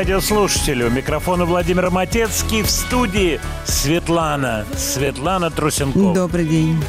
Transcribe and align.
У 0.00 0.02
микрофона 0.02 1.44
Владимир 1.44 1.90
Матецкий 1.90 2.62
в 2.62 2.70
студии 2.70 3.38
Светлана. 3.66 4.64
Светлана 4.74 5.50
Трусенкова. 5.50 6.14
Добрый 6.14 6.46
день. 6.46 6.82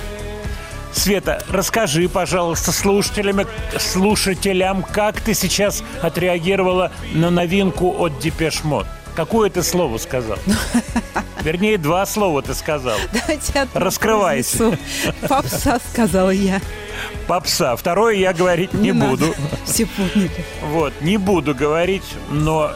Света, 0.93 1.43
расскажи, 1.49 2.07
пожалуйста, 2.07 2.71
слушателям, 2.71 3.41
слушателям, 3.77 4.81
как 4.81 5.19
ты 5.19 5.33
сейчас 5.33 5.83
отреагировала 6.01 6.93
на 7.13 7.29
новинку 7.29 7.93
от 7.99 8.17
Depeche 8.19 8.63
Mode. 8.63 8.87
Какое 9.13 9.49
ты 9.49 9.61
слово 9.61 9.97
сказал? 9.97 10.37
Вернее, 11.41 11.77
два 11.77 12.05
слова 12.05 12.41
ты 12.41 12.53
сказал. 12.53 12.97
Давайте 13.11 13.67
Раскрывайся. 13.73 14.77
Попса 15.27 15.81
сказала 15.91 16.29
я. 16.29 16.61
Попса. 17.27 17.75
Второе 17.75 18.15
я 18.15 18.31
говорить 18.31 18.73
не, 18.73 18.91
не 18.91 18.93
буду. 18.93 19.35
Все 19.65 19.85
поняли. 19.85 20.31
Вот, 20.61 20.93
не 21.01 21.17
буду 21.17 21.53
говорить, 21.53 22.05
но 22.29 22.71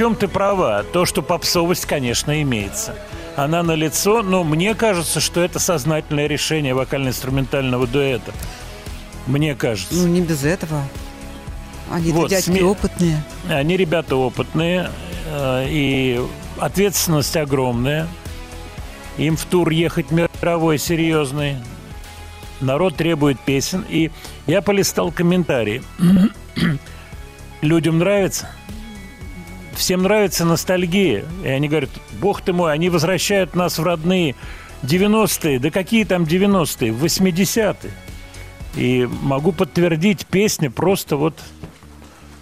чем 0.00 0.16
ты 0.16 0.28
права? 0.28 0.82
То, 0.94 1.04
что 1.04 1.20
попсовость, 1.20 1.84
конечно, 1.84 2.40
имеется. 2.40 2.94
Она 3.36 3.62
на 3.62 3.72
лицо, 3.72 4.22
но 4.22 4.44
мне 4.44 4.74
кажется, 4.74 5.20
что 5.20 5.42
это 5.42 5.58
сознательное 5.58 6.26
решение 6.26 6.72
вокально-инструментального 6.72 7.86
дуэта. 7.86 8.32
Мне 9.26 9.54
кажется. 9.54 9.92
Ну, 9.92 10.06
не 10.06 10.22
без 10.22 10.42
этого. 10.42 10.84
Они 11.92 12.12
вот, 12.12 12.30
дядьки 12.30 12.46
сме... 12.46 12.62
опытные. 12.62 13.22
Они 13.50 13.76
ребята 13.76 14.16
опытные. 14.16 14.90
Э, 15.26 15.66
и 15.68 16.18
ответственность 16.58 17.36
огромная. 17.36 18.08
Им 19.18 19.36
в 19.36 19.44
тур 19.44 19.68
ехать 19.68 20.10
мировой 20.10 20.78
серьезный. 20.78 21.56
Народ 22.62 22.96
требует 22.96 23.38
песен. 23.38 23.84
И 23.86 24.10
я 24.46 24.62
полистал 24.62 25.12
комментарии. 25.12 25.82
Людям 27.60 27.98
нравится. 27.98 28.48
Всем 29.80 30.02
нравится 30.02 30.44
ностальгия. 30.44 31.24
И 31.42 31.48
они 31.48 31.66
говорят, 31.66 31.88
бог 32.20 32.42
ты 32.42 32.52
мой, 32.52 32.70
они 32.70 32.90
возвращают 32.90 33.54
нас 33.54 33.78
в 33.78 33.82
родные 33.82 34.34
90-е. 34.82 35.58
Да 35.58 35.70
какие 35.70 36.04
там 36.04 36.24
90-е? 36.24 36.92
80-е. 36.92 37.90
И 38.76 39.08
могу 39.22 39.52
подтвердить, 39.52 40.26
песня 40.26 40.70
просто 40.70 41.16
вот 41.16 41.34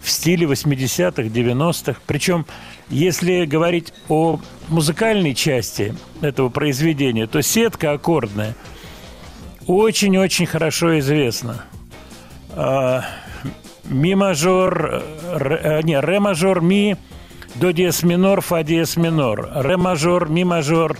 в 0.02 0.10
стиле 0.10 0.48
80-х, 0.48 1.22
90-х. 1.22 2.00
Причем 2.08 2.44
если 2.88 3.44
говорить 3.44 3.94
о 4.08 4.40
музыкальной 4.66 5.32
части 5.32 5.94
этого 6.20 6.48
произведения, 6.48 7.28
то 7.28 7.40
сетка 7.40 7.92
аккордная 7.92 8.56
очень-очень 9.68 10.46
хорошо 10.46 10.98
известна. 10.98 11.62
А, 12.50 13.04
ми 13.84 14.16
мажор, 14.16 15.04
ре, 15.34 15.82
не, 15.84 16.00
ре 16.00 16.18
мажор, 16.18 16.62
ми, 16.62 16.96
до 17.60 17.72
диез 17.72 18.02
минор, 18.02 18.40
фа 18.40 18.62
диез 18.62 18.96
минор. 18.96 19.48
Ре 19.54 19.76
мажор, 19.76 20.28
ми 20.28 20.44
мажор, 20.44 20.98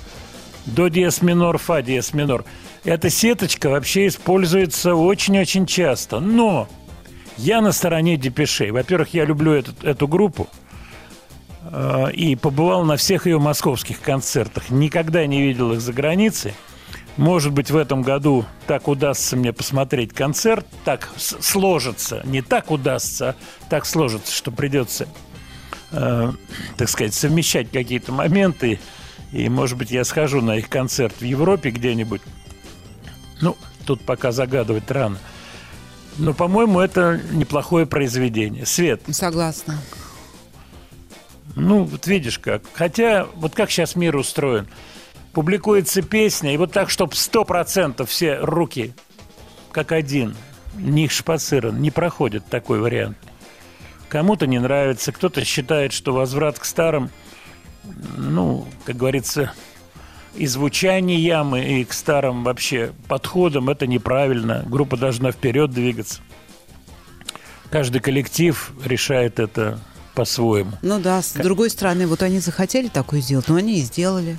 до 0.66 0.88
диез 0.88 1.22
минор, 1.22 1.58
фа 1.58 1.82
диез 1.82 2.14
минор. 2.14 2.44
Эта 2.84 3.10
сеточка 3.10 3.68
вообще 3.70 4.06
используется 4.06 4.94
очень-очень 4.94 5.66
часто. 5.66 6.20
Но 6.20 6.68
я 7.36 7.60
на 7.60 7.72
стороне 7.72 8.16
депешей. 8.16 8.70
Во-первых, 8.70 9.14
я 9.14 9.24
люблю 9.24 9.52
эту, 9.52 9.72
эту 9.82 10.08
группу– 10.08 10.48
Э, 11.70 12.10
и 12.12 12.34
побывал 12.36 12.84
на 12.84 12.96
всех 12.96 13.26
ее 13.26 13.38
московских 13.38 14.00
концертах. 14.00 14.70
Никогда 14.70 15.26
не 15.26 15.42
видел 15.42 15.72
их 15.72 15.80
за 15.80 15.92
границей. 15.92 16.54
Может 17.16 17.52
быть, 17.52 17.70
в 17.70 17.76
этом 17.76 18.02
году 18.02 18.44
так 18.66 18.86
удастся 18.86 19.36
мне 19.36 19.52
посмотреть 19.52 20.12
концерт, 20.14 20.64
так 20.84 21.10
сложится, 21.16 22.22
не 22.24 22.42
так 22.42 22.70
удастся, 22.70 23.30
а 23.30 23.34
так 23.68 23.86
сложится, 23.86 24.32
что 24.32 24.52
придется, 24.52 25.08
э, 25.92 26.32
так 26.76 26.88
сказать, 26.88 27.14
совмещать 27.14 27.70
какие-то 27.70 28.12
моменты. 28.12 28.80
И, 29.32 29.48
может 29.48 29.76
быть, 29.76 29.90
я 29.90 30.04
схожу 30.04 30.40
на 30.40 30.56
их 30.56 30.68
концерт 30.68 31.14
в 31.20 31.24
Европе 31.24 31.70
где-нибудь. 31.70 32.22
Ну, 33.40 33.56
тут 33.86 34.00
пока 34.02 34.32
загадывать 34.32 34.90
рано. 34.90 35.18
Но, 36.16 36.34
по-моему, 36.34 36.80
это 36.80 37.20
неплохое 37.32 37.86
произведение. 37.86 38.66
Свет. 38.66 39.02
Согласна. 39.10 39.78
Ну, 41.54 41.84
вот 41.84 42.06
видишь 42.06 42.38
как. 42.38 42.62
Хотя, 42.72 43.26
вот 43.34 43.54
как 43.54 43.70
сейчас 43.70 43.96
мир 43.96 44.16
устроен. 44.16 44.68
Публикуется 45.32 46.02
песня, 46.02 46.54
и 46.54 46.56
вот 46.56 46.72
так, 46.72 46.90
чтобы 46.90 47.14
сто 47.14 47.44
процентов 47.44 48.10
все 48.10 48.38
руки 48.38 48.94
как 49.70 49.92
один, 49.92 50.34
не 50.74 51.08
шпацирован, 51.08 51.80
не 51.80 51.90
проходит 51.90 52.46
такой 52.46 52.80
вариант. 52.80 53.18
Кому-то 54.08 54.46
не 54.46 54.58
нравится, 54.58 55.12
кто-то 55.12 55.44
считает, 55.44 55.92
что 55.92 56.12
возврат 56.12 56.58
к 56.58 56.64
старым, 56.64 57.10
ну, 58.16 58.66
как 58.84 58.96
говорится, 58.96 59.52
и 60.34 60.46
звучание 60.46 61.18
ямы, 61.18 61.80
и 61.80 61.84
к 61.84 61.92
старым 61.92 62.44
вообще 62.44 62.92
подходам 63.06 63.68
это 63.68 63.86
неправильно. 63.86 64.64
Группа 64.66 64.96
должна 64.96 65.32
вперед 65.32 65.70
двигаться. 65.70 66.20
Каждый 67.70 68.00
коллектив 68.00 68.72
решает 68.82 69.38
это 69.38 69.78
по-своему. 70.14 70.72
Ну 70.80 70.98
да, 70.98 71.20
с 71.20 71.32
как... 71.32 71.42
другой 71.42 71.70
стороны, 71.70 72.06
вот 72.06 72.22
они 72.22 72.38
захотели 72.40 72.88
такое 72.88 73.20
сделать, 73.20 73.48
но 73.48 73.56
они 73.56 73.78
и 73.78 73.82
сделали. 73.82 74.38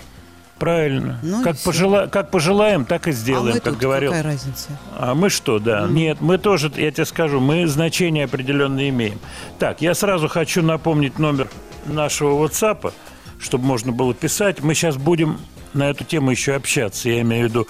Правильно. 0.59 1.19
Ну, 1.23 1.41
как, 1.43 1.57
пожела... 1.57 2.07
как 2.07 2.31
пожелаем, 2.31 2.85
так 2.85 3.07
и 3.07 3.11
сделаем, 3.11 3.53
а 3.53 3.55
мы 3.55 3.59
как 3.59 3.73
тут 3.73 3.77
говорил. 3.77 4.11
Какая 4.11 4.23
разница? 4.23 4.69
А 4.97 5.15
мы 5.15 5.29
что, 5.29 5.59
да? 5.59 5.85
Mm. 5.85 5.91
Нет, 5.91 6.17
мы 6.21 6.37
тоже, 6.37 6.71
я 6.75 6.91
тебе 6.91 7.05
скажу, 7.05 7.39
мы 7.39 7.65
значение 7.67 8.25
определенное 8.25 8.89
имеем. 8.89 9.19
Так, 9.57 9.81
я 9.81 9.93
сразу 9.93 10.27
хочу 10.27 10.61
напомнить 10.61 11.17
номер 11.17 11.47
нашего 11.85 12.45
WhatsApp, 12.45 12.93
чтобы 13.39 13.65
можно 13.65 13.91
было 13.91 14.13
писать. 14.13 14.61
Мы 14.61 14.75
сейчас 14.75 14.97
будем 14.97 15.39
на 15.73 15.89
эту 15.89 16.03
тему 16.03 16.31
еще 16.31 16.55
общаться. 16.55 17.09
Я 17.09 17.21
имею 17.21 17.47
в 17.47 17.49
виду 17.49 17.67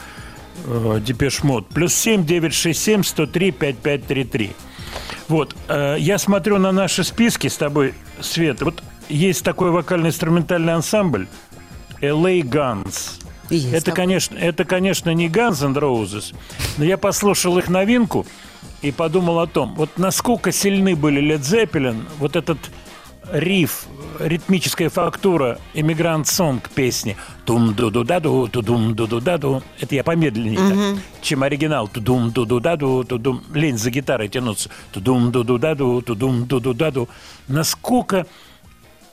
э, 0.66 1.00
Depeche 1.06 1.44
Mode. 1.44 1.68
Плюс 1.68 1.94
семь 1.94 2.26
девять 2.26 2.54
шесть 2.54 2.82
семь 2.82 3.04
сто 3.04 3.28
три 3.28 3.52
пять 3.52 3.78
пять 3.78 4.06
три 4.08 4.24
три. 4.24 4.54
Вот, 5.28 5.56
э, 5.68 5.98
я 6.00 6.18
смотрю 6.18 6.58
на 6.58 6.72
наши 6.72 7.04
списки 7.04 7.48
с 7.48 7.58
тобой, 7.58 7.94
Свет. 8.20 8.62
Вот 8.62 8.82
есть 9.10 9.44
такой 9.44 9.70
вокально-инструментальный 9.72 10.74
ансамбль 10.74 11.28
LA 12.02 12.42
Guns. 12.42 13.22
Есть 13.50 13.74
это, 13.74 13.92
конечно, 13.92 14.38
это, 14.38 14.64
конечно, 14.64 15.10
не 15.14 15.28
Guns 15.28 15.66
and 15.66 15.76
Roses, 15.76 16.36
но 16.78 16.86
я 16.86 16.98
послушал 16.98 17.58
их 17.58 17.70
новинку 17.70 18.26
и 18.82 18.92
подумал 18.92 19.40
о 19.40 19.48
том, 19.48 19.74
вот 19.76 19.98
насколько 19.98 20.52
сильны 20.52 20.96
были 20.96 21.22
Led 21.22 21.42
Zeppelin, 21.42 22.04
вот 22.20 22.36
этот 22.36 22.60
рифф, 23.32 23.88
ритмическая 24.20 24.90
фактура 24.90 25.60
«Immigrant 25.74 26.28
Song» 26.28 26.70
песни. 26.70 27.16
Тум 27.46 27.74
ду 27.74 27.90
ду 27.90 28.04
да 28.04 28.20
ду 28.20 28.48
ту 28.48 28.62
дум 28.62 28.96
ду 28.96 29.08
ду 29.08 29.20
да 29.20 29.38
ду 29.38 29.62
это 29.80 29.96
я 29.96 30.04
помедленнее 30.04 30.60
угу. 30.60 30.96
так, 30.96 31.04
чем 31.22 31.44
оригинал. 31.44 31.88
Ту 31.88 32.02
дум 32.02 32.32
ду 32.32 32.46
ду 32.46 32.60
да 32.60 32.76
ду 32.76 33.04
ту 33.04 33.18
дум 33.18 33.44
лень 33.54 33.78
за 33.78 33.92
гитарой 33.92 34.30
тянуться. 34.30 34.70
Ту 34.92 35.00
дум 35.00 35.32
ду 35.32 35.44
ду 35.44 35.58
да 35.58 35.76
ду 35.76 36.02
ту 36.02 36.16
дум 36.16 36.46
ду 36.46 36.60
ду 36.60 36.74
да 36.74 36.92
ду 36.92 37.10
насколько 37.48 38.26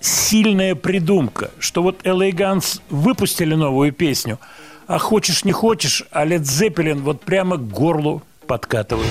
сильная 0.00 0.74
придумка, 0.74 1.50
что 1.58 1.82
вот 1.82 2.02
LA 2.04 2.30
Guns 2.30 2.80
выпустили 2.90 3.54
новую 3.54 3.92
песню, 3.92 4.38
а 4.86 4.98
хочешь 4.98 5.44
не 5.44 5.52
хочешь, 5.52 6.04
а 6.10 6.26
Led 6.26 6.42
Zeppelin 6.42 7.00
вот 7.00 7.22
прямо 7.22 7.56
к 7.56 7.68
горлу 7.68 8.22
подкатывает. 8.46 9.10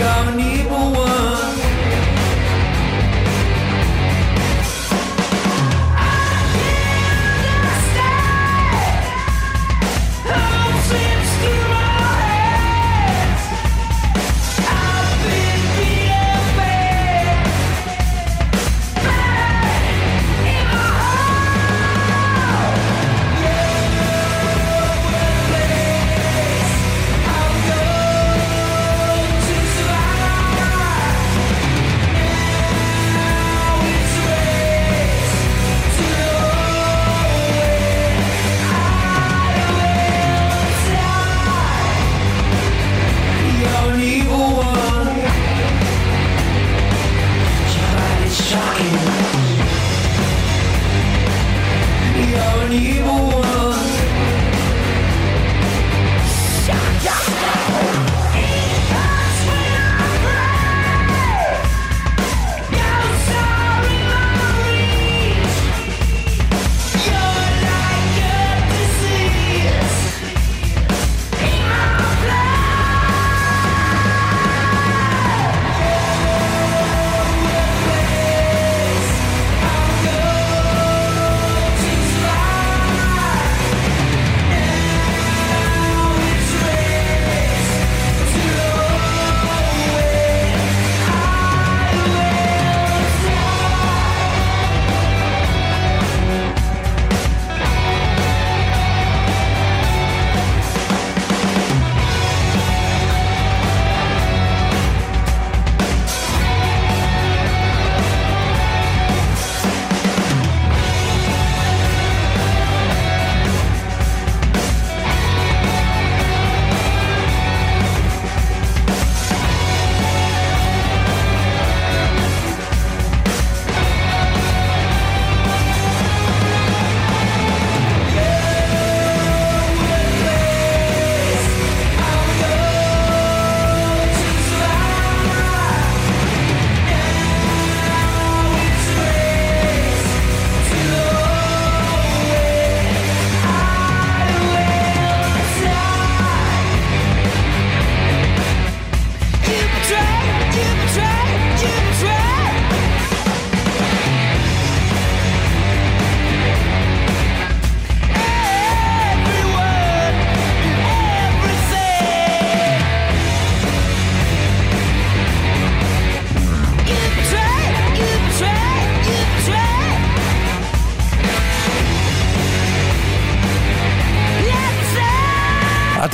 От 0.00 0.59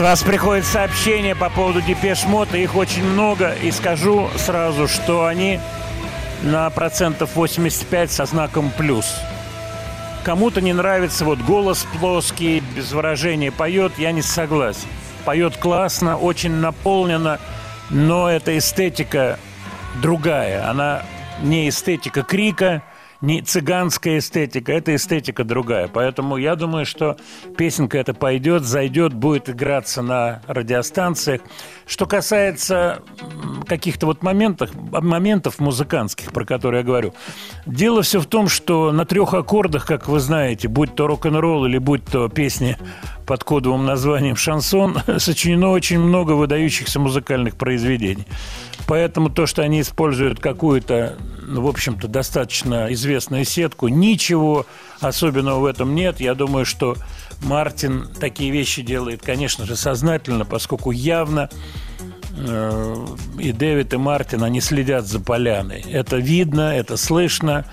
вас 0.07 0.23
приходит 0.23 0.65
сообщение 0.65 1.35
по 1.35 1.51
поводу 1.51 1.83
Depeche 1.83 2.27
Mode 2.27 2.44
-а, 2.44 2.57
их 2.57 2.77
очень 2.77 3.03
много, 3.03 3.51
и 3.61 3.73
скажу 3.73 4.31
сразу, 4.37 4.87
что 4.87 5.27
они 5.27 5.59
на 6.43 6.71
процентов 6.71 7.35
85 7.35 8.13
со 8.13 8.25
знаком 8.25 8.71
плюс. 8.71 9.17
Кому-то 10.23 10.61
не 10.61 10.73
нравится 10.73 11.25
вот 11.25 11.41
голос 11.41 11.85
плоский, 11.99 12.63
без 12.77 12.93
выражения 12.93 13.51
поет, 13.51 13.99
я 13.99 14.13
не 14.13 14.23
согласен. 14.23 14.87
Поет 15.25 15.57
классно, 15.57 16.17
очень 16.17 16.53
наполнено, 16.53 17.41
но 17.91 18.31
эта 18.31 18.57
эстетика 18.57 19.41
другая, 20.01 20.71
она 20.71 21.03
не 21.43 21.69
эстетика 21.69 22.23
крика, 22.23 22.85
не 23.21 23.43
цыганская 23.43 24.19
эстетика, 24.19 24.73
это 24.73 24.95
эстетика 24.95 25.45
другая. 25.45 25.89
Поэтому 25.89 26.37
я 26.37 26.57
думаю, 26.57 26.87
что 26.87 27.17
песенка 27.57 27.99
эта 27.99 28.15
пойдет, 28.15 28.65
зайдет, 28.65 29.15
будет 29.15 29.49
играться 29.49 30.03
на 30.03 30.43
радиостанциях. 30.47 31.41
Что 31.87 32.07
касается 32.07 33.03
каких-то 33.67 34.07
вот 34.07 34.23
моментов, 34.23 34.71
моментов 34.75 35.59
музыкантских, 35.59 36.33
про 36.33 36.45
которые 36.45 36.81
я 36.81 36.87
говорю, 36.87 37.15
дело 37.65 38.03
все 38.03 38.21
в 38.21 38.27
том, 38.27 38.49
что 38.49 38.93
на 38.93 39.05
трех 39.05 39.35
аккордах, 39.35 39.87
как 39.87 40.09
вы 40.09 40.21
знаете, 40.21 40.69
будь 40.69 40.95
то 40.95 41.07
рок-н-ролл 41.07 41.67
или 41.67 41.79
будь 41.79 42.05
то 42.05 42.29
песни 42.29 42.77
под 43.27 43.45
кодовым 43.45 43.85
названием 43.85 44.37
«Шансон», 44.37 44.99
сочинено 45.19 45.71
очень 45.71 45.99
много 45.99 46.33
выдающихся 46.33 47.01
музыкальных 47.01 47.57
произведений. 47.57 48.27
Поэтому 48.87 49.31
то, 49.31 49.47
что 49.47 49.63
они 49.63 49.81
используют 49.81 50.39
какую-то, 50.39 51.17
ну, 51.43 51.63
в 51.63 51.67
общем-то, 51.67 52.07
достаточно 52.07 52.93
известную 52.93 53.45
сетку, 53.45 53.89
ничего 53.89 54.65
особенного 55.01 55.61
в 55.61 55.65
этом 55.65 55.95
нет. 55.95 56.21
Я 56.21 56.35
думаю, 56.35 56.65
что 56.65 56.97
Мартин 57.43 58.09
такие 58.21 58.51
вещи 58.53 58.83
делает, 58.83 59.23
конечно 59.23 59.67
же, 59.67 59.75
сознательно, 59.75 60.45
поскольку 60.45 60.93
явно 60.93 61.51
э, 62.37 63.07
и 63.41 63.51
Дэвид, 63.51 63.93
и 63.93 63.97
Мартин, 63.97 64.45
они 64.45 64.61
следят 64.61 65.07
за 65.07 65.19
поляной. 65.19 65.81
Это 65.81 66.17
видно, 66.17 66.77
это 66.77 66.97
слышно, 66.97 67.65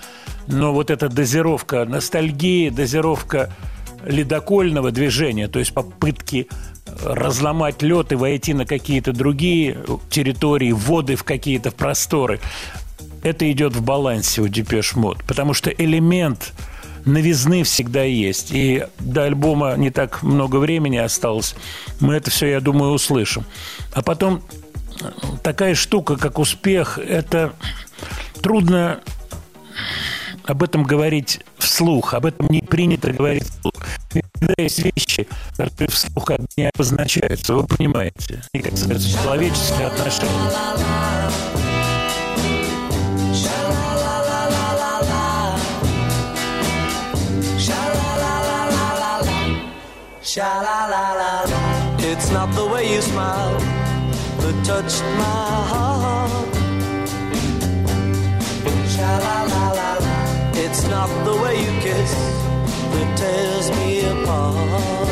но 0.48 0.72
вот 0.72 0.90
эта 0.90 1.08
дозировка 1.08 1.84
ностальгии, 1.84 2.70
дозировка 2.70 3.54
ледокольного 4.06 4.90
движения, 4.90 5.48
то 5.48 5.58
есть 5.58 5.72
попытки 5.72 6.48
разломать 7.02 7.82
лед 7.82 8.12
и 8.12 8.14
войти 8.14 8.54
на 8.54 8.66
какие-то 8.66 9.12
другие 9.12 9.78
территории, 10.10 10.72
воды 10.72 11.16
в 11.16 11.24
какие-то 11.24 11.70
просторы. 11.70 12.40
Это 13.22 13.50
идет 13.50 13.74
в 13.74 13.82
балансе 13.82 14.42
у 14.42 14.48
Depeche 14.48 14.94
Mode, 14.94 15.24
потому 15.24 15.54
что 15.54 15.70
элемент 15.70 16.52
новизны 17.04 17.62
всегда 17.62 18.02
есть. 18.02 18.50
И 18.52 18.86
до 18.98 19.24
альбома 19.24 19.74
не 19.76 19.90
так 19.90 20.22
много 20.22 20.56
времени 20.56 20.96
осталось. 20.96 21.54
Мы 22.00 22.14
это 22.14 22.30
все, 22.30 22.46
я 22.46 22.60
думаю, 22.60 22.92
услышим. 22.92 23.44
А 23.92 24.02
потом 24.02 24.42
такая 25.42 25.74
штука, 25.74 26.16
как 26.16 26.38
успех, 26.38 26.98
это 26.98 27.54
трудно 28.42 29.00
об 30.46 30.62
этом 30.62 30.84
говорить 30.84 31.40
вслух, 31.58 32.14
об 32.14 32.26
этом 32.26 32.46
не 32.48 32.60
принято 32.60 33.12
говорить 33.12 33.44
вслух. 33.44 33.74
Всегда 34.10 34.54
есть 34.58 34.78
вещи, 34.78 35.26
которые 35.56 35.88
вслух 35.88 36.30
не 36.56 36.68
обозначаются, 36.68 37.54
вы 37.54 37.66
понимаете. 37.66 38.42
И, 38.52 38.60
как 38.60 38.76
сказать, 38.76 39.02
человеческие 39.22 39.86
отношения. 39.88 40.30
It's 52.06 52.30
not 52.30 52.54
the 52.54 52.66
way 52.66 52.94
you 52.94 53.00
smile 53.00 53.58
that 54.38 54.64
touched 54.64 55.02
my 55.18 55.66
heart. 55.70 56.30
Sha 58.88 59.18
la 59.18 59.42
la 59.42 59.72
la. 59.72 60.03
It's 60.66 60.82
not 60.88 61.10
the 61.26 61.34
way 61.42 61.54
you 61.64 61.72
kiss 61.82 62.12
that 62.92 63.08
tears 63.18 63.66
me 63.76 63.88
apart. 64.12 65.10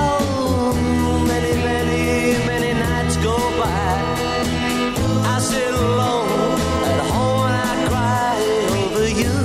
Oh, 0.00 0.72
many, 1.28 1.52
many, 1.68 2.02
many 2.46 2.72
nights 2.72 3.16
go 3.18 3.36
by. 3.60 3.92
I 5.32 5.36
sit 5.38 5.74
alone 5.74 6.60
at 6.92 7.00
home 7.12 7.42
and 7.50 7.56
I 7.70 7.74
cry 7.90 8.36
over 8.80 9.08
you. 9.22 9.36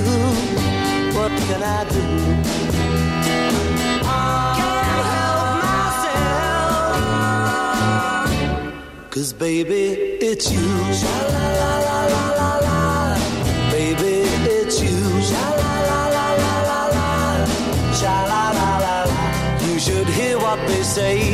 What 1.18 1.32
can 1.46 1.60
I 1.62 1.80
do? 1.94 2.04
Can't 4.58 5.06
help 5.16 5.48
myself. 5.66 6.30
Cause 9.10 9.30
baby, 9.34 9.84
it's 10.28 10.46
you. 10.50 10.66
Sha 11.00 11.16
la 11.34 11.46
la 11.60 11.72
la 11.88 12.00
la 12.14 12.24
la 12.38 12.43
say 20.94 21.33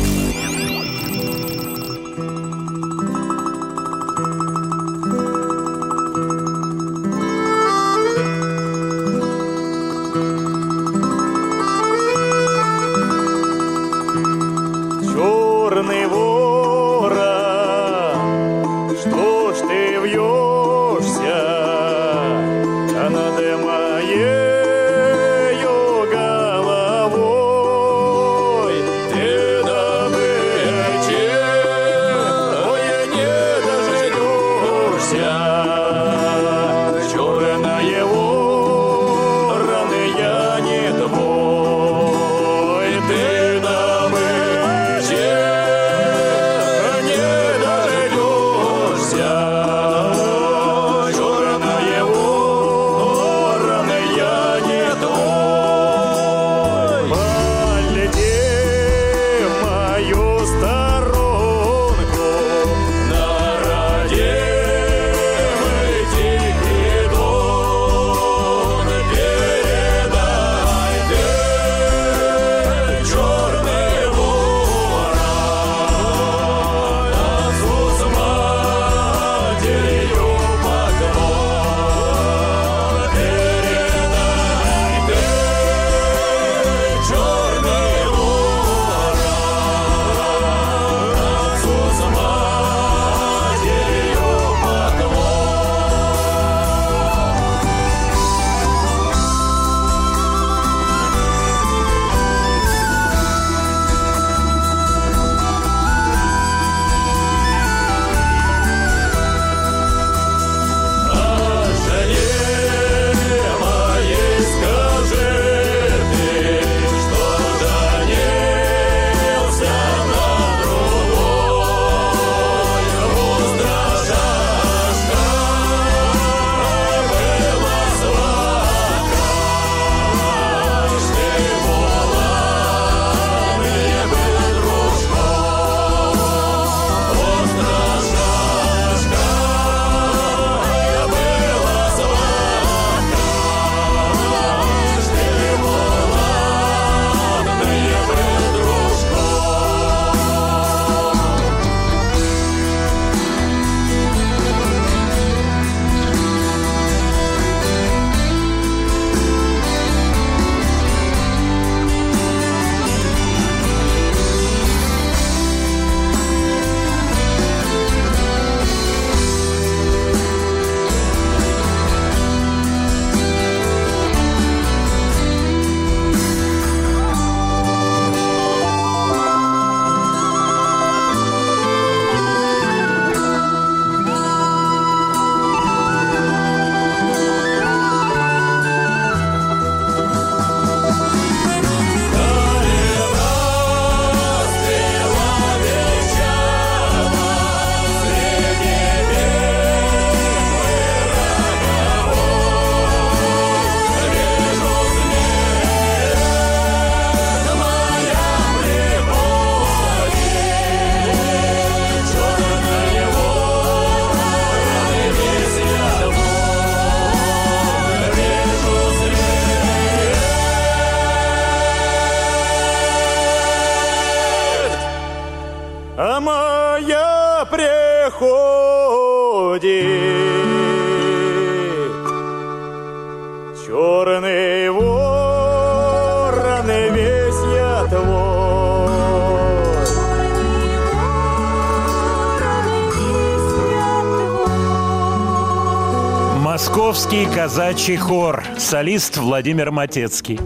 Московский 246.91 247.25
казачий 247.25 247.95
хор. 247.95 248.43
Солист 248.57 249.15
Владимир 249.15 249.71
Матецкий. 249.71 250.37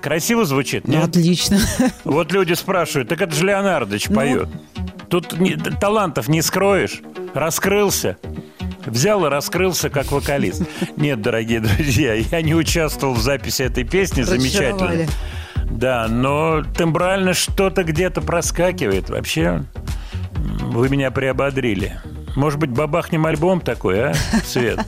Красиво 0.00 0.44
звучит, 0.44 0.88
Ну, 0.88 0.94
нет? 0.94 1.04
отлично. 1.10 1.60
Вот 2.04 2.32
люди 2.32 2.54
спрашивают, 2.54 3.08
так 3.08 3.20
это 3.20 3.32
же 3.36 3.46
Леонардович 3.46 4.08
Ну. 4.08 4.16
поет. 4.16 4.48
Тут 5.08 5.38
не- 5.38 5.54
талантов 5.54 6.26
не 6.26 6.42
скроешь. 6.42 7.00
Раскрылся. 7.34 8.16
Взял 8.84 9.24
и 9.26 9.28
раскрылся 9.28 9.90
как 9.90 10.10
вокалист. 10.10 10.64
Нет, 10.96 11.22
дорогие 11.22 11.60
друзья, 11.60 12.14
я 12.14 12.42
не 12.42 12.56
участвовал 12.56 13.14
в 13.14 13.20
записи 13.22 13.62
этой 13.62 13.84
песни. 13.84 14.22
Замечательно. 14.22 15.06
Да, 15.70 16.08
но 16.08 16.64
тембрально 16.76 17.32
что-то 17.32 17.84
где-то 17.84 18.22
проскакивает. 18.22 19.08
Вообще, 19.08 19.62
вы 20.34 20.88
меня 20.88 21.12
приободрили. 21.12 22.00
Может 22.34 22.58
быть, 22.58 22.70
бабахнем 22.70 23.26
альбом 23.26 23.60
такой, 23.60 24.00
а, 24.10 24.14
Свет? 24.44 24.80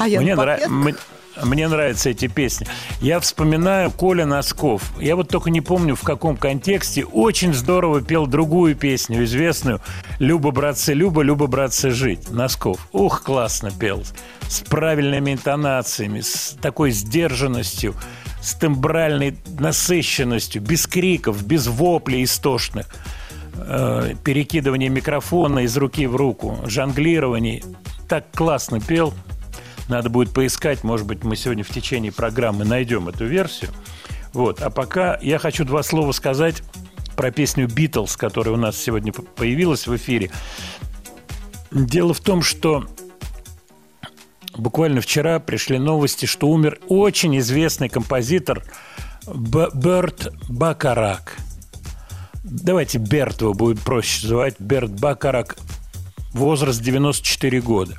А 0.00 0.04
Мне, 0.04 0.32
нра- 0.32 0.96
мне 1.42 1.68
нравятся 1.68 2.10
эти 2.10 2.26
песни. 2.26 2.66
Я 3.00 3.20
вспоминаю 3.20 3.90
Коля 3.90 4.24
Носков. 4.26 4.92
Я 4.98 5.14
вот 5.16 5.28
только 5.28 5.50
не 5.50 5.60
помню, 5.60 5.94
в 5.94 6.02
каком 6.02 6.36
контексте. 6.36 7.04
Очень 7.04 7.54
здорово 7.54 8.00
пел 8.00 8.26
другую 8.26 8.74
песню, 8.76 9.24
известную 9.24 9.80
«Люба, 10.18 10.50
братцы, 10.50 10.94
Люба, 10.94 11.22
Люба, 11.22 11.46
братцы, 11.46 11.90
жить». 11.90 12.30
Носков. 12.30 12.88
Ух, 12.92 13.22
классно 13.22 13.70
пел. 13.70 14.02
С 14.48 14.60
правильными 14.60 15.32
интонациями, 15.32 16.20
с 16.20 16.56
такой 16.60 16.90
сдержанностью, 16.90 17.94
с 18.40 18.54
тембральной 18.54 19.36
насыщенностью, 19.58 20.62
без 20.62 20.86
криков, 20.86 21.44
без 21.44 21.66
воплей 21.68 22.24
истошных 22.24 22.86
э, 23.54 24.14
перекидывание 24.24 24.88
микрофона 24.88 25.60
из 25.60 25.76
руки 25.76 26.06
в 26.06 26.16
руку, 26.16 26.58
жонглирование. 26.66 27.62
Так 28.08 28.24
классно 28.32 28.80
пел. 28.80 29.14
Надо 29.90 30.08
будет 30.08 30.32
поискать, 30.32 30.84
может 30.84 31.04
быть, 31.04 31.24
мы 31.24 31.34
сегодня 31.34 31.64
в 31.64 31.68
течение 31.68 32.12
программы 32.12 32.64
найдем 32.64 33.08
эту 33.08 33.26
версию. 33.26 33.70
Вот. 34.32 34.62
А 34.62 34.70
пока 34.70 35.18
я 35.20 35.40
хочу 35.40 35.64
два 35.64 35.82
слова 35.82 36.12
сказать 36.12 36.62
про 37.16 37.32
песню 37.32 37.66
«Битлз», 37.66 38.16
которая 38.16 38.54
у 38.54 38.56
нас 38.56 38.76
сегодня 38.76 39.12
появилась 39.12 39.88
в 39.88 39.96
эфире. 39.96 40.30
Дело 41.72 42.14
в 42.14 42.20
том, 42.20 42.42
что 42.42 42.86
буквально 44.56 45.00
вчера 45.00 45.40
пришли 45.40 45.76
новости, 45.76 46.24
что 46.26 46.48
умер 46.48 46.78
очень 46.86 47.36
известный 47.38 47.88
композитор 47.88 48.62
Берт 49.26 50.32
Бакарак. 50.48 51.36
Давайте 52.44 52.98
Берт 52.98 53.40
его 53.40 53.54
будет 53.54 53.80
проще 53.80 54.24
звать. 54.24 54.54
Берт 54.60 54.92
Бакарак. 55.00 55.56
Возраст 56.32 56.80
94 56.80 57.60
года. 57.60 57.96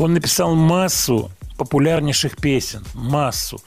Он 0.00 0.14
написал 0.14 0.54
массу 0.54 1.30
популярнейших 1.58 2.38
песен. 2.38 2.82
Массу. 2.94 3.60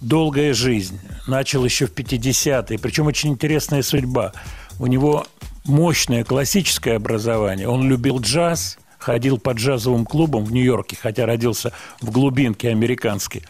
«Долгая 0.00 0.54
жизнь». 0.54 0.98
Начал 1.26 1.62
еще 1.62 1.86
в 1.86 1.92
50-е. 1.92 2.78
Причем 2.78 3.06
очень 3.06 3.32
интересная 3.32 3.82
судьба. 3.82 4.32
У 4.78 4.86
него 4.86 5.26
мощное 5.64 6.24
классическое 6.24 6.96
образование. 6.96 7.68
Он 7.68 7.86
любил 7.86 8.18
джаз, 8.18 8.78
ходил 8.98 9.36
по 9.36 9.50
джазовым 9.50 10.06
клубам 10.06 10.44
в 10.44 10.52
Нью-Йорке, 10.52 10.96
хотя 10.98 11.26
родился 11.26 11.72
в 12.00 12.10
глубинке 12.10 12.70
американской, 12.70 13.42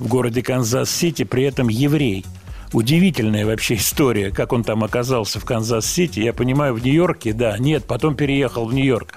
в 0.00 0.08
городе 0.08 0.42
Канзас-Сити, 0.42 1.22
при 1.22 1.44
этом 1.44 1.68
еврей. 1.68 2.26
Удивительная 2.72 3.46
вообще 3.46 3.76
история, 3.76 4.32
как 4.32 4.52
он 4.52 4.64
там 4.64 4.82
оказался 4.82 5.38
в 5.38 5.44
Канзас-Сити. 5.44 6.18
Я 6.18 6.32
понимаю, 6.32 6.74
в 6.74 6.82
Нью-Йорке, 6.84 7.32
да, 7.32 7.56
нет, 7.58 7.84
потом 7.86 8.16
переехал 8.16 8.66
в 8.66 8.74
Нью-Йорк. 8.74 9.14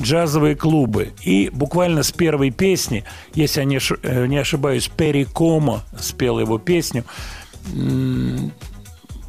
Джазовые 0.00 0.54
клубы. 0.56 1.12
И 1.22 1.50
буквально 1.52 2.02
с 2.02 2.12
первой 2.12 2.50
песни, 2.50 3.04
если 3.34 3.60
я 3.60 3.64
не 3.64 3.78
э, 3.78 4.40
ошибаюсь, 4.40 4.88
Перри 4.88 5.24
Комо 5.24 5.82
спел 5.98 6.38
его 6.38 6.58
песню, 6.58 7.04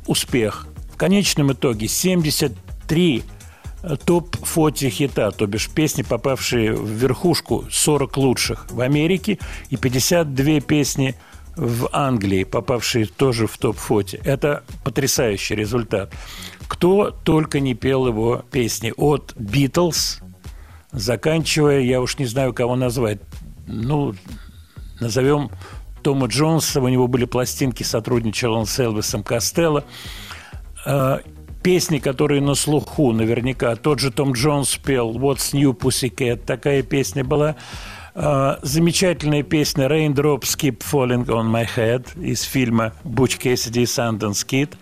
успех. 0.05 0.67
В 0.93 0.97
конечном 0.97 1.51
итоге 1.53 1.87
73 1.87 3.23
топ-40 4.05 4.89
хита, 4.89 5.31
то 5.31 5.45
бишь 5.47 5.69
песни, 5.69 6.01
попавшие 6.01 6.73
в 6.73 6.89
верхушку 6.89 7.65
40 7.69 8.17
лучших 8.17 8.67
в 8.71 8.81
Америке, 8.81 9.39
и 9.69 9.77
52 9.77 10.59
песни 10.61 11.15
в 11.55 11.89
Англии, 11.91 12.43
попавшие 12.43 13.05
тоже 13.05 13.47
в 13.47 13.57
топ-40. 13.57 14.21
Это 14.23 14.63
потрясающий 14.83 15.55
результат. 15.55 16.13
Кто 16.67 17.11
только 17.11 17.59
не 17.59 17.73
пел 17.73 18.07
его 18.07 18.43
песни. 18.51 18.93
От 18.95 19.33
«Битлз», 19.37 20.21
заканчивая, 20.91 21.79
я 21.81 22.01
уж 22.01 22.17
не 22.17 22.25
знаю, 22.25 22.53
кого 22.53 22.75
назвать, 22.75 23.19
ну, 23.67 24.13
назовем 24.99 25.51
Тома 26.01 26.27
Джонса, 26.27 26.81
у 26.81 26.87
него 26.87 27.07
были 27.07 27.25
пластинки, 27.25 27.83
сотрудничал 27.83 28.53
он 28.53 28.65
с 28.65 28.79
Элвисом 28.79 29.23
Костелло. 29.23 29.83
Э, 30.85 31.19
Песни, 31.63 31.97
которые 31.97 32.39
на 32.39 32.55
слуху, 32.55 33.11
наверняка. 33.11 33.75
Тот 33.75 33.99
же 33.99 34.09
Том 34.09 34.31
Джонс 34.31 34.77
пел 34.77 35.17
«What's 35.17 35.53
New 35.53 35.73
Pussycat», 35.73 36.37
такая 36.45 36.81
песня 36.81 37.25
была. 37.25 37.57
Э, 38.15 38.55
Замечательная 38.61 39.43
песня 39.43 39.87
«Raindrops 39.87 40.55
Keep 40.57 40.81
Falling 40.89 41.25
on 41.25 41.51
My 41.51 41.67
Head» 41.75 42.17
из 42.23 42.43
фильма 42.43 42.93
«Буч 43.03 43.37
Кэссиди 43.37 43.81
и 43.81 43.83
Sundance 43.83 44.45
Kid». 44.47 44.75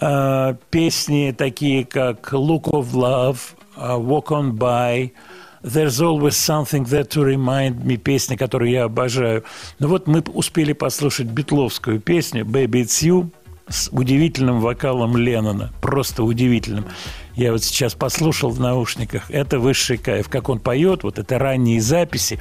Э, 0.00 0.54
Песни 0.70 1.34
такие, 1.36 1.84
как 1.84 2.32
«Look 2.32 2.70
of 2.70 2.92
Love», 2.92 3.38
э, 3.78 3.96
«Walk 3.96 4.26
on 4.28 4.52
By», 4.52 5.12
There's 5.60 6.00
always 6.00 6.36
something 6.36 6.84
there 6.84 7.04
to 7.08 7.24
remind 7.24 7.84
me, 7.84 7.96
песня, 7.96 8.36
которую 8.36 8.70
я 8.70 8.84
обожаю. 8.84 9.42
Ну 9.80 9.88
вот 9.88 10.06
мы 10.06 10.20
успели 10.20 10.72
послушать 10.72 11.26
битловскую 11.26 12.00
песню 12.00 12.44
«Baby, 12.44 12.82
it's 12.82 13.02
you» 13.02 13.30
с 13.68 13.88
удивительным 13.90 14.60
вокалом 14.60 15.16
Леннона. 15.16 15.72
Просто 15.80 16.22
удивительным. 16.22 16.86
Я 17.34 17.52
вот 17.52 17.62
сейчас 17.62 17.94
послушал 17.94 18.50
в 18.50 18.60
наушниках. 18.60 19.30
Это 19.30 19.58
высший 19.58 19.98
кайф. 19.98 20.28
Как 20.28 20.48
он 20.48 20.58
поет, 20.58 21.02
вот 21.02 21.18
это 21.18 21.38
ранние 21.38 21.80
записи, 21.80 22.40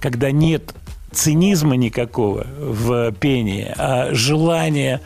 когда 0.00 0.30
нет 0.30 0.74
цинизма 1.10 1.76
никакого 1.76 2.46
в 2.58 3.12
пении, 3.12 3.72
а 3.76 4.10
желание 4.12 5.00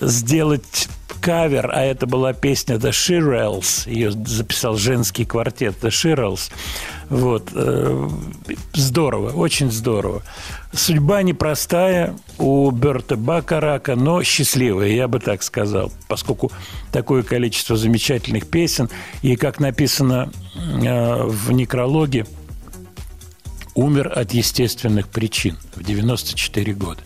сделать 0.00 0.88
кавер, 1.24 1.70
а 1.72 1.82
это 1.82 2.06
была 2.06 2.34
песня 2.34 2.76
The 2.76 2.90
Shirelles, 2.90 3.90
ее 3.90 4.10
записал 4.10 4.76
женский 4.76 5.24
квартет 5.24 5.76
The 5.80 5.88
Shirelles. 5.88 6.50
Вот. 7.08 7.48
э, 7.54 8.08
Здорово, 8.74 9.30
очень 9.30 9.70
здорово. 9.70 10.22
Судьба 10.72 11.22
непростая 11.22 12.14
у 12.38 12.70
Берта 12.70 13.16
Бакарака, 13.16 13.96
но 13.96 14.22
счастливая, 14.22 14.88
я 14.88 15.08
бы 15.08 15.18
так 15.18 15.42
сказал, 15.42 15.90
поскольку 16.08 16.52
такое 16.92 17.22
количество 17.22 17.76
замечательных 17.76 18.46
песен, 18.46 18.90
и, 19.22 19.36
как 19.36 19.60
написано 19.60 20.30
э, 20.54 21.24
в 21.24 21.52
некрологе, 21.52 22.26
умер 23.74 24.12
от 24.14 24.32
естественных 24.32 25.08
причин 25.08 25.56
в 25.74 25.82
94 25.82 26.74
года 26.74 27.00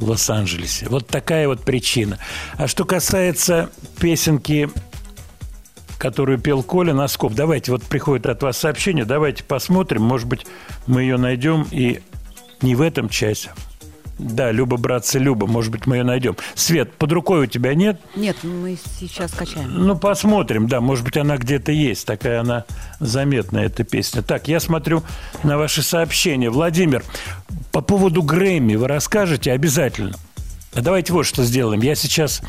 в 0.00 0.08
Лос-Анджелесе. 0.08 0.86
Вот 0.88 1.06
такая 1.06 1.46
вот 1.46 1.62
причина. 1.62 2.18
А 2.56 2.66
что 2.66 2.84
касается 2.84 3.70
песенки, 4.00 4.70
которую 5.98 6.38
пел 6.38 6.62
Коля 6.62 6.94
Носков, 6.94 7.34
давайте, 7.34 7.70
вот 7.70 7.84
приходит 7.84 8.26
от 8.26 8.42
вас 8.42 8.56
сообщение, 8.56 9.04
давайте 9.04 9.44
посмотрим, 9.44 10.02
может 10.02 10.26
быть, 10.26 10.46
мы 10.86 11.02
ее 11.02 11.18
найдем 11.18 11.66
и 11.70 12.00
не 12.62 12.74
в 12.74 12.80
этом 12.80 13.08
часе. 13.08 13.50
Да, 14.20 14.52
Люба, 14.52 14.76
братцы, 14.76 15.18
Люба, 15.18 15.46
может 15.46 15.72
быть, 15.72 15.86
мы 15.86 15.96
ее 15.96 16.04
найдем. 16.04 16.36
Свет, 16.54 16.92
под 16.92 17.10
рукой 17.12 17.44
у 17.44 17.46
тебя 17.46 17.74
нет? 17.74 17.98
Нет, 18.14 18.36
мы 18.42 18.76
сейчас 18.98 19.32
качаем. 19.32 19.70
Ну, 19.72 19.96
посмотрим, 19.96 20.68
да, 20.68 20.82
может 20.82 21.06
быть, 21.06 21.16
она 21.16 21.38
где-то 21.38 21.72
есть, 21.72 22.06
такая 22.06 22.40
она 22.40 22.66
заметная, 22.98 23.64
эта 23.64 23.82
песня. 23.82 24.20
Так, 24.20 24.46
я 24.46 24.60
смотрю 24.60 25.02
на 25.42 25.56
ваши 25.56 25.82
сообщения. 25.82 26.50
Владимир, 26.50 27.02
по 27.72 27.80
поводу 27.80 28.22
Грэмми 28.22 28.74
вы 28.74 28.88
расскажете 28.88 29.52
обязательно. 29.52 30.16
А 30.72 30.82
Давайте 30.82 31.12
вот 31.12 31.24
что 31.24 31.44
сделаем. 31.44 31.80
Я 31.80 31.96
сейчас 31.96 32.42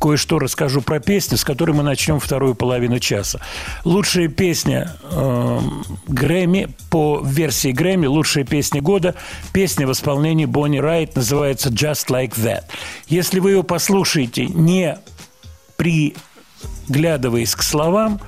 кое-что 0.00 0.38
расскажу 0.38 0.80
про 0.80 0.98
песню, 0.98 1.36
с 1.36 1.44
которой 1.44 1.72
мы 1.72 1.82
начнем 1.82 2.20
вторую 2.20 2.54
половину 2.54 2.98
часа. 3.00 3.40
Лучшая 3.84 4.28
песня 4.28 4.96
э, 5.02 5.60
Грэмми, 6.06 6.68
по 6.90 7.20
версии 7.22 7.72
Грэмми, 7.72 8.06
лучшая 8.06 8.44
песня 8.44 8.80
года, 8.80 9.14
песня 9.52 9.86
в 9.86 9.92
исполнении 9.92 10.46
Бонни 10.46 10.78
Райт 10.78 11.16
называется 11.16 11.68
«Just 11.68 12.08
Like 12.08 12.34
That». 12.36 12.64
Если 13.08 13.40
вы 13.40 13.50
ее 13.52 13.62
послушаете 13.62 14.46
не 14.46 14.98
приглядываясь 15.76 17.54
к 17.54 17.62
словам, 17.62 18.20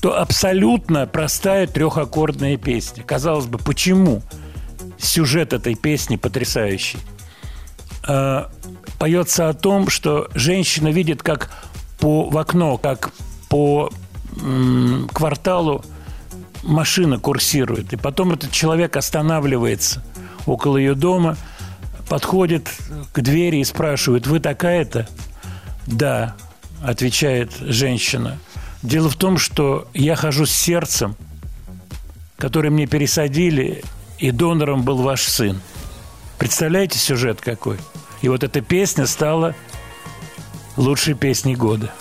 то 0.00 0.18
абсолютно 0.18 1.06
простая 1.06 1.66
трехаккордная 1.66 2.56
песня. 2.56 3.02
Казалось 3.02 3.46
бы, 3.46 3.58
почему? 3.58 4.22
Сюжет 4.98 5.52
этой 5.52 5.74
песни 5.74 6.16
потрясающий. 6.16 6.98
Э, 8.06 8.46
поется 8.98 9.48
о 9.48 9.54
том, 9.54 9.88
что 9.88 10.28
женщина 10.34 10.88
видит, 10.88 11.22
как 11.22 11.50
по, 11.98 12.28
в 12.28 12.38
окно, 12.38 12.78
как 12.78 13.12
по 13.48 13.90
кварталу 15.12 15.84
машина 16.62 17.18
курсирует. 17.18 17.92
И 17.92 17.96
потом 17.96 18.32
этот 18.32 18.50
человек 18.50 18.96
останавливается 18.96 20.02
около 20.46 20.76
ее 20.76 20.94
дома, 20.94 21.36
подходит 22.08 22.68
к 23.12 23.20
двери 23.20 23.58
и 23.58 23.64
спрашивает, 23.64 24.26
вы 24.26 24.40
такая-то? 24.40 25.08
Да, 25.86 26.36
отвечает 26.82 27.52
женщина. 27.60 28.38
Дело 28.82 29.08
в 29.08 29.16
том, 29.16 29.38
что 29.38 29.88
я 29.94 30.16
хожу 30.16 30.46
с 30.46 30.52
сердцем, 30.52 31.16
которое 32.36 32.70
мне 32.70 32.86
пересадили, 32.86 33.82
и 34.18 34.30
донором 34.30 34.82
был 34.82 34.98
ваш 34.98 35.22
сын. 35.22 35.60
Представляете 36.38 36.98
сюжет 36.98 37.40
какой? 37.40 37.78
И 38.22 38.28
вот 38.28 38.42
эта 38.42 38.60
песня 38.60 39.06
стала 39.06 39.54
лучшей 40.76 41.14
песней 41.14 41.54
года. 41.54 41.92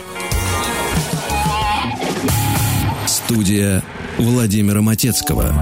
Студия 3.06 3.84
Владимира 4.17 4.82
Матецкого. 4.82 5.54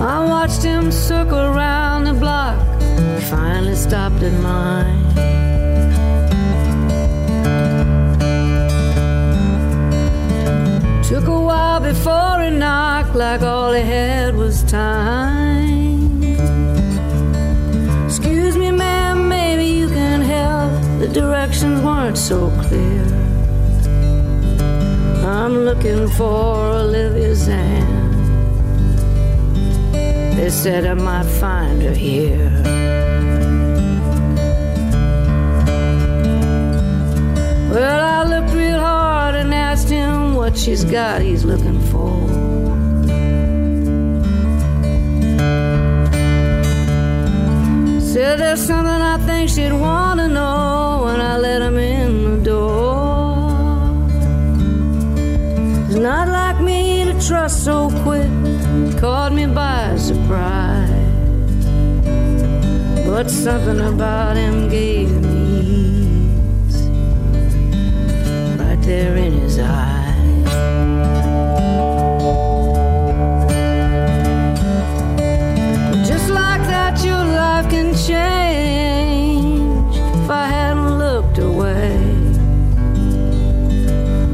I 0.00 0.26
watched 0.26 0.62
him 0.62 0.90
circle 0.90 1.38
around 1.38 2.04
the 2.04 2.14
block. 2.14 2.56
Finally 3.30 3.74
stopped 3.74 4.22
at 4.22 4.32
mine. 4.42 5.19
Took 11.10 11.26
a 11.26 11.40
while 11.40 11.80
before 11.80 12.40
he 12.40 12.50
knocked, 12.50 13.16
like 13.16 13.42
all 13.42 13.72
he 13.72 13.82
had 13.82 14.36
was 14.36 14.62
time. 14.62 16.22
Excuse 18.06 18.56
me, 18.56 18.70
ma'am, 18.70 19.28
maybe 19.28 19.64
you 19.64 19.88
can 19.88 20.20
help. 20.20 20.70
The 21.00 21.08
directions 21.08 21.82
weren't 21.82 22.16
so 22.16 22.48
clear. 22.62 23.04
I'm 25.26 25.64
looking 25.64 26.06
for 26.10 26.54
Olivia's 26.84 27.44
hand. 27.44 28.14
They 30.38 30.48
said 30.48 30.86
I 30.86 30.94
might 30.94 31.26
find 31.26 31.82
her 31.82 31.92
here. 31.92 32.52
Well, 37.72 38.00
I 38.16 38.22
looked 38.32 38.54
real 38.54 38.78
hard 38.78 39.34
and 39.34 39.52
asked 39.52 39.88
him 39.88 40.19
what 40.50 40.58
she's 40.58 40.84
got 40.84 41.22
he's 41.22 41.44
looking 41.44 41.78
for. 41.90 42.10
Said 48.00 48.40
there's 48.40 48.60
something 48.60 49.00
I 49.14 49.18
think 49.26 49.48
she'd 49.48 49.72
want 49.72 50.18
to 50.18 50.26
know 50.26 51.02
when 51.04 51.20
I 51.20 51.38
let 51.38 51.62
him 51.62 51.78
in 51.78 52.12
the 52.24 52.44
door. 52.50 53.30
It's 55.86 56.00
not 56.10 56.26
like 56.28 56.60
me 56.60 57.04
to 57.04 57.12
trust 57.28 57.64
so 57.64 57.88
quick, 58.02 58.30
caught 58.98 59.32
me 59.32 59.46
by 59.46 59.96
surprise. 59.96 60.90
But 63.06 63.30
something 63.30 63.80
about 63.80 64.36
him 64.36 64.68
gave 64.68 65.10
me 65.22 65.60
ease, 65.60 66.88
right 68.58 68.82
there 68.82 69.16
in 69.16 69.29
change 78.06 79.96
if 79.96 80.30
I 80.30 80.46
hadn't 80.46 80.98
looked 80.98 81.38
away. 81.38 81.98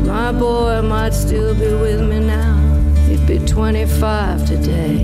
My 0.04 0.32
boy 0.32 0.82
might 0.82 1.14
still 1.14 1.54
be 1.54 1.72
with 1.84 2.00
me 2.08 2.20
now. 2.20 2.56
He'd 3.06 3.26
be 3.26 3.38
25 3.38 4.46
today. 4.46 5.02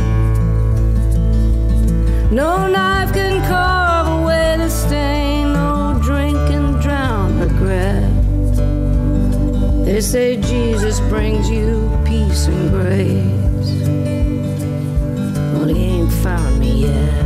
No 2.30 2.66
knife 2.66 3.12
can 3.12 3.40
carve 3.48 4.22
away 4.22 4.56
the 4.58 4.70
stain, 4.70 5.52
no 5.52 5.98
drink 6.02 6.36
can 6.48 6.80
drown 6.80 7.40
regret. 7.40 8.10
They 9.84 10.00
say 10.00 10.36
Jesus 10.36 11.00
brings 11.10 11.50
you 11.50 11.90
peace 12.04 12.46
and 12.46 12.70
grace. 12.70 13.70
Well, 15.52 15.68
he 15.68 15.84
ain't 15.98 16.12
found 16.12 16.58
me 16.58 16.86
yet. 16.86 17.21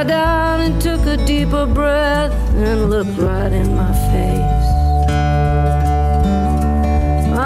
Sat 0.00 0.08
down 0.08 0.60
and 0.62 0.80
took 0.80 1.04
a 1.04 1.18
deeper 1.26 1.66
breath 1.66 2.32
and 2.54 2.88
looked 2.88 3.18
right 3.18 3.52
in 3.52 3.76
my 3.76 3.92
face. 4.08 4.68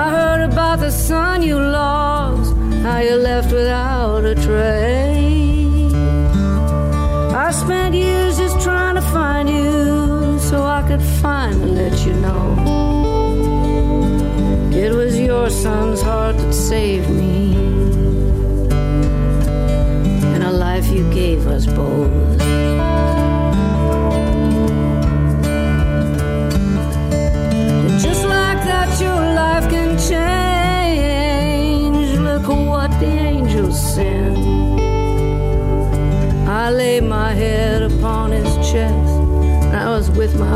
I 0.00 0.04
heard 0.16 0.52
about 0.52 0.78
the 0.78 0.92
son 0.92 1.42
you 1.42 1.58
lost, 1.58 2.54
how 2.84 2.98
you 2.98 3.16
left 3.16 3.50
without 3.50 4.24
a 4.24 4.36
trace. 4.36 5.94
I 7.34 7.50
spent 7.50 7.96
years 7.96 8.38
just 8.38 8.60
trying 8.62 8.94
to 8.94 9.06
find 9.18 9.50
you 9.50 10.38
so 10.38 10.62
I 10.62 10.84
could 10.86 11.02
finally 11.02 11.72
let 11.72 12.06
you 12.06 12.14
know. 12.24 12.54
It 14.72 14.92
was 14.94 15.18
your 15.18 15.50
son's 15.50 16.02
heart 16.02 16.36
that 16.36 16.52
saved 16.52 17.10
me, 17.10 17.56
and 20.34 20.44
a 20.44 20.52
life 20.52 20.86
you 20.86 21.02
gave 21.12 21.48
us 21.48 21.66
both. 21.66 22.23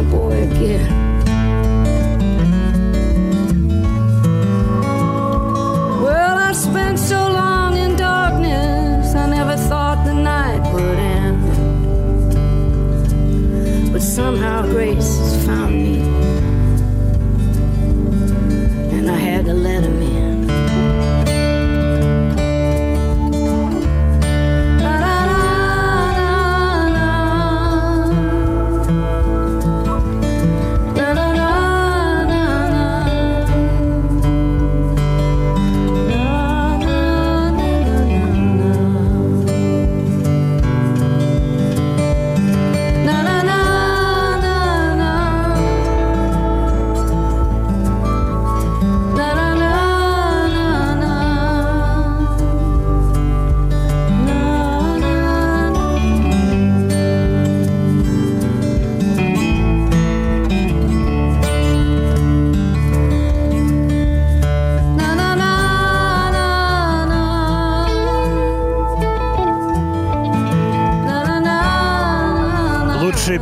boy 0.03 0.43
again. 0.43 0.98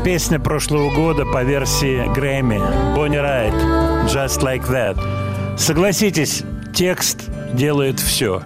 Песня 0.07 0.39
прошлого 0.39 0.95
года 0.95 1.25
по 1.25 1.43
версии 1.43 2.07
Грэмми. 2.15 2.61
Бонни 2.95 3.17
Райт. 3.17 3.53
Just 4.05 4.41
Like 4.41 4.65
That. 4.71 4.97
Согласитесь, 5.59 6.45
текст 6.73 7.29
делает 7.53 7.99
все. 7.99 8.41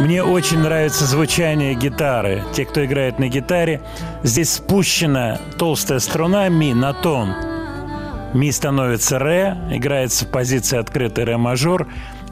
Мне 0.00 0.24
очень 0.24 0.58
нравится 0.58 1.04
звучание 1.06 1.76
гитары. 1.76 2.42
Те, 2.52 2.64
кто 2.64 2.84
играет 2.84 3.20
на 3.20 3.28
гитаре, 3.28 3.80
здесь 4.24 4.54
спущена 4.54 5.38
толстая 5.56 6.00
струна 6.00 6.48
ми 6.48 6.74
на 6.74 6.92
тон. 6.92 7.32
Ми 8.34 8.50
становится 8.50 9.20
ре, 9.20 9.56
играется 9.70 10.24
в 10.24 10.32
позиции 10.32 10.78
открытый 10.78 11.22
ре 11.22 11.36
мажор, 11.36 11.86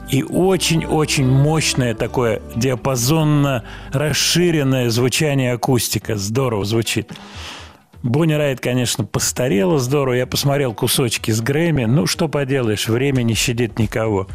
и 0.09 0.23
очень-очень 0.23 1.25
мощное 1.25 1.95
такое 1.95 2.41
диапазонно 2.53 3.63
расширенное 3.93 4.89
звучание 4.89 5.53
акустика. 5.53 6.17
Здорово 6.17 6.65
звучит. 6.65 7.13
Бонни 8.03 8.33
Райт, 8.33 8.59
конечно, 8.59 9.03
постарела 9.03 9.79
здорово. 9.79 10.15
Я 10.15 10.27
посмотрел 10.27 10.73
кусочки 10.73 11.31
с 11.31 11.41
Грэмми. 11.41 11.85
Ну, 11.85 12.05
что 12.05 12.27
поделаешь, 12.27 12.87
время 12.87 13.23
не 13.23 13.33
щадит 13.33 13.79
никого. 13.79 14.27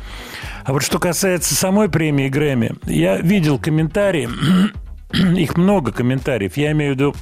А 0.65 0.73
вот 0.73 0.83
что 0.83 0.99
касается 0.99 1.55
самой 1.55 1.89
премии 1.89 2.29
Грэмми, 2.29 2.73
я 2.87 3.19
видел 3.19 3.59
комментарии, 3.59 4.29
их 5.39 5.57
много 5.57 5.93
комментариев. 5.93 6.57
Я 6.57 6.73
имею 6.73 6.95
в 6.95 6.97
виду 6.97 7.15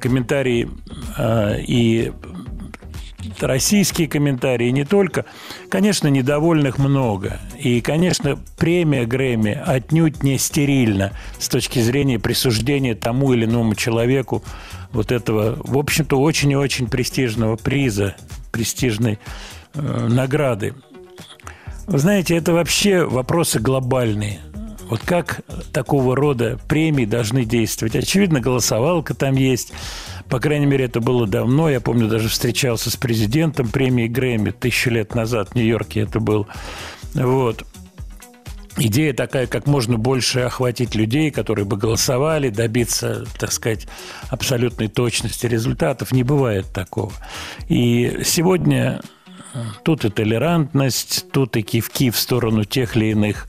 комментарии 0.00 0.68
э, 1.16 1.60
и 1.66 2.12
российские 3.40 4.08
комментарии, 4.08 4.70
не 4.70 4.84
только. 4.84 5.24
Конечно, 5.70 6.08
недовольных 6.08 6.78
много. 6.78 7.40
И, 7.58 7.80
конечно, 7.80 8.38
премия 8.56 9.04
Грэмми 9.04 9.60
отнюдь 9.64 10.22
не 10.22 10.38
стерильна 10.38 11.12
с 11.38 11.48
точки 11.48 11.80
зрения 11.80 12.18
присуждения 12.18 12.94
тому 12.94 13.32
или 13.32 13.44
иному 13.44 13.74
человеку 13.74 14.42
вот 14.92 15.12
этого, 15.12 15.56
в 15.62 15.76
общем-то, 15.78 16.18
очень 16.18 16.52
и 16.52 16.56
очень 16.56 16.88
престижного 16.88 17.56
приза, 17.56 18.16
престижной 18.52 19.18
э, 19.74 20.08
награды. 20.08 20.74
Вы 21.86 21.98
знаете, 21.98 22.36
это 22.36 22.52
вообще 22.52 23.04
вопросы 23.04 23.60
глобальные. 23.60 24.40
Вот 24.88 25.00
как 25.04 25.42
такого 25.72 26.16
рода 26.16 26.58
премии 26.68 27.04
должны 27.04 27.44
действовать? 27.44 27.94
Очевидно, 27.94 28.40
голосовалка 28.40 29.14
там 29.14 29.36
есть. 29.36 29.72
По 30.28 30.40
крайней 30.40 30.66
мере, 30.66 30.86
это 30.86 31.00
было 31.00 31.26
давно. 31.26 31.68
Я 31.68 31.80
помню, 31.80 32.08
даже 32.08 32.28
встречался 32.28 32.90
с 32.90 32.96
президентом 32.96 33.68
премии 33.68 34.06
Грэмми 34.06 34.50
тысячу 34.50 34.90
лет 34.90 35.14
назад 35.14 35.50
в 35.50 35.54
Нью-Йорке 35.54 36.00
это 36.00 36.20
был. 36.20 36.46
Вот. 37.14 37.64
Идея 38.78 39.12
такая, 39.12 39.46
как 39.46 39.66
можно 39.66 39.98
больше 39.98 40.40
охватить 40.40 40.94
людей, 40.94 41.30
которые 41.30 41.64
бы 41.64 41.76
голосовали, 41.76 42.48
добиться, 42.48 43.26
так 43.38 43.52
сказать, 43.52 43.86
абсолютной 44.30 44.88
точности 44.88 45.46
результатов. 45.46 46.12
Не 46.12 46.22
бывает 46.22 46.66
такого. 46.72 47.12
И 47.68 48.20
сегодня 48.24 49.00
тут 49.84 50.04
и 50.04 50.10
толерантность, 50.10 51.26
тут 51.32 51.56
и 51.56 51.62
кивки 51.62 52.10
в 52.10 52.16
сторону 52.16 52.64
тех 52.64 52.96
или 52.96 53.06
иных 53.06 53.48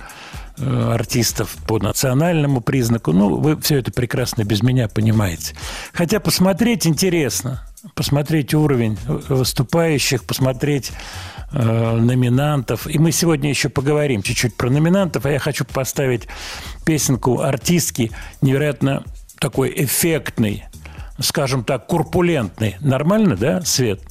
Э, 0.61 0.91
артистов 0.93 1.55
по 1.67 1.79
национальному 1.79 2.59
признаку. 2.59 3.13
Ну, 3.13 3.37
вы 3.37 3.55
все 3.61 3.77
это 3.77 3.93
прекрасно 3.93 4.43
без 4.43 4.61
меня 4.61 4.89
понимаете. 4.89 5.55
Хотя 5.93 6.19
посмотреть 6.19 6.85
интересно. 6.85 7.65
Посмотреть 7.95 8.53
уровень 8.53 8.97
выступающих, 9.07 10.25
посмотреть 10.25 10.91
э, 11.51 11.95
номинантов. 11.95 12.87
И 12.87 12.99
мы 12.99 13.11
сегодня 13.11 13.49
еще 13.49 13.69
поговорим 13.69 14.21
чуть-чуть 14.21 14.55
про 14.55 14.69
номинантов. 14.69 15.25
А 15.25 15.31
я 15.31 15.39
хочу 15.39 15.63
поставить 15.63 16.27
песенку 16.85 17.41
артистки 17.41 18.11
невероятно 18.41 19.03
такой 19.39 19.73
эффектный, 19.75 20.65
скажем 21.19 21.63
так, 21.63 21.87
курпулентный. 21.87 22.75
Нормально, 22.81 23.37
да, 23.37 23.61
Свет? 23.61 24.01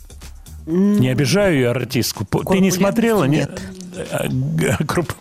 Не 0.67 1.09
обижаю 1.09 1.55
ее 1.55 1.71
артистку. 1.71 2.25
Ты 2.25 2.61
не 2.61 2.71
смотрела? 2.71 3.25
Нет. 3.25 3.61
Э, 3.99 4.29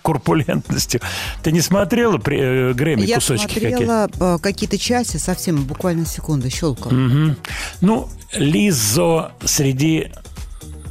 Корпулентностью. 0.04 1.02
Ты 1.44 1.52
не 1.52 1.62
смотрела 1.62 2.18
при, 2.18 2.38
э, 2.40 2.74
Грэмми 2.74 3.02
Я 3.02 3.16
кусочки 3.16 3.60
смотрела 3.60 4.08
какие? 4.08 4.36
Э, 4.36 4.40
какие-то 4.40 4.78
части, 4.78 5.18
совсем 5.18 5.64
буквально 5.64 6.06
секунды, 6.06 6.50
щелкала. 6.50 6.94
Угу. 6.94 7.36
Ну, 7.82 8.10
Лизо 8.34 9.32
среди 9.44 10.12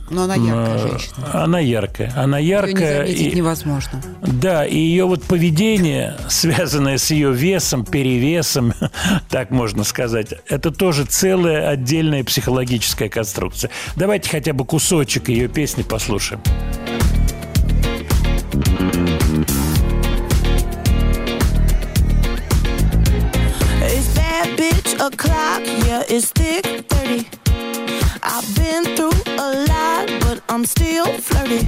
но 0.09 0.23
она 0.23 0.37
яркая 0.37 0.79
женщина. 0.79 1.43
Она 1.43 1.59
яркая. 1.59 2.13
Она 2.17 2.39
яркая. 2.39 3.07
Ее 3.07 3.25
не 3.25 3.31
и, 3.31 3.35
невозможно. 3.35 4.01
Да, 4.23 4.65
и 4.65 4.79
ее 4.79 5.05
вот 5.05 5.25
поведение, 5.25 6.17
связанное 6.29 6.99
с 6.99 7.11
ее 7.11 7.33
весом, 7.33 7.85
перевесом, 7.85 8.73
так 9.29 9.51
можно 9.51 9.83
сказать, 9.83 10.35
это 10.49 10.71
тоже 10.71 11.05
целая 11.05 11.69
отдельная 11.69 12.23
психологическая 12.23 13.09
конструкция. 13.09 13.71
Давайте 13.97 14.31
хотя 14.31 14.53
бы 14.53 14.65
кусочек 14.65 15.29
ее 15.29 15.49
песни 15.49 15.83
послушаем. 15.83 16.41
It's 23.83 24.15
that 24.15 24.57
bitch 24.57 24.95
o'clock, 25.01 25.63
yeah, 25.87 26.05
it's 26.09 26.31
thick 26.31 26.96
30. 27.07 27.29
I've 28.23 28.57
been 28.57 28.85
through 28.97 29.19
a 29.39 29.49
lot, 29.71 30.07
but 30.23 30.43
I'm 30.49 30.65
still 30.65 31.07
flirty. 31.19 31.63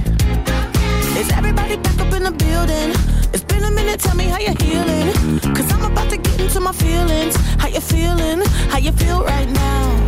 Is 1.19 1.31
everybody 1.31 1.77
back 1.77 1.97
up 1.99 2.13
in 2.13 2.23
the 2.23 2.31
building? 2.31 2.89
It's 3.33 3.43
been 3.43 3.63
a 3.63 3.71
minute, 3.71 3.99
tell 4.01 4.15
me 4.15 4.25
how 4.25 4.39
you're 4.39 4.59
healing. 4.61 5.39
Cause 5.55 5.71
I'm 5.71 5.85
about 5.91 6.09
to 6.09 6.17
get 6.17 6.39
into 6.41 6.59
my 6.59 6.73
feelings. 6.73 7.35
How 7.57 7.69
you 7.69 7.79
feeling? 7.79 8.41
How 8.71 8.79
you 8.79 8.91
feel 8.91 9.23
right 9.23 9.49
now? 9.49 10.07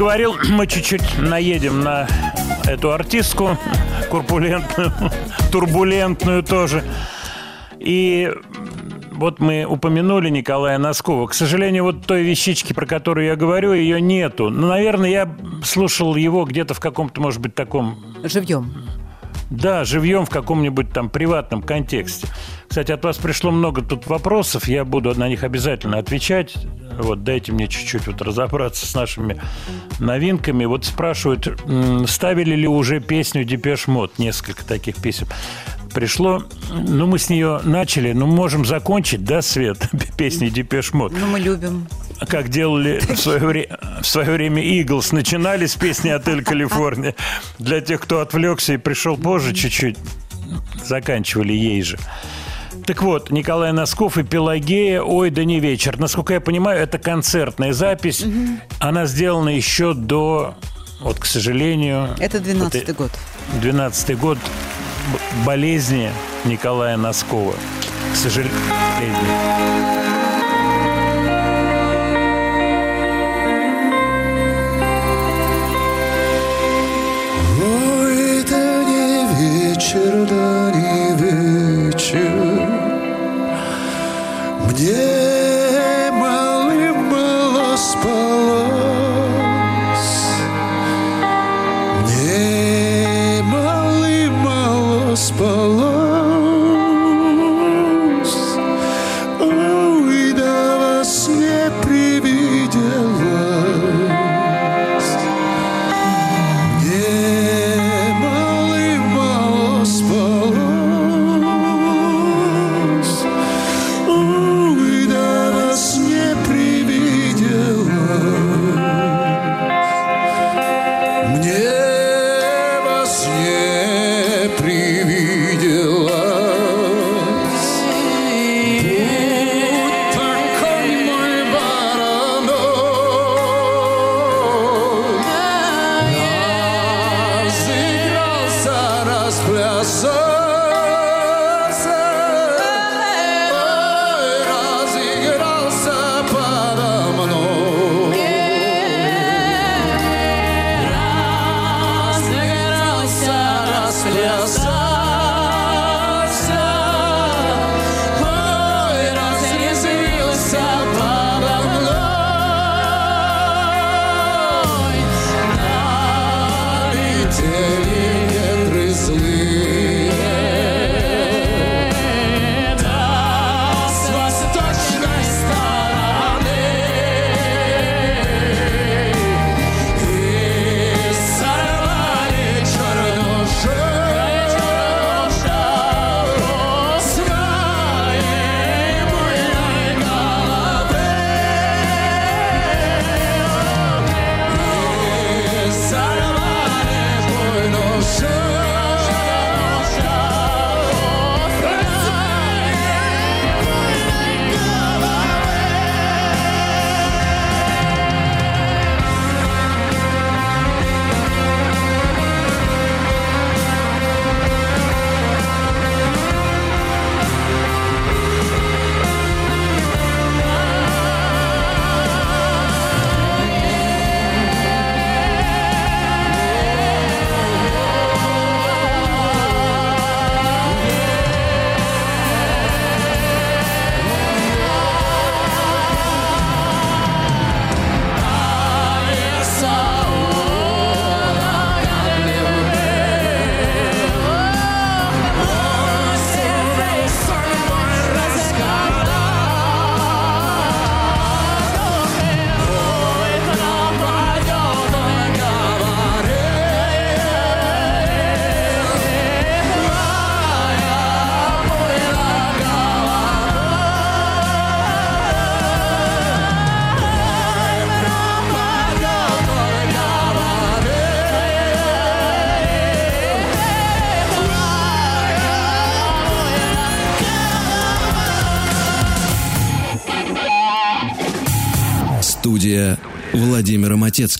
говорил, 0.00 0.34
мы 0.48 0.66
чуть-чуть 0.66 1.18
наедем 1.18 1.82
на 1.82 2.08
эту 2.64 2.92
артистку, 2.92 3.58
курпулентную, 4.08 4.92
турбулентную 5.52 6.42
тоже. 6.42 6.82
И 7.78 8.32
вот 9.12 9.40
мы 9.40 9.64
упомянули 9.64 10.30
Николая 10.30 10.78
Носкова. 10.78 11.26
К 11.26 11.34
сожалению, 11.34 11.84
вот 11.84 12.06
той 12.06 12.22
вещички, 12.22 12.72
про 12.72 12.86
которую 12.86 13.26
я 13.26 13.36
говорю, 13.36 13.74
ее 13.74 14.00
нету. 14.00 14.48
Но, 14.48 14.68
наверное, 14.68 15.10
я 15.10 15.36
слушал 15.62 16.16
его 16.16 16.44
где-то 16.44 16.72
в 16.72 16.80
каком-то, 16.80 17.20
может 17.20 17.40
быть, 17.42 17.54
таком... 17.54 18.02
Живьем. 18.24 18.72
Да, 19.50 19.84
живьем 19.84 20.24
в 20.24 20.30
каком-нибудь 20.30 20.92
там 20.92 21.10
приватном 21.10 21.60
контексте. 21.60 22.28
Кстати, 22.68 22.92
от 22.92 23.04
вас 23.04 23.18
пришло 23.18 23.50
много 23.50 23.82
тут 23.82 24.06
вопросов, 24.06 24.68
я 24.68 24.84
буду 24.84 25.12
на 25.18 25.28
них 25.28 25.42
обязательно 25.42 25.98
отвечать. 25.98 26.54
Вот 27.02 27.24
дайте 27.24 27.52
мне 27.52 27.68
чуть-чуть 27.68 28.06
вот 28.06 28.22
разобраться 28.22 28.86
с 28.86 28.94
нашими 28.94 29.40
новинками. 29.98 30.64
Вот 30.64 30.84
спрашивают, 30.84 31.48
ставили 32.08 32.54
ли 32.54 32.66
уже 32.68 33.00
песню 33.00 33.44
Depeche 33.44 33.86
Mode? 33.86 34.18
Несколько 34.18 34.64
таких 34.64 34.96
песен 34.96 35.26
пришло. 35.92 36.44
Ну, 36.70 37.06
мы 37.06 37.18
с 37.18 37.28
нее 37.30 37.60
начали. 37.64 38.12
Ну, 38.12 38.26
можем 38.26 38.64
закончить, 38.64 39.24
да, 39.24 39.42
Свет, 39.42 39.90
песни 40.16 40.48
Depeche 40.48 40.92
Mode? 40.92 41.12
Ну, 41.12 41.26
мы 41.26 41.40
любим. 41.40 41.88
Как 42.28 42.48
делали 42.48 43.00
в 43.00 43.16
свое, 43.16 43.40
вре- 43.40 43.78
в 44.02 44.06
свое 44.06 44.30
время 44.30 44.62
Eagles. 44.62 45.12
Начинали 45.12 45.66
с 45.66 45.74
песни 45.74 46.10
«Отель 46.10 46.44
Калифорния». 46.44 47.14
Для 47.58 47.80
тех, 47.80 48.00
кто 48.00 48.20
отвлекся 48.20 48.74
и 48.74 48.76
пришел 48.76 49.16
позже 49.16 49.54
чуть-чуть, 49.54 49.96
заканчивали 50.84 51.52
ей 51.52 51.82
же. 51.82 51.98
Так 52.90 53.02
вот, 53.02 53.30
Николай 53.30 53.70
Носков 53.70 54.18
и 54.18 54.24
Пелагея 54.24 55.00
«Ой, 55.00 55.30
да 55.30 55.44
не 55.44 55.60
вечер». 55.60 55.96
Насколько 55.96 56.32
я 56.34 56.40
понимаю, 56.40 56.82
это 56.82 56.98
концертная 56.98 57.72
запись. 57.72 58.22
Угу. 58.22 58.32
Она 58.80 59.06
сделана 59.06 59.50
еще 59.50 59.94
до, 59.94 60.54
вот, 60.98 61.20
к 61.20 61.24
сожалению... 61.24 62.08
Это 62.18 62.38
12-й 62.38 62.86
вот, 62.86 62.96
год. 62.96 63.10
12-й 63.62 64.14
год 64.16 64.38
болезни 65.46 66.10
Николая 66.44 66.96
Носкова. 66.96 67.54
К 68.12 68.16
сожалению. 68.16 68.50
Ой, 77.62 78.44
да 78.50 78.82
не 78.82 79.74
вечер, 79.76 80.26
да 80.28 80.72
не 80.72 81.92
вечер 81.92 82.69
Мне 84.80 86.10
малым-мало 86.10 87.76
спалось 87.76 88.70
Мне 92.06 93.42
малым-мало 93.42 95.14
спалось 95.16 95.59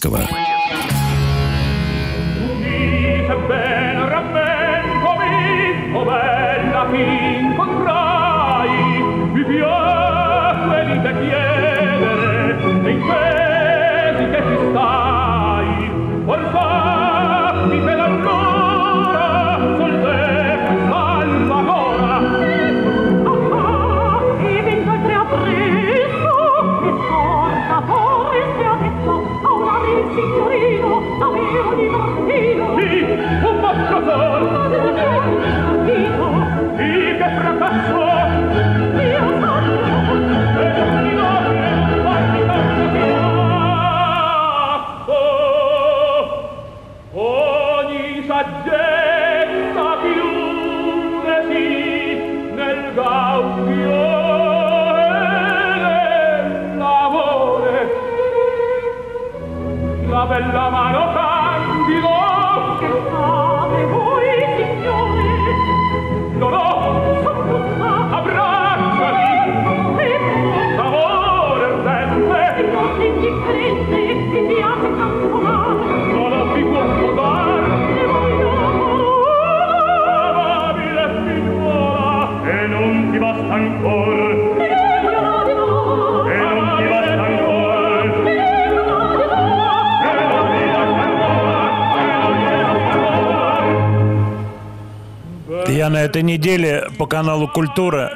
Владимира 0.09 0.40
неделе 96.31 96.89
по 96.99 97.07
каналу 97.07 97.49
«Культура» 97.49 98.13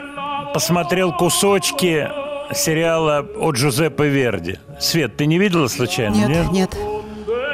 посмотрел 0.53 1.13
кусочки 1.13 2.09
сериала 2.53 3.27
о 3.37 3.51
Джузеппе 3.51 4.09
Верди. 4.09 4.59
Свет, 4.79 5.17
ты 5.17 5.27
не 5.27 5.39
видела 5.39 5.67
случайно? 5.67 6.15
Нет, 6.15 6.53
нет. 6.53 6.77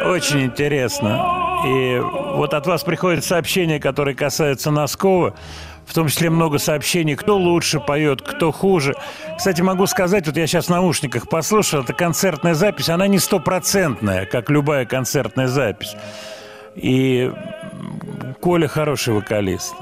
Очень 0.04 0.44
интересно. 0.44 1.62
И 1.66 1.98
вот 2.34 2.52
от 2.52 2.66
вас 2.66 2.82
приходят 2.82 3.24
сообщения, 3.24 3.80
которые 3.80 4.14
касаются 4.14 4.70
Носкова, 4.70 5.34
в 5.86 5.94
том 5.94 6.08
числе 6.08 6.28
много 6.28 6.58
сообщений, 6.58 7.16
кто 7.16 7.38
лучше 7.38 7.80
поет, 7.80 8.20
кто 8.20 8.52
хуже. 8.52 8.94
Кстати, 9.36 9.62
могу 9.62 9.86
сказать, 9.86 10.26
вот 10.26 10.36
я 10.36 10.46
сейчас 10.46 10.66
в 10.66 10.70
наушниках 10.70 11.28
послушал, 11.28 11.82
это 11.82 11.94
концертная 11.94 12.54
запись, 12.54 12.90
она 12.90 13.06
не 13.06 13.18
стопроцентная, 13.18 14.26
как 14.26 14.50
любая 14.50 14.84
концертная 14.84 15.48
запись. 15.48 15.96
И 16.76 17.32
Коля 18.40 18.68
хороший 18.68 19.14
вокалист. 19.14 19.74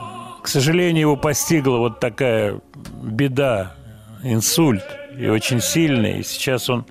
К 0.48 0.50
сожалению, 0.50 1.02
его 1.02 1.16
постигла 1.16 1.76
вот 1.76 2.00
такая 2.00 2.58
беда, 3.02 3.74
инсульт, 4.22 4.82
и 5.14 5.28
очень 5.28 5.60
сильный. 5.60 6.20
И 6.20 6.22
сейчас 6.22 6.70
он 6.70 6.86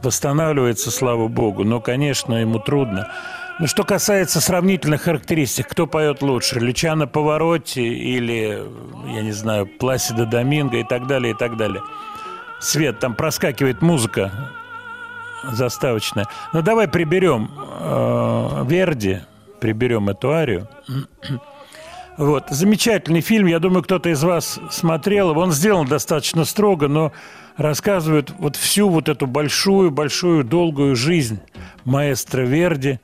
восстанавливается, 0.00 0.92
слава 0.92 1.26
богу. 1.26 1.64
Но, 1.64 1.80
конечно, 1.80 2.34
ему 2.34 2.60
трудно. 2.60 3.12
Но 3.58 3.66
что 3.66 3.82
касается 3.82 4.40
сравнительных 4.40 5.02
характеристик, 5.02 5.66
кто 5.66 5.88
поет 5.88 6.22
лучше? 6.22 6.60
Лючано 6.60 7.08
Поворотти 7.08 7.80
или, 7.80 8.62
я 9.08 9.22
не 9.22 9.32
знаю, 9.32 9.66
Пласида 9.66 10.24
Доминго 10.24 10.76
и 10.76 10.84
так 10.84 11.08
далее, 11.08 11.32
и 11.32 11.36
так 11.36 11.56
далее. 11.56 11.82
Свет, 12.60 13.00
там 13.00 13.16
проскакивает 13.16 13.82
музыка 13.82 14.30
заставочная. 15.42 16.28
Ну, 16.52 16.62
давай 16.62 16.86
приберем 16.86 17.50
э, 17.80 18.64
Верди, 18.68 19.18
приберем 19.60 20.10
эту 20.10 20.30
арию. 20.30 20.68
Вот. 22.18 22.46
Замечательный 22.50 23.20
фильм. 23.20 23.46
Я 23.46 23.60
думаю, 23.60 23.84
кто-то 23.84 24.10
из 24.10 24.24
вас 24.24 24.58
смотрел. 24.72 25.38
Он 25.38 25.52
сделан 25.52 25.86
достаточно 25.86 26.44
строго, 26.44 26.88
но 26.88 27.12
рассказывает 27.56 28.32
вот 28.38 28.56
всю 28.56 28.88
вот 28.88 29.08
эту 29.08 29.28
большую-большую 29.28 30.42
долгую 30.42 30.96
жизнь 30.96 31.38
маэстро 31.84 32.42
Верди 32.42 32.98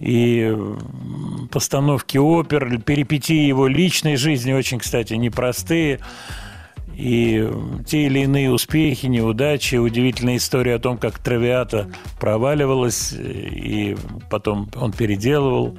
и 0.00 0.54
постановки 1.50 2.18
опер, 2.18 2.78
перипетии 2.82 3.46
его 3.46 3.66
личной 3.68 4.16
жизни 4.16 4.52
очень, 4.52 4.78
кстати, 4.80 5.14
непростые. 5.14 6.00
И 6.94 7.48
те 7.86 8.04
или 8.04 8.20
иные 8.20 8.50
успехи, 8.50 9.06
неудачи, 9.06 9.76
удивительная 9.76 10.36
история 10.36 10.74
о 10.74 10.78
том, 10.78 10.98
как 10.98 11.18
Травиата 11.18 11.90
проваливалась, 12.20 13.14
и 13.14 13.96
потом 14.28 14.68
он 14.76 14.92
переделывал 14.92 15.78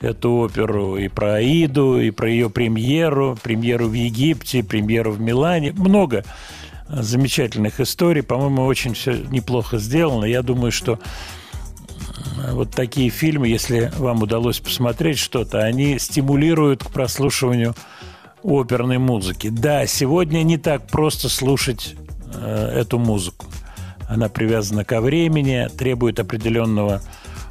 эту 0.00 0.32
оперу, 0.32 0.96
и 0.96 1.08
про 1.08 1.34
Аиду, 1.34 1.98
и 1.98 2.10
про 2.10 2.28
ее 2.28 2.50
премьеру, 2.50 3.36
премьеру 3.42 3.88
в 3.88 3.92
Египте, 3.92 4.62
премьеру 4.62 5.12
в 5.12 5.20
Милане. 5.20 5.72
Много 5.72 6.24
замечательных 6.88 7.80
историй. 7.80 8.22
По-моему, 8.22 8.64
очень 8.64 8.94
все 8.94 9.14
неплохо 9.30 9.78
сделано. 9.78 10.24
Я 10.24 10.42
думаю, 10.42 10.70
что 10.70 10.98
вот 12.52 12.70
такие 12.70 13.10
фильмы, 13.10 13.48
если 13.48 13.90
вам 13.96 14.22
удалось 14.22 14.60
посмотреть 14.60 15.18
что-то, 15.18 15.60
они 15.60 15.98
стимулируют 15.98 16.84
к 16.84 16.90
прослушиванию 16.90 17.74
оперной 18.42 18.98
музыки. 18.98 19.48
Да, 19.48 19.86
сегодня 19.86 20.42
не 20.42 20.58
так 20.58 20.86
просто 20.86 21.28
слушать 21.28 21.96
э, 22.34 22.80
эту 22.80 22.98
музыку. 22.98 23.46
Она 24.08 24.28
привязана 24.28 24.84
ко 24.84 25.00
времени, 25.00 25.68
требует 25.76 26.20
определенного 26.20 27.02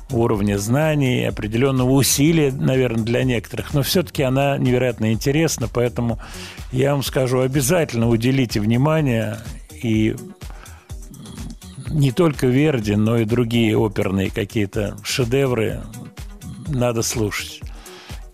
уровня 0.09 0.57
знаний, 0.57 1.25
определенного 1.25 1.91
усилия, 1.91 2.51
наверное, 2.51 3.03
для 3.03 3.23
некоторых, 3.23 3.73
но 3.73 3.81
все-таки 3.81 4.23
она 4.23 4.57
невероятно 4.57 5.11
интересна, 5.11 5.67
поэтому 5.71 6.19
я 6.71 6.93
вам 6.93 7.03
скажу, 7.03 7.39
обязательно 7.39 8.09
уделите 8.09 8.59
внимание 8.59 9.37
и 9.81 10.15
не 11.89 12.11
только 12.11 12.47
Верди, 12.47 12.95
но 12.95 13.17
и 13.17 13.25
другие 13.25 13.77
оперные 13.77 14.29
какие-то 14.29 14.97
шедевры 15.03 15.81
надо 16.67 17.01
слушать. 17.01 17.61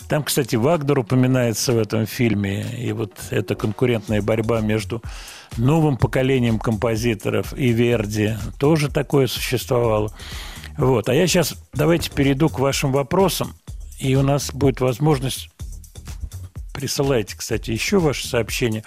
Там, 0.10 0.24
кстати, 0.24 0.58
Вагнер 0.58 1.00
упоминается 1.00 1.72
в 1.72 1.78
этом 1.78 2.06
фильме, 2.06 2.66
и 2.78 2.92
вот 2.92 3.14
эта 3.30 3.56
конкурентная 3.56 4.22
борьба 4.22 4.60
между 4.60 5.02
новым 5.58 5.96
поколением 5.96 6.60
композиторов 6.60 7.54
и 7.58 7.70
Верди 7.72 8.34
тоже 8.60 8.90
такое 8.90 9.28
существовало. 9.28 10.12
Вот. 10.78 11.10
А 11.10 11.14
я 11.14 11.28
сейчас 11.28 11.56
давайте 11.74 12.10
перейду 12.10 12.50
к 12.50 12.60
вашим 12.60 12.92
вопросам, 12.92 13.54
и 14.00 14.16
у 14.16 14.22
нас 14.22 14.52
будет 14.54 14.82
возможность 14.82 15.50
присылайте, 16.74 17.38
кстати, 17.38 17.72
еще 17.72 18.00
ваши 18.00 18.28
сообщения, 18.28 18.84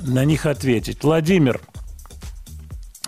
на 0.00 0.24
них 0.24 0.46
ответить. 0.46 1.02
Владимир, 1.02 1.60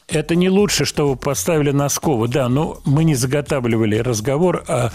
это 0.08 0.34
не 0.34 0.50
лучше, 0.50 0.84
что 0.84 1.08
вы 1.08 1.16
поставили 1.16 1.70
Носкова. 1.70 2.28
Да, 2.28 2.48
но 2.48 2.80
мы 2.84 3.04
не 3.04 3.14
заготавливали 3.14 3.96
разговор 3.96 4.64
о 4.68 4.90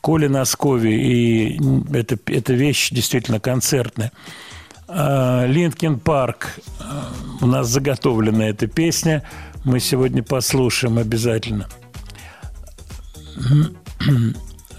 Коле 0.00 0.28
Носкове, 0.28 0.94
и 0.94 1.60
это, 1.94 2.18
это 2.26 2.52
вещь 2.52 2.90
действительно 2.90 3.40
концертная. 3.40 4.12
А, 4.86 5.46
Linkin 5.46 5.98
Park. 5.98 6.58
А, 6.80 7.10
у 7.40 7.46
нас 7.46 7.68
заготовлена 7.68 8.48
эта 8.48 8.66
песня. 8.66 9.22
Мы 9.64 9.80
сегодня 9.80 10.22
послушаем 10.22 10.98
обязательно. 10.98 11.68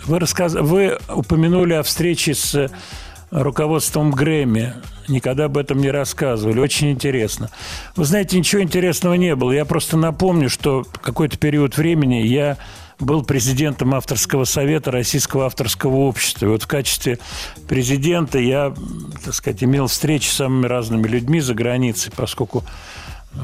Вы, 0.06 0.20
рассказ... 0.20 0.54
Вы 0.54 0.98
упомянули 1.14 1.74
о 1.74 1.84
встрече 1.84 2.34
с 2.34 2.72
руководством 3.32 4.12
Грэмми. 4.12 4.74
Никогда 5.08 5.46
об 5.46 5.58
этом 5.58 5.80
не 5.80 5.92
рассказывали. 5.92 6.60
Очень 6.60 6.92
интересно. 6.92 7.50
Вы 7.96 8.06
знаете, 8.06 8.38
ничего 8.38 8.62
интересного 8.62 9.16
не 9.16 9.36
было. 9.36 9.52
Я 9.52 9.66
просто 9.66 9.98
напомню, 9.98 10.50
что 10.50 10.86
какой-то 11.02 11.38
период 11.38 11.78
времени 11.78 12.26
я 12.26 12.58
был 13.00 13.24
президентом 13.24 13.96
авторского 13.96 14.44
совета 14.44 14.92
Российского 14.92 15.46
авторского 15.46 15.96
общества. 15.96 16.46
И 16.46 16.50
вот 16.50 16.64
в 16.64 16.68
качестве 16.68 17.20
президента 17.68 18.40
я, 18.40 18.74
так 19.24 19.34
сказать, 19.34 19.64
имел 19.64 19.88
встречи 19.88 20.28
с 20.28 20.34
самыми 20.34 20.68
разными 20.68 21.08
людьми 21.08 21.40
за 21.40 21.54
границей, 21.54 22.12
поскольку 22.16 22.64
э, 23.34 23.40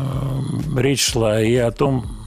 речь 0.78 1.05
шла 1.05 1.41
и 1.41 1.55
о 1.55 1.72
том, 1.72 2.24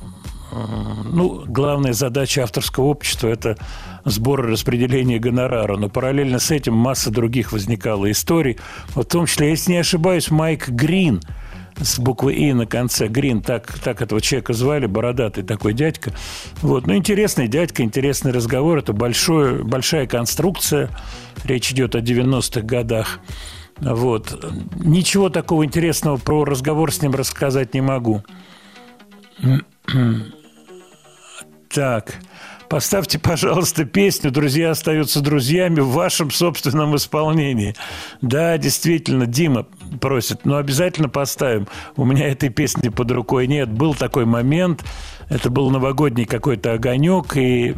ну, 0.53 1.45
главная 1.47 1.93
задача 1.93 2.43
авторского 2.43 2.85
общества– 2.85 3.29
это 3.29 3.57
сбор 4.05 4.47
и 4.47 4.53
распределение 4.53 5.19
гонорара. 5.19 5.77
Но 5.77 5.89
параллельно 5.89 6.39
с 6.39 6.51
этим 6.51 6.75
масса 6.75 7.11
других 7.11 7.53
возникала 7.53 8.11
историй. 8.11 8.59
В 8.89 9.05
том 9.05 9.27
числе, 9.27 9.51
если 9.51 9.73
не 9.73 9.79
ошибаюсь, 9.79 10.31
Майк 10.31 10.69
Грин 10.69 11.21
с 11.81 11.99
буквы 11.99 12.35
«И» 12.35 12.53
на 12.53 12.67
конце. 12.67 13.09
Грин, 13.09 13.41
так, 13.41 13.79
так 13.79 14.03
этого 14.03 14.21
человека 14.21 14.53
звали, 14.53 14.87
бородатый 14.87 15.45
такой 15.45 15.75
дядька. 15.75 16.13
Вот. 16.63 16.87
Ну, 16.87 16.97
интересный 16.97 17.49
дядька, 17.49 17.83
интересный 17.83 18.33
разговор. 18.33 18.79
Это 18.79 18.93
большое, 18.93 19.63
большая 19.63 20.07
конструкция. 20.07 20.91
Речь 21.45 21.71
идет 21.71 21.95
о 21.95 22.01
90-х 22.01 22.63
годах. 22.63 23.21
Вот. 23.79 24.45
Ничего 24.77 25.29
такого 25.29 25.65
интересного 25.65 26.17
про 26.17 26.45
разговор 26.45 26.93
с 26.93 27.01
ним 27.01 27.15
рассказать 27.15 27.75
не 27.75 27.81
могу. 27.81 28.25
Так. 31.69 32.15
Поставьте, 32.69 33.19
пожалуйста, 33.19 33.87
песню 33.87 34.31
«Друзья 34.31 34.71
остаются 34.71 35.21
друзьями» 35.21 35.81
в 35.81 35.89
вашем 35.89 36.31
собственном 36.31 36.97
исполнении. 36.97 37.75
Да, 38.21 38.59
действительно, 38.59 39.27
Дима 39.27 39.67
просит, 40.01 40.45
но 40.45 40.59
обязательно 40.59 41.09
поставим. 41.09 41.67
У 41.97 42.05
меня 42.05 42.29
этой 42.29 42.51
песни 42.51 42.91
под 42.91 43.11
рукой 43.11 43.47
нет. 43.47 43.71
Был 43.71 43.95
такой 43.95 44.27
момент, 44.27 44.85
это 45.29 45.51
был 45.51 45.71
новогодний 45.71 46.25
какой-то 46.25 46.73
огонек, 46.73 47.37
и 47.37 47.75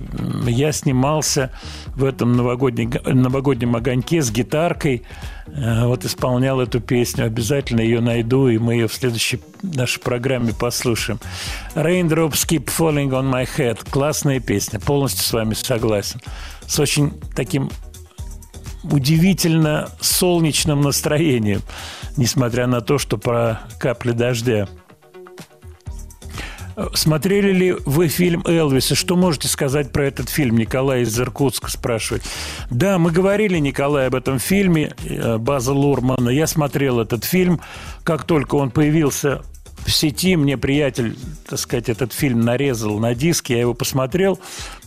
я 0.46 0.72
снимался 0.72 1.50
в 1.96 2.04
этом 2.04 2.36
новогоднем, 2.36 3.74
огоньке 3.74 4.22
с 4.22 4.30
гитаркой. 4.30 5.02
Э, 5.48 5.86
вот 5.86 6.04
исполнял 6.04 6.60
эту 6.60 6.80
песню. 6.80 7.26
Обязательно 7.26 7.80
ее 7.80 8.00
найду, 8.00 8.48
и 8.48 8.58
мы 8.58 8.74
ее 8.74 8.88
в 8.88 8.94
следующей 8.94 9.40
нашей 9.62 10.00
программе 10.00 10.52
послушаем. 10.52 11.18
Raindrops 11.74 12.46
keep 12.46 12.66
falling 12.66 13.10
on 13.10 13.28
my 13.28 13.48
head. 13.56 13.78
Классная 13.90 14.38
песня. 14.38 14.78
Полностью 14.78 15.24
с 15.24 15.32
вами 15.32 15.54
согласен. 15.54 16.20
С 16.66 16.78
очень 16.78 17.12
таким 17.34 17.70
удивительно 18.84 19.90
солнечным 20.00 20.80
настроением, 20.82 21.62
несмотря 22.16 22.66
на 22.66 22.80
то, 22.80 22.98
что 22.98 23.18
про 23.18 23.60
капли 23.78 24.12
дождя. 24.12 24.68
Смотрели 26.94 27.52
ли 27.52 27.76
вы 27.84 28.08
фильм 28.08 28.42
«Элвиса»? 28.46 28.94
Что 28.94 29.16
можете 29.16 29.48
сказать 29.48 29.92
про 29.92 30.04
этот 30.04 30.28
фильм? 30.28 30.56
Николай 30.56 31.02
из 31.02 31.18
Иркутска 31.18 31.70
спрашивает. 31.70 32.22
Да, 32.70 32.98
мы 32.98 33.10
говорили, 33.10 33.58
Николай, 33.58 34.06
об 34.06 34.14
этом 34.14 34.38
фильме 34.38 34.94
э, 35.04 35.38
База 35.38 35.72
Лурмана. 35.72 36.30
Я 36.30 36.46
смотрел 36.46 37.00
этот 37.00 37.24
фильм. 37.24 37.60
Как 38.04 38.24
только 38.24 38.54
он 38.54 38.70
появился 38.70 39.42
в 39.84 39.90
сети, 39.90 40.36
мне 40.36 40.56
приятель, 40.56 41.16
так 41.48 41.58
сказать, 41.58 41.88
этот 41.88 42.12
фильм 42.12 42.40
нарезал 42.40 42.98
на 42.98 43.14
диске, 43.14 43.54
я 43.54 43.60
его 43.60 43.74
посмотрел, 43.74 44.38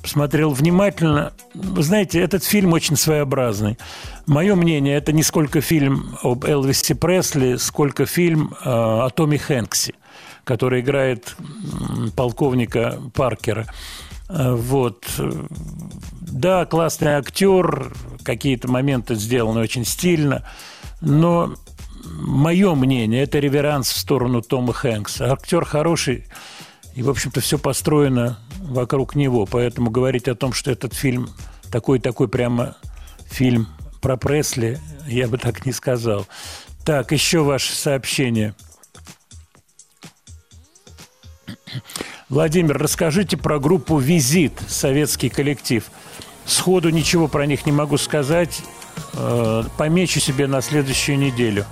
посмотрел 0.02 0.52
внимательно. 0.52 1.34
Вы 1.54 1.84
знаете, 1.84 2.20
этот 2.22 2.44
фильм 2.44 2.74
очень 2.74 2.96
своеобразный. 2.96 3.78
Мое 4.26 4.56
мнение, 4.56 4.96
это 4.96 5.12
не 5.12 5.24
сколько 5.24 5.62
фильм 5.62 6.18
об 6.22 6.46
Элвисе 6.46 6.96
Пресли, 6.96 7.58
сколько 7.58 8.06
фильм 8.06 8.54
э, 8.54 8.70
о 8.70 9.10
Томе 9.10 9.38
Хэнксе 9.38 9.94
который 10.44 10.82
играет 10.82 11.36
полковника 12.16 13.00
Паркера. 13.14 13.68
Э, 14.30 14.54
вот. 14.54 15.06
Да, 16.22 16.66
классный 16.66 17.14
актер, 17.14 17.94
какие-то 18.24 18.68
моменты 18.70 19.16
сделаны 19.16 19.62
очень 19.62 19.86
стильно, 19.86 20.44
но 21.02 21.54
мое 22.06 22.74
мнение, 22.76 23.24
это 23.24 23.40
реверанс 23.40 23.90
в 23.90 23.98
сторону 23.98 24.42
Тома 24.42 24.74
Хэнкса. 24.74 25.32
Актер 25.32 25.64
хороший, 25.64 26.26
и, 26.96 27.04
в 27.04 27.10
общем-то, 27.10 27.40
все 27.42 27.58
построено 27.58 28.40
вокруг 28.60 29.16
него. 29.16 29.46
Поэтому 29.46 29.92
говорить 29.92 30.28
о 30.28 30.36
том, 30.36 30.54
что 30.54 30.72
этот 30.72 30.94
фильм 30.94 31.30
такой-такой 31.72 32.28
прямо 32.28 32.76
фильм 33.26 33.68
про 34.02 34.18
Пресли, 34.18 34.80
я 35.08 35.28
бы 35.28 35.38
так 35.38 35.66
не 35.66 35.72
сказал. 35.72 36.26
Так, 36.84 37.12
еще 37.12 37.44
ваше 37.44 37.74
сообщение– 37.74 38.56
Владимир, 42.30 42.78
расскажите 42.78 43.38
про 43.38 43.60
группу 43.60 43.98
«Визит», 43.98 44.54
советский 44.68 45.30
коллектив. 45.30 45.86
Сходу 46.46 46.90
ничего 46.90 47.28
про 47.28 47.46
них 47.46 47.66
не 47.66 47.72
могу 47.72 47.98
сказать. 47.98 48.62
Э, 49.14 49.64
помечу 49.78 50.20
себе 50.20 50.48
на 50.48 50.62
следующую 50.62 51.18
неделю. 51.18 51.66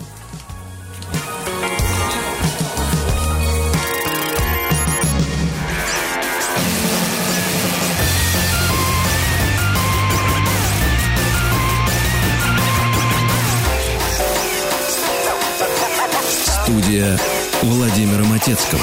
Студия 16.64 17.18
Владимира 17.64 18.24
Матецкого. 18.24 18.80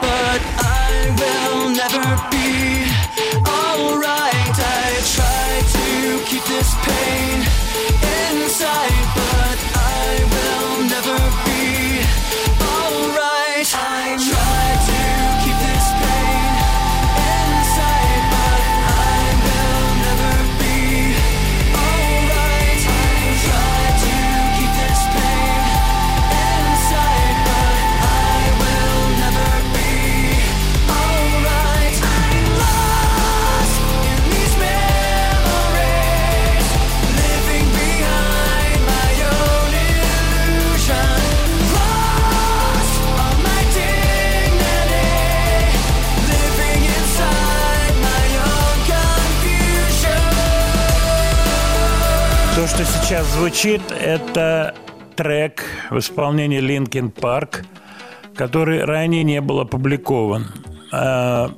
but 0.00 0.40
I 0.58 1.14
will 1.18 1.70
never 1.70 2.04
be 2.30 2.82
alright. 3.46 4.56
I 4.58 4.90
try 5.14 5.62
to 5.76 6.24
keep 6.28 6.44
this 6.44 6.74
pain. 6.84 7.41
Сейчас 53.02 53.26
звучит, 53.32 53.82
это 53.90 54.74
трек 55.16 55.64
в 55.90 55.98
исполнении 55.98 56.60
Линкен 56.60 57.10
Парк, 57.10 57.64
который 58.36 58.84
ранее 58.84 59.24
не 59.24 59.40
был 59.40 59.60
опубликован. 59.60 60.46
А, 60.92 61.50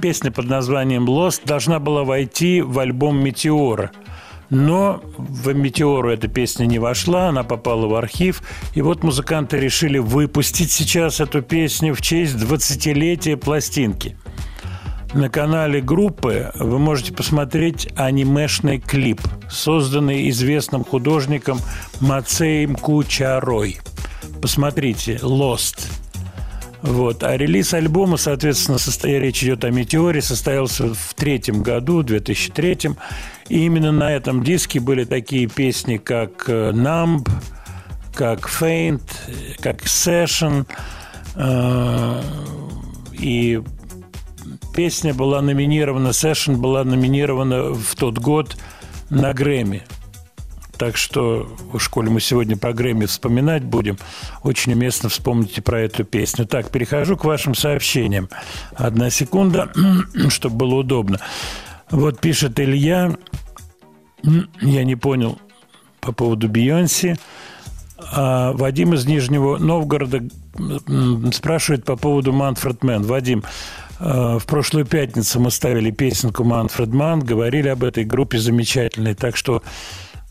песня 0.00 0.30
под 0.30 0.46
названием 0.46 1.06
«Lost» 1.06 1.42
должна 1.46 1.78
была 1.78 2.04
войти 2.04 2.60
в 2.60 2.78
альбом 2.78 3.18
«Метеора». 3.18 3.90
Но 4.50 5.02
в 5.16 5.54
«Метеору» 5.54 6.10
эта 6.10 6.28
песня 6.28 6.66
не 6.66 6.78
вошла, 6.78 7.28
она 7.28 7.42
попала 7.42 7.86
в 7.86 7.94
архив. 7.94 8.42
И 8.74 8.82
вот 8.82 9.02
музыканты 9.02 9.58
решили 9.58 9.98
выпустить 9.98 10.70
сейчас 10.70 11.20
эту 11.20 11.40
песню 11.40 11.94
в 11.94 12.02
честь 12.02 12.34
20-летия 12.34 13.36
пластинки. 13.36 14.16
На 15.14 15.28
канале 15.28 15.82
группы 15.82 16.50
вы 16.54 16.78
можете 16.78 17.12
посмотреть 17.12 17.86
анимешный 17.96 18.78
клип, 18.78 19.20
созданный 19.50 20.30
известным 20.30 20.84
художником 20.84 21.60
Мацеем 22.00 22.74
Кучарой. 22.74 23.78
Посмотрите, 24.40 25.16
Lost. 25.22 25.86
Вот. 26.80 27.22
А 27.22 27.36
релиз 27.36 27.74
альбома, 27.74 28.16
соответственно, 28.16 28.78
состоя... 28.78 29.18
речь 29.20 29.44
идет 29.44 29.64
о 29.64 29.70
«Метеоре», 29.70 30.22
состоялся 30.22 30.94
в 30.94 31.14
третьем 31.14 31.62
году, 31.62 32.02
2003 32.02 32.96
И 33.50 33.66
именно 33.66 33.92
на 33.92 34.10
этом 34.10 34.42
диске 34.42 34.80
были 34.80 35.04
такие 35.04 35.46
песни, 35.46 35.98
как 35.98 36.48
«Numb», 36.48 37.28
как 38.14 38.48
«Faint», 38.48 39.02
как 39.60 39.82
«Session», 39.82 40.66
э, 41.36 42.22
и 43.12 43.62
песня 44.72 45.14
была 45.14 45.40
номинирована, 45.42 46.08
Session 46.08 46.56
была 46.56 46.84
номинирована 46.84 47.72
в 47.72 47.94
тот 47.94 48.18
год 48.18 48.56
на 49.10 49.32
Грэмми. 49.32 49.82
Так 50.78 50.96
что, 50.96 51.48
в 51.72 51.78
школе 51.78 52.10
мы 52.10 52.20
сегодня 52.20 52.56
про 52.56 52.72
Грэмми 52.72 53.06
вспоминать 53.06 53.62
будем. 53.62 53.98
Очень 54.42 54.72
уместно 54.72 55.08
вспомните 55.08 55.62
про 55.62 55.80
эту 55.80 56.04
песню. 56.04 56.46
Так, 56.46 56.70
перехожу 56.70 57.16
к 57.16 57.24
вашим 57.24 57.54
сообщениям. 57.54 58.28
Одна 58.74 59.10
секунда, 59.10 59.70
чтобы 60.28 60.56
было 60.56 60.74
удобно. 60.76 61.20
Вот 61.90 62.20
пишет 62.20 62.58
Илья. 62.58 63.16
Я 64.60 64.84
не 64.84 64.96
понял 64.96 65.38
по 66.00 66.12
поводу 66.12 66.48
Бейонси. 66.48 67.16
А 68.10 68.52
Вадим 68.52 68.94
из 68.94 69.06
Нижнего 69.06 69.58
Новгорода 69.58 70.22
спрашивает 71.32 71.84
по 71.84 71.96
поводу 71.96 72.32
Манфред 72.32 72.82
Мэн. 72.82 73.02
Вадим, 73.02 73.44
в 74.02 74.46
прошлую 74.46 74.84
пятницу 74.84 75.38
мы 75.38 75.52
ставили 75.52 75.92
песенку 75.92 76.42
«Манфред 76.42 76.88
Ман», 76.88 77.20
говорили 77.20 77.68
об 77.68 77.84
этой 77.84 78.04
группе 78.04 78.38
замечательной. 78.38 79.14
Так 79.14 79.36
что, 79.36 79.62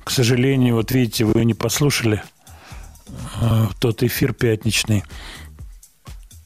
к 0.04 0.12
сожалению, 0.12 0.76
вот 0.76 0.92
видите, 0.92 1.24
вы 1.24 1.46
не 1.46 1.54
послушали 1.54 2.22
э, 3.42 3.68
тот 3.80 4.04
эфир 4.04 4.34
пятничный. 4.34 5.06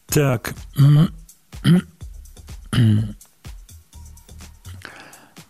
Так. 0.05 0.53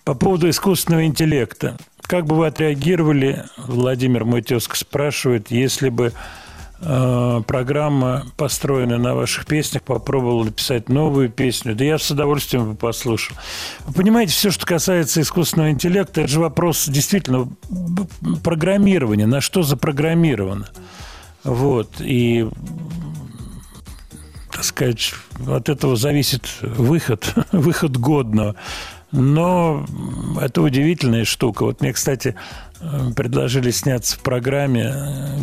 По 0.06 0.14
поводу 0.14 0.50
искусственного 0.50 1.06
интеллекта. 1.06 1.78
Как 2.04 2.26
бы 2.26 2.38
вы 2.38 2.48
отреагировали, 2.48 3.44
Владимир 3.58 4.24
мой 4.24 4.46
спрашивает, 4.76 5.52
если 5.52 5.90
бы 5.90 6.14
Э, 6.14 6.45
программа, 6.80 8.26
построенная 8.38 8.98
на 8.98 9.16
ваших 9.16 9.46
песнях, 9.46 9.84
попробовал 9.84 10.44
написать 10.44 10.90
новую 10.90 11.30
песню. 11.30 11.76
Да 11.76 11.86
я 11.86 11.98
с 11.98 12.12
удовольствием 12.12 12.72
бы 12.72 12.76
послушал. 12.76 13.38
Вы 13.86 13.94
понимаете, 13.94 14.34
все, 14.34 14.52
что 14.52 14.66
касается 14.66 15.22
искусственного 15.22 15.72
интеллекта, 15.72 16.22
это 16.22 16.30
же 16.30 16.40
вопрос 16.40 16.88
действительно 16.88 17.48
программирования. 18.44 19.26
На 19.26 19.42
что 19.42 19.64
запрограммировано? 19.64 20.68
Вот. 21.44 21.96
И 22.00 22.48
так 24.52 24.64
сказать, 24.64 25.14
от 25.48 25.70
этого 25.70 25.96
зависит 25.96 26.48
выход, 26.62 27.34
выход 27.52 27.98
годного. 27.98 28.56
Но 29.12 29.86
это 30.42 30.62
удивительная 30.62 31.24
штука. 31.24 31.64
Вот 31.64 31.80
мне, 31.82 31.94
кстати, 31.94 32.36
Э, 32.36 32.65
предложили 33.16 33.72
сняться 33.72 34.18
в 34.18 34.20
программе, 34.20 34.94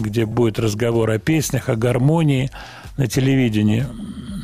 где 0.00 0.26
будет 0.26 0.58
разговор 0.58 1.10
о 1.10 1.18
песнях, 1.18 1.68
о 1.68 1.76
гармонии 1.76 2.50
на 2.96 3.06
телевидении. 3.06 3.86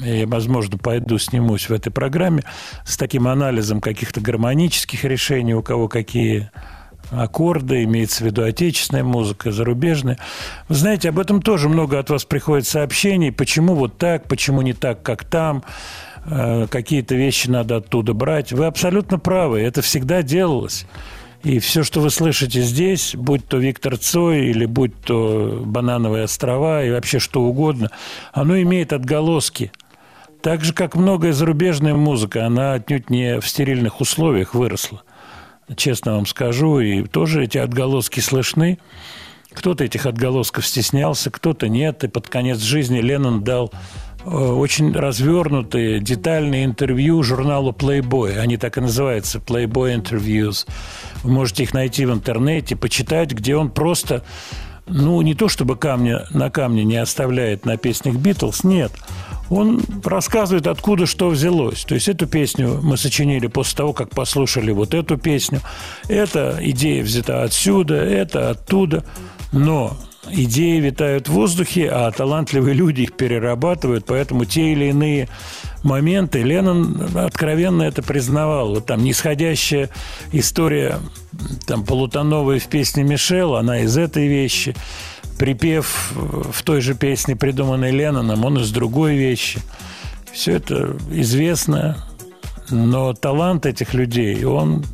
Я, 0.05 0.26
возможно, 0.26 0.78
пойду 0.78 1.18
снимусь 1.18 1.68
в 1.68 1.72
этой 1.72 1.90
программе 1.90 2.44
с 2.84 2.96
таким 2.96 3.26
анализом 3.26 3.80
каких-то 3.80 4.20
гармонических 4.20 5.05
решений, 5.05 5.55
у 5.55 5.62
кого 5.62 5.88
какие 5.88 6.51
аккорды, 7.11 7.84
имеется 7.84 8.22
в 8.22 8.26
виду 8.26 8.44
отечественная 8.44 9.05
музыка, 9.05 9.51
зарубежная. 9.51 10.18
Вы 10.68 10.74
знаете, 10.74 11.09
об 11.09 11.18
этом 11.18 11.40
тоже 11.42 11.68
много 11.68 11.99
от 11.99 12.11
вас 12.11 12.24
приходит 12.24 12.66
сообщений, 12.66 13.32
почему 13.32 13.74
вот 13.74 13.99
так, 13.99 14.28
почему 14.28 14.62
не 14.62 14.72
так, 14.74 15.03
как 15.03 15.24
там, 15.24 15.64
э, 16.26 16.66
какие-то 16.70 17.14
вещи 17.14 17.49
надо 17.49 17.76
оттуда 17.76 18.12
брать. 18.12 18.53
Вы 18.53 18.66
абсолютно 18.66 19.18
правы, 19.18 19.61
это 19.61 19.82
всегда 19.82 20.22
делалось. 20.22 20.86
И 21.45 21.61
все, 21.61 21.84
что 21.84 22.01
вы 22.01 22.11
слышите 22.11 22.62
здесь, 22.62 23.14
будь 23.14 23.47
то 23.47 23.59
Виктор 23.59 23.97
Цой 23.97 24.47
или 24.47 24.66
будь 24.66 25.01
то 25.03 25.62
Банановые 25.64 26.24
острова 26.24 26.84
и 26.84 26.91
вообще 26.91 27.20
что 27.20 27.43
угодно, 27.43 27.91
оно 28.32 28.61
имеет 28.61 28.93
отголоски. 28.93 29.70
Так 30.43 30.64
же, 30.64 30.72
как 30.72 30.95
многое 30.97 31.32
зарубежная 31.32 31.95
музыка, 31.95 32.47
она 32.47 32.74
отнюдь 32.74 33.11
не 33.11 33.41
в 33.41 33.49
стерильных 33.49 34.01
условиях 34.01 34.55
выросла. 34.55 35.03
Честно 35.76 36.14
вам 36.14 36.26
скажу, 36.26 36.80
и 36.80 37.05
тоже 37.05 37.45
эти 37.45 37.59
отголоски 37.59 38.20
слышны. 38.20 38.78
Кто-то 39.53 39.84
этих 39.84 40.07
отголосков 40.07 40.66
стеснялся, 40.66 41.30
кто-то 41.30 41.68
нет. 41.68 42.05
И 42.05 42.09
под 42.09 42.28
конец 42.28 42.59
жизни 42.59 43.01
Леннон 43.01 43.43
дал 43.45 43.72
очень 44.28 44.92
развернутые, 44.92 46.00
детальные 46.00 46.64
интервью 46.64 47.22
журналу 47.22 47.72
Playboy. 47.72 48.38
Они 48.38 48.56
так 48.56 48.78
и 48.78 48.80
называются, 48.80 49.38
Playboy 49.38 50.02
Interviews. 50.02 50.66
Вы 51.22 51.30
можете 51.30 51.62
их 51.62 51.74
найти 51.74 52.04
в 52.06 52.12
интернете, 52.12 52.76
почитать, 52.76 53.32
где 53.32 53.56
он 53.56 53.70
просто, 53.70 54.22
ну, 54.86 55.20
не 55.22 55.34
то 55.34 55.48
чтобы 55.48 55.76
камня 55.76 56.26
на 56.30 56.50
камне 56.50 56.84
не 56.84 56.96
оставляет 56.96 57.64
на 57.64 57.76
песнях 57.76 58.16
Битлз, 58.16 58.64
нет. 58.64 58.92
Он 59.50 59.80
рассказывает, 60.04 60.66
откуда 60.66 61.06
что 61.06 61.30
взялось. 61.30 61.84
То 61.84 61.94
есть 61.94 62.08
эту 62.08 62.26
песню 62.26 62.80
мы 62.82 62.96
сочинили 62.96 63.46
после 63.46 63.78
того, 63.78 63.92
как 63.92 64.10
послушали 64.10 64.72
вот 64.72 64.92
эту 64.92 65.16
песню. 65.16 65.60
Эта 66.08 66.58
идея 66.60 67.02
взята 67.02 67.44
отсюда, 67.44 67.94
это 67.94 68.50
оттуда. 68.50 69.04
Но 69.52 69.96
идеи 70.30 70.80
витают 70.80 71.28
в 71.28 71.32
воздухе, 71.32 71.88
а 71.88 72.10
талантливые 72.10 72.74
люди 72.74 73.02
их 73.02 73.12
перерабатывают, 73.14 74.04
поэтому 74.06 74.44
те 74.44 74.72
или 74.72 74.86
иные 74.86 75.28
моменты 75.82 76.42
Леннон 76.42 77.10
откровенно 77.16 77.82
это 77.82 78.02
признавал. 78.02 78.74
Вот 78.74 78.86
там 78.86 79.02
нисходящая 79.02 79.90
история 80.32 80.98
там 81.66 81.84
полутоновая 81.84 82.58
в 82.58 82.66
песне 82.66 83.02
Мишел, 83.02 83.56
она 83.56 83.80
из 83.80 83.96
этой 83.96 84.28
вещи. 84.28 84.74
Припев 85.38 86.12
в 86.14 86.62
той 86.64 86.80
же 86.80 86.94
песне, 86.94 87.36
придуманной 87.36 87.92
Ленноном, 87.92 88.44
он 88.44 88.58
из 88.58 88.72
другой 88.72 89.16
вещи. 89.16 89.60
Все 90.32 90.56
это 90.56 90.96
известно, 91.10 92.04
но 92.70 93.14
талант 93.14 93.64
этих 93.64 93.94
людей, 93.94 94.44
он, 94.44 94.84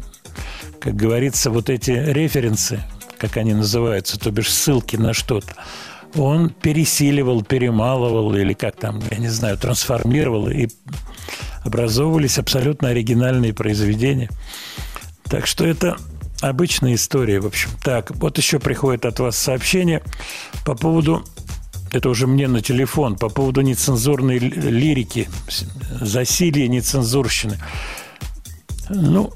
как 0.81 0.97
говорится, 0.97 1.51
вот 1.51 1.71
эти 1.71 1.91
референсы– 1.91 2.83
как 3.19 3.37
они 3.37 3.55
называются, 3.55 4.19
то 4.19 4.31
бишь 4.31 4.53
ссылки 4.53 4.97
на 4.97 5.13
что-то, 5.13 5.55
он 6.15 6.51
пересиливал, 6.51 7.43
перемалывал 7.43 8.35
или 8.35 8.53
как 8.53 8.77
там, 8.77 9.01
я 9.11 9.19
не 9.19 9.29
знаю, 9.29 9.59
трансформировал, 9.59 10.49
и 10.49 10.69
образовывались 11.65 12.39
абсолютно 12.39 12.89
оригинальные 12.89 13.53
произведения. 13.53 14.31
Так 15.25 15.47
что 15.47 15.67
это 15.67 15.97
обычная 16.41 16.95
история, 16.95 17.41
в 17.41 17.47
общем. 17.47 17.71
Так, 17.83 18.11
вот 18.17 18.39
еще 18.39 18.59
приходит 18.61 19.07
от 19.07 19.19
вас 19.19 19.37
сообщение 19.37 20.03
по 20.65 20.75
поводу 20.75 21.25
это 21.95 22.09
уже 22.09 22.27
мне 22.27 22.49
на 22.49 22.61
телефон, 22.61 23.15
по 23.15 23.29
поводу 23.29 23.61
нецензурной 23.61 24.39
лирики, 24.39 25.29
засилия 26.01 26.67
нецензурщины. 26.67 27.61
Ну, 28.89 29.33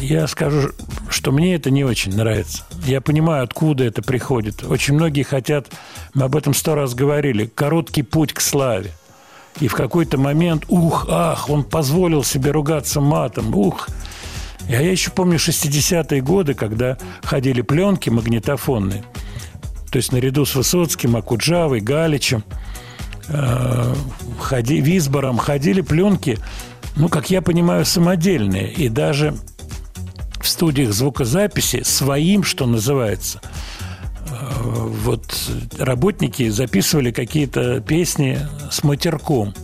я 0.00 0.26
скажу, 0.26 0.70
что 1.08 1.32
мне 1.32 1.54
это 1.54 1.70
не 1.70 1.84
очень 1.84 2.14
нравится. 2.16 2.64
Я 2.84 3.00
понимаю, 3.00 3.44
откуда 3.44 3.84
это 3.84 4.02
приходит. 4.02 4.64
Очень 4.64 4.94
многие 4.94 5.22
хотят, 5.22 5.68
мы 6.14 6.24
об 6.24 6.36
этом 6.36 6.54
сто 6.54 6.74
раз 6.74 6.94
говорили, 6.94 7.46
короткий 7.46 8.02
путь 8.02 8.32
к 8.32 8.40
славе. 8.40 8.92
И 9.60 9.68
в 9.68 9.74
какой-то 9.74 10.18
момент, 10.18 10.64
ух, 10.68 11.06
ах, 11.08 11.48
он 11.48 11.64
позволил 11.64 12.24
себе 12.24 12.50
ругаться 12.50 13.00
матом, 13.00 13.54
ух. 13.54 13.88
А 14.68 14.72
я 14.72 14.90
еще 14.90 15.10
помню 15.10 15.38
60-е 15.38 16.20
годы, 16.20 16.54
когда 16.54 16.98
ходили 17.22 17.62
пленки 17.62 18.10
магнитофонные. 18.10 19.04
То 19.90 19.98
есть 19.98 20.12
наряду 20.12 20.44
с 20.44 20.54
Высоцким, 20.54 21.16
Акуджавой, 21.16 21.80
Галичем, 21.80 22.42
э, 23.28 23.94
ходи, 24.40 24.80
Висбором 24.80 25.38
ходили 25.38 25.80
пленки, 25.80 26.38
ну, 26.96 27.08
как 27.08 27.30
я 27.30 27.40
понимаю, 27.40 27.84
самодельные. 27.84 28.72
И 28.72 28.88
даже 28.88 29.36
в 30.40 30.48
студиях 30.48 30.92
звукозаписи 30.92 31.82
своим, 31.82 32.42
что 32.42 32.66
называется. 32.66 33.40
Э, 34.28 34.34
вот 34.62 35.24
работники 35.78 36.48
записывали 36.48 37.10
какие-то 37.10 37.80
песни 37.80 38.38
с 38.70 38.82
матерком. 38.84 39.54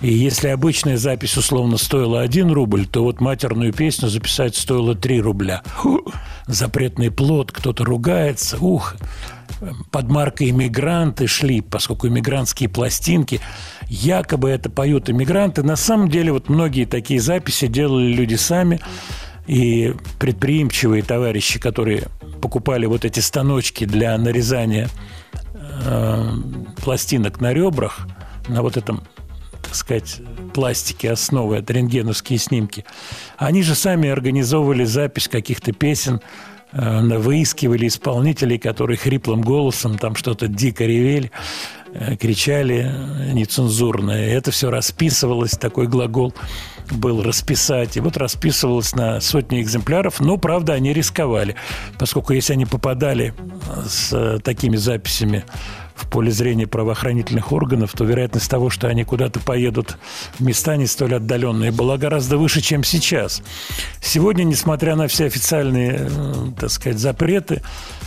И 0.00 0.12
если 0.12 0.48
обычная 0.48 0.96
запись 0.96 1.36
условно 1.36 1.76
стоила 1.76 2.20
1 2.20 2.52
рубль, 2.52 2.86
то 2.86 3.02
вот 3.02 3.20
матерную 3.20 3.72
песню 3.72 4.08
записать 4.08 4.54
стоило 4.54 4.94
3 4.94 5.20
рубля. 5.20 5.62
Фу, 5.78 6.04
запретный 6.46 7.10
плод, 7.10 7.50
кто-то 7.50 7.84
ругается, 7.84 8.58
ух. 8.58 8.94
Под 9.90 10.08
маркой 10.08 10.50
«Иммигранты» 10.50 11.26
шли, 11.26 11.62
поскольку 11.62 12.06
иммигрантские 12.06 12.68
пластинки, 12.68 13.40
якобы 13.88 14.50
это 14.50 14.70
поют 14.70 15.10
иммигранты. 15.10 15.64
На 15.64 15.74
самом 15.74 16.08
деле 16.08 16.30
вот 16.30 16.48
многие 16.48 16.84
такие 16.84 17.20
записи 17.20 17.66
делали 17.66 18.12
люди 18.12 18.36
сами. 18.36 18.80
И 19.48 19.94
предприимчивые 20.18 21.02
товарищи, 21.02 21.58
которые 21.58 22.08
покупали 22.42 22.84
вот 22.84 23.06
эти 23.06 23.20
станочки 23.20 23.84
для 23.86 24.16
нарезания 24.18 24.90
э, 25.86 26.24
пластинок 26.82 27.40
на 27.40 27.54
ребрах, 27.54 28.06
на 28.46 28.60
вот 28.60 28.76
этом 28.76 29.02
так 29.62 29.74
сказать, 29.74 30.20
пластики 30.54 31.06
основы, 31.06 31.56
это 31.56 31.72
рентгеновские 31.74 32.38
снимки. 32.38 32.84
Они 33.36 33.62
же 33.62 33.74
сами 33.74 34.08
организовывали 34.08 34.84
запись 34.84 35.28
каких-то 35.28 35.72
песен, 35.72 36.20
э, 36.72 37.18
выискивали 37.18 37.86
исполнителей, 37.88 38.58
которые 38.58 38.98
хриплым 38.98 39.40
голосом 39.40 39.96
там 39.96 40.14
что-то 40.14 40.46
дико 40.46 40.84
ревели, 40.84 41.30
э, 41.94 42.16
кричали 42.16 42.90
нецензурное. 43.32 44.28
Это 44.28 44.50
все 44.50 44.70
расписывалось, 44.70 45.52
такой 45.52 45.86
глагол 45.86 46.34
был 46.90 47.22
расписать. 47.22 47.96
И 47.96 48.00
вот 48.00 48.16
расписывалось 48.16 48.94
на 48.94 49.20
сотни 49.20 49.60
экземпляров, 49.60 50.20
но, 50.20 50.36
правда, 50.36 50.74
они 50.74 50.92
рисковали, 50.92 51.54
поскольку 51.98 52.32
если 52.32 52.54
они 52.54 52.66
попадали 52.66 53.34
с 53.86 54.40
такими 54.42 54.76
записями 54.76 55.44
в 55.98 56.08
поле 56.08 56.30
зрения 56.30 56.66
правоохранительных 56.66 57.52
органов, 57.52 57.92
то 57.92 58.04
вероятность 58.04 58.48
того, 58.48 58.70
что 58.70 58.86
они 58.86 59.04
куда-то 59.04 59.40
поедут 59.40 59.98
в 60.38 60.44
места 60.44 60.76
не 60.76 60.86
столь 60.86 61.16
отдаленные, 61.16 61.72
была 61.72 61.98
гораздо 61.98 62.38
выше, 62.38 62.60
чем 62.60 62.84
сейчас. 62.84 63.42
Сегодня, 64.00 64.44
несмотря 64.44 64.94
на 64.94 65.08
все 65.08 65.26
официальные, 65.26 66.08
э, 66.08 66.34
так 66.58 66.70
сказать, 66.70 66.98
запреты, 66.98 67.62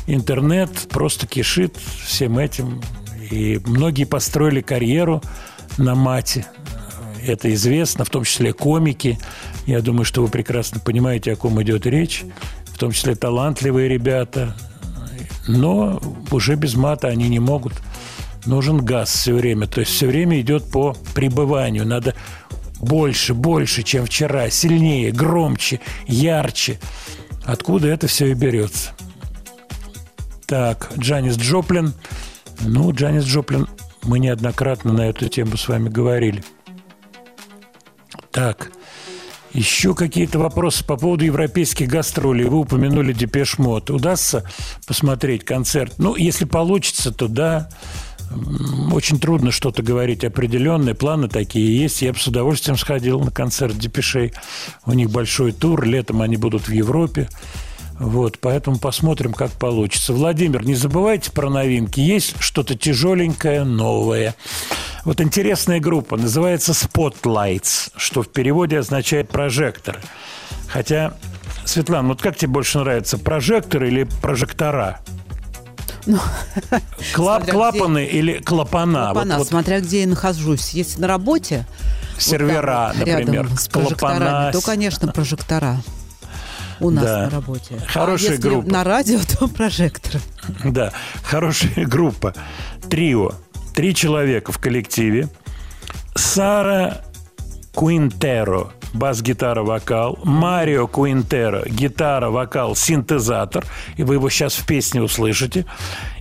интернет 0.08 0.72
просто 0.90 1.28
кишит 1.28 1.78
всем 2.06 2.40
этим. 2.40 2.82
И 3.30 3.62
многие 3.66 4.06
построили 4.06 4.62
карьеру 4.62 5.22
на 5.78 5.96
мате. 5.96 6.46
Это 7.26 7.53
известно, 7.53 8.05
в 8.05 8.09
том 8.09 8.24
числе 8.24 8.53
комики. 8.53 9.19
Я 9.65 9.82
думаю, 9.82 10.05
что 10.05 10.22
вы 10.22 10.28
прекрасно 10.28 10.80
понимаете, 10.80 11.34
о 11.34 11.36
ком 11.36 11.61
идет 11.61 11.86
речь. 11.86 12.24
В 12.65 12.78
том 12.78 12.91
числе 12.91 13.15
талантливые 13.15 13.88
ребята, 13.88 14.55
но 15.47 16.01
уже 16.32 16.55
без 16.55 16.76
мата 16.76 17.07
они 17.07 17.30
не 17.30 17.39
могут. 17.39 17.74
Нужен 18.45 18.84
газ 18.84 19.11
все 19.11 19.34
время, 19.34 19.67
то 19.67 19.82
есть 19.82 19.91
все 19.91 20.07
время 20.07 20.39
идет 20.41 20.72
по 20.72 20.95
пребыванию. 21.13 21.86
Надо 21.86 22.15
больше, 22.80 23.36
больше, 23.36 23.84
чем 23.84 24.05
вчера, 24.05 24.49
сильнее, 24.49 25.11
громче, 25.11 25.80
ярче. 26.07 26.80
Откуда 27.45 27.88
это 27.88 28.07
все 28.07 28.32
и 28.32 28.34
берется? 28.34 28.91
Так, 30.47 30.91
Джанис 30.97 31.38
Джоплин. 31.38 31.93
Ну, 32.61 32.91
Джанис 32.91 33.26
Джоплин, 33.26 33.67
мы 34.03 34.19
неоднократно 34.19 34.91
на 34.91 35.01
эту 35.01 35.30
тему 35.30 35.57
с 35.57 35.67
вами 35.67 35.89
говорили. 35.89 36.43
Так, 38.32 38.72
еще 39.54 39.94
какие-то 39.94 40.40
вопросы 40.40 40.86
по 40.86 40.96
поводу 40.96 41.26
европейских 41.26 41.90
гастролей. 41.90 42.46
Вы 42.46 42.60
упомянули 42.60 43.12
Depeche 43.12 43.58
Mode. 43.58 43.89
Удастся 43.90 44.50
посмотреть 44.88 45.44
концерт? 45.44 45.96
Ну, 45.98 46.16
если 46.16 46.46
получится, 46.46 47.12
то 47.12 47.28
да. 47.28 47.70
Очень 48.94 49.20
трудно 49.20 49.52
что-то 49.52 49.84
говорить 49.84 50.24
определенные. 50.24 50.96
Планы 50.96 51.28
такие 51.28 51.78
есть. 51.78 52.02
Я 52.02 52.14
бы 52.14 52.20
с 52.20 52.28
удовольствием 52.28 52.78
сходил 52.78 53.20
на 53.20 53.32
концерт 53.32 53.78
Депешей. 53.78 54.32
У 54.86 54.94
них 54.94 55.12
большой 55.12 55.52
тур. 55.52 55.84
Летом 55.84 56.22
они 56.22 56.38
будут 56.38 56.70
в 56.70 56.72
Европе. 56.72 57.28
Вот, 58.00 58.40
поэтому 58.40 58.80
посмотрим, 58.80 59.34
как 59.34 59.52
получится. 59.52 60.14
Владимир, 60.14 60.66
не 60.66 60.76
забывайте 60.76 61.30
про 61.30 61.50
новинки. 61.50 62.00
Есть 62.00 62.36
что-то 62.40 62.76
тяжеленькое, 62.76 63.64
новое. 63.64 64.34
Вот 65.04 65.20
интересная 65.20 65.80
группа, 65.80 66.18
называется 66.18 66.74
Spotlights, 66.74 67.91
что 67.95 68.22
в 68.22 68.30
переводе 68.30 68.80
означает 68.80 69.30
прожектор. 69.30 69.99
Хотя, 70.68 71.14
Светлана, 71.66 72.10
вот 72.10 72.22
как 72.22 72.38
тебе 72.38 72.49
больше 72.49 72.80
нравится, 72.80 73.18
прожектор 73.18 73.84
или 73.84 74.04
прожектора? 74.22 74.99
Ну, 76.06 76.20
Клап, 77.14 77.49
клапаны 77.49 78.06
где... 78.06 78.18
или 78.18 78.38
клапана? 78.39 79.06
Клапана, 79.06 79.34
вот, 79.36 79.39
вот. 79.39 79.47
смотря 79.47 79.80
где 79.80 80.02
я 80.02 80.08
нахожусь. 80.08 80.72
Если 80.72 80.99
на 80.99 81.08
работе, 81.08 81.66
сервера, 82.18 82.93
вот 82.95 83.08
вот, 83.08 83.08
например, 83.08 83.49
с 83.58 83.68
клапана, 83.68 84.52
то, 84.54 84.62
конечно, 84.62 85.12
прожектора 85.12 85.78
у 86.80 86.89
нас 86.89 87.04
да. 87.04 87.18
на 87.24 87.30
работе. 87.30 87.80
Хорошая 87.88 88.32
а 88.32 88.34
если 88.34 88.49
группа. 88.49 88.70
на 88.70 88.84
радио, 88.84 89.20
то 89.39 89.47
прожектор. 89.47 90.20
Да, 90.64 90.91
хорошая 91.24 91.86
группа. 91.86 92.34
Трио. 92.89 93.34
Три 93.74 93.95
человека 93.95 94.51
в 94.51 94.59
коллективе. 94.59 95.30
Сара 96.15 97.01
Куинтеро, 97.74 98.72
бас-гитара, 98.93 99.63
вокал. 99.63 100.19
Марио 100.24 100.88
Куинтеро, 100.88 101.63
гитара, 101.67 102.30
вокал, 102.30 102.76
синтезатор. 102.76 103.65
И 103.97 104.03
вы 104.03 104.15
его 104.15 104.30
сейчас 104.30 104.55
в 104.55 104.65
песне 104.65 105.01
услышите. 105.01 105.65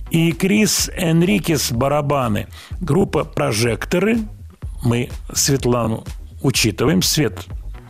И 0.09 0.31
Крис 0.31 0.89
Энрикес, 0.95 1.71
барабаны. 1.71 2.47
Группа 2.79 3.23
«Прожекторы». 3.23 4.19
Мы 4.83 5.09
Светлану 5.33 6.03
учитываем. 6.41 7.01
Свет, 7.01 7.45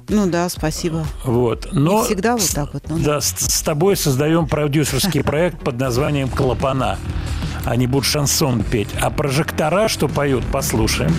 ну 0.09 0.29
да, 0.29 0.49
спасибо. 0.49 1.05
Вот. 1.23 1.69
Но 1.71 1.99
Не 1.99 2.05
всегда 2.05 2.37
вот 2.37 2.49
так 2.53 2.73
вот. 2.73 2.83
Ну, 2.89 2.99
да, 2.99 3.21
с, 3.21 3.29
с 3.29 3.61
тобой 3.61 3.95
создаем 3.95 4.47
продюсерский 4.47 5.23
проект 5.23 5.59
под 5.63 5.79
названием 5.79 6.29
«Клапана». 6.29 6.97
Они 7.65 7.87
будут 7.87 8.05
шансон 8.05 8.63
петь. 8.63 8.89
А 8.99 9.09
прожектора, 9.11 9.87
что 9.87 10.07
поют, 10.07 10.43
послушаем. 10.51 11.13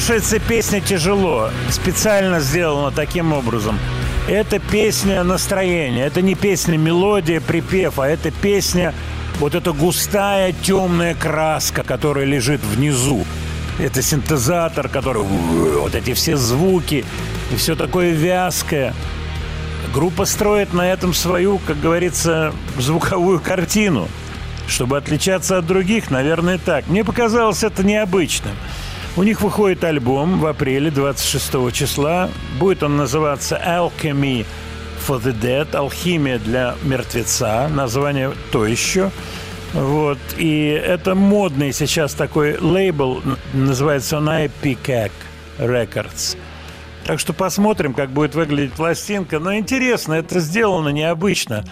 Слушается 0.00 0.40
песня 0.40 0.80
тяжело. 0.80 1.50
Специально 1.70 2.40
сделана 2.40 2.90
таким 2.90 3.32
образом. 3.32 3.78
Это 4.28 4.58
песня 4.58 5.22
настроения. 5.22 6.04
Это 6.04 6.20
не 6.20 6.34
песня 6.34 6.76
мелодия, 6.76 7.40
припев, 7.40 8.00
а 8.00 8.08
это 8.08 8.32
песня 8.32 8.92
вот 9.38 9.54
эта 9.54 9.72
густая 9.72 10.52
темная 10.52 11.14
краска, 11.14 11.84
которая 11.84 12.24
лежит 12.24 12.60
внизу. 12.64 13.24
Это 13.78 14.02
синтезатор, 14.02 14.88
который... 14.88 15.22
Вот 15.22 15.94
эти 15.94 16.12
все 16.12 16.36
звуки. 16.36 17.04
И 17.52 17.54
все 17.54 17.76
такое 17.76 18.10
вязкое. 18.10 18.94
Группа 19.92 20.24
строит 20.24 20.74
на 20.74 20.90
этом 20.90 21.14
свою, 21.14 21.58
как 21.58 21.80
говорится, 21.80 22.52
звуковую 22.78 23.38
картину. 23.38 24.08
Чтобы 24.66 24.96
отличаться 24.96 25.58
от 25.58 25.66
других, 25.66 26.10
наверное, 26.10 26.58
так. 26.58 26.88
Мне 26.88 27.04
показалось 27.04 27.62
это 27.62 27.84
необычным. 27.84 28.56
У 29.16 29.22
них 29.22 29.42
выходит 29.42 29.84
альбом 29.84 30.40
в 30.40 30.46
апреле 30.46 30.90
26 30.90 31.72
числа. 31.72 32.28
Будет 32.58 32.82
он 32.82 32.96
называться 32.96 33.60
«Alchemy 33.64 34.44
for 35.06 35.22
the 35.22 35.32
Dead», 35.32 35.76
«Алхимия 35.76 36.40
для 36.40 36.74
мертвеца». 36.82 37.68
Название 37.68 38.32
то 38.50 38.66
еще. 38.66 39.12
Вот. 39.72 40.18
И 40.36 40.66
это 40.66 41.14
модный 41.14 41.72
сейчас 41.72 42.14
такой 42.14 42.58
лейбл, 42.58 43.22
называется 43.52 44.16
он 44.16 44.28
Ipecac 44.28 45.12
Records. 45.58 46.36
Так 47.04 47.20
что 47.20 47.32
посмотрим, 47.32 47.94
как 47.94 48.10
будет 48.10 48.34
выглядеть 48.34 48.72
пластинка. 48.72 49.38
Но 49.38 49.54
интересно, 49.54 50.14
это 50.14 50.40
сделано 50.40 50.88
необычно. 50.88 51.64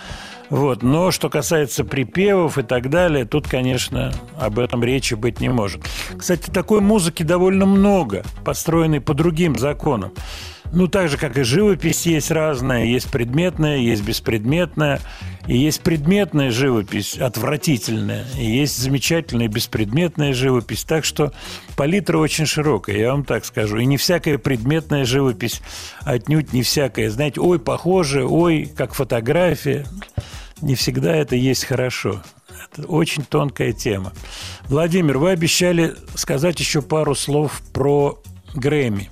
Вот. 0.53 0.82
Но 0.82 1.11
что 1.11 1.30
касается 1.30 1.82
припевов 1.82 2.59
и 2.59 2.62
так 2.62 2.90
далее, 2.90 3.24
тут, 3.24 3.48
конечно, 3.48 4.12
об 4.38 4.59
этом 4.59 4.84
речи 4.84 5.14
быть 5.14 5.40
не 5.40 5.48
может. 5.48 5.80
Кстати, 6.14 6.50
такой 6.50 6.82
музыки 6.82 7.22
довольно 7.22 7.64
много, 7.64 8.22
построенной 8.44 9.00
по 9.00 9.14
другим 9.14 9.59
законам. 9.59 10.12
Ну, 10.70 10.88
так 10.88 11.09
же, 11.09 11.16
как 11.16 11.38
и 11.38 11.42
живопись 11.42 12.05
есть 12.05 12.30
разная. 12.30 12.84
Есть 12.84 13.11
предметная, 13.11 13.78
есть 13.78 14.05
беспредметная. 14.05 15.00
И 15.46 15.57
есть 15.57 15.80
предметная 15.80 16.50
живопись, 16.50 17.16
отвратительная. 17.16 18.26
И 18.38 18.44
есть 18.44 18.76
замечательная 18.76 19.48
беспредметная 19.48 20.34
живопись. 20.34 20.84
Так 20.84 21.07
что 21.07 21.32
палитра 21.78 22.18
очень 22.18 22.44
широкая, 22.44 22.98
я 22.98 23.12
вам 23.12 23.24
так 23.24 23.46
скажу. 23.46 23.78
И 23.78 23.86
не 23.86 23.96
всякая 23.96 24.36
предметная 24.36 25.07
живопись, 25.07 25.62
отнюдь 26.03 26.53
не 26.53 26.62
всякая. 26.62 27.09
Знаете, 27.09 27.40
ой, 27.40 27.59
похоже, 27.59 28.26
ой, 28.26 28.70
как 28.76 28.92
фотография 28.92 29.86
не 30.62 30.74
всегда 30.74 31.14
это 31.14 31.36
есть 31.36 31.64
хорошо. 31.64 32.22
Это 32.72 32.86
очень 32.86 33.24
тонкая 33.24 33.72
тема. 33.72 34.12
Владимир, 34.66 35.18
вы 35.18 35.30
обещали 35.30 35.94
сказать 36.14 36.58
еще 36.60 36.80
пару 36.80 37.14
слов 37.14 37.60
про 37.72 38.18
Грэмми. 38.54 39.10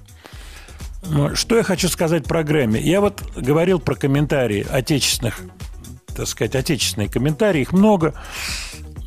Что 1.34 1.57
я 1.57 1.62
хочу 1.62 1.88
сказать 1.88 2.24
про 2.24 2.42
Грэмми? 2.42 2.78
Я 2.78 3.01
вот 3.01 3.22
говорил 3.36 3.80
про 3.80 3.94
комментарии 3.94 4.66
отечественных, 4.70 5.40
так 6.14 6.26
сказать, 6.28 6.55
отечественные 6.55 7.09
комментарии, 7.09 7.62
их 7.62 7.72
много. 7.72 8.14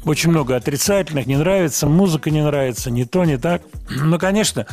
Очень 0.06 0.32
много 0.32 0.56
отрицательных, 0.56 1.28
не 1.28 1.38
нравится, 1.38 1.88
музыка 1.88 2.30
не 2.30 2.44
нравится, 2.44 2.92
не 2.92 3.06
то, 3.06 3.24
не 3.24 3.38
так. 3.38 3.62
Но, 3.90 4.20
конечно, 4.20 4.66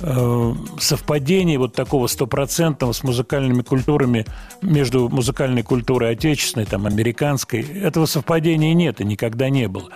э, 0.00 0.54
совпадений 0.78 1.56
вот 1.58 1.74
такого 1.74 2.06
стопроцентного 2.06 2.92
с 2.92 3.02
музыкальными 3.02 3.62
культурами 3.62 4.26
между 4.62 5.08
музыкальной 5.08 5.62
культурой 5.62 6.12
отечественной, 6.12 6.66
там, 6.66 6.86
американской, 6.86 7.60
этого 7.60 8.06
совпадения 8.06 8.72
нет 8.74 9.00
и 9.00 9.04
никогда 9.04 9.50
не 9.50 9.68
было. 9.68 9.90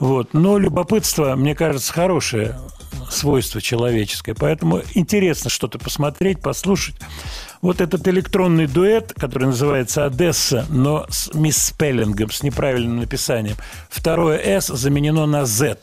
Вот. 0.00 0.34
Но 0.34 0.58
любопытство, 0.58 1.36
мне 1.36 1.54
кажется, 1.54 1.92
хорошее 1.92 2.56
свойство 3.10 3.60
человеческое. 3.60 4.34
Поэтому 4.34 4.82
интересно 4.94 5.50
что-то 5.50 5.78
посмотреть, 5.78 6.40
послушать. 6.40 6.96
Вот 7.64 7.80
этот 7.80 8.06
электронный 8.08 8.66
дуэт, 8.66 9.14
который 9.14 9.46
называется 9.46 10.04
«Одесса», 10.04 10.66
но 10.68 11.06
с 11.08 11.32
мисспеллингом, 11.32 12.30
с 12.30 12.42
неправильным 12.42 12.98
написанием. 12.98 13.56
Второе 13.88 14.38
«С» 14.38 14.66
заменено 14.66 15.24
на 15.24 15.46
«Z». 15.46 15.78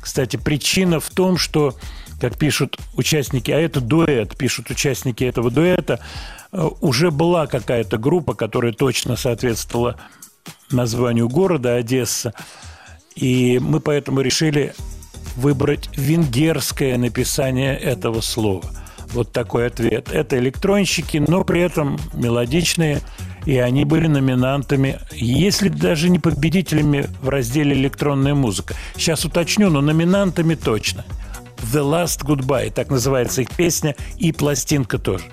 Кстати, 0.00 0.36
причина 0.36 1.00
в 1.00 1.10
том, 1.10 1.36
что, 1.36 1.74
как 2.20 2.38
пишут 2.38 2.78
участники, 2.94 3.50
а 3.50 3.58
это 3.58 3.80
дуэт, 3.80 4.36
пишут 4.36 4.70
участники 4.70 5.24
этого 5.24 5.50
дуэта, 5.50 5.98
э, 6.52 6.68
уже 6.80 7.10
была 7.10 7.48
какая-то 7.48 7.98
группа, 7.98 8.34
которая 8.34 8.72
точно 8.72 9.16
соответствовала 9.16 9.96
названию 10.70 11.28
города 11.28 11.74
Одесса. 11.74 12.32
И 13.16 13.58
мы 13.58 13.80
поэтому 13.80 14.20
решили 14.20 14.72
выбрать 15.34 15.90
венгерское 15.96 16.96
написание 16.96 17.76
этого 17.76 18.20
слова– 18.20 18.70
вот 19.12 19.32
такой 19.32 19.66
ответ. 19.66 20.10
Это 20.12 20.38
электронщики, 20.38 21.22
но 21.26 21.44
при 21.44 21.60
этом 21.60 21.98
мелодичные, 22.14 23.00
и 23.46 23.58
они 23.58 23.84
были 23.84 24.06
номинантами, 24.06 24.98
если 25.12 25.68
даже 25.68 26.10
не 26.10 26.18
победителями 26.18 27.06
в 27.22 27.28
разделе 27.28 27.74
«Электронная 27.74 28.34
музыка». 28.34 28.74
Сейчас 28.96 29.24
уточню, 29.24 29.70
но 29.70 29.80
номинантами 29.80 30.54
точно. 30.54 31.04
«The 31.72 31.82
Last 31.82 32.24
Goodbye», 32.24 32.70
так 32.70 32.90
называется 32.90 33.42
их 33.42 33.50
песня, 33.50 33.96
и 34.16 34.32
пластинка 34.32 34.98
тоже. 34.98 35.24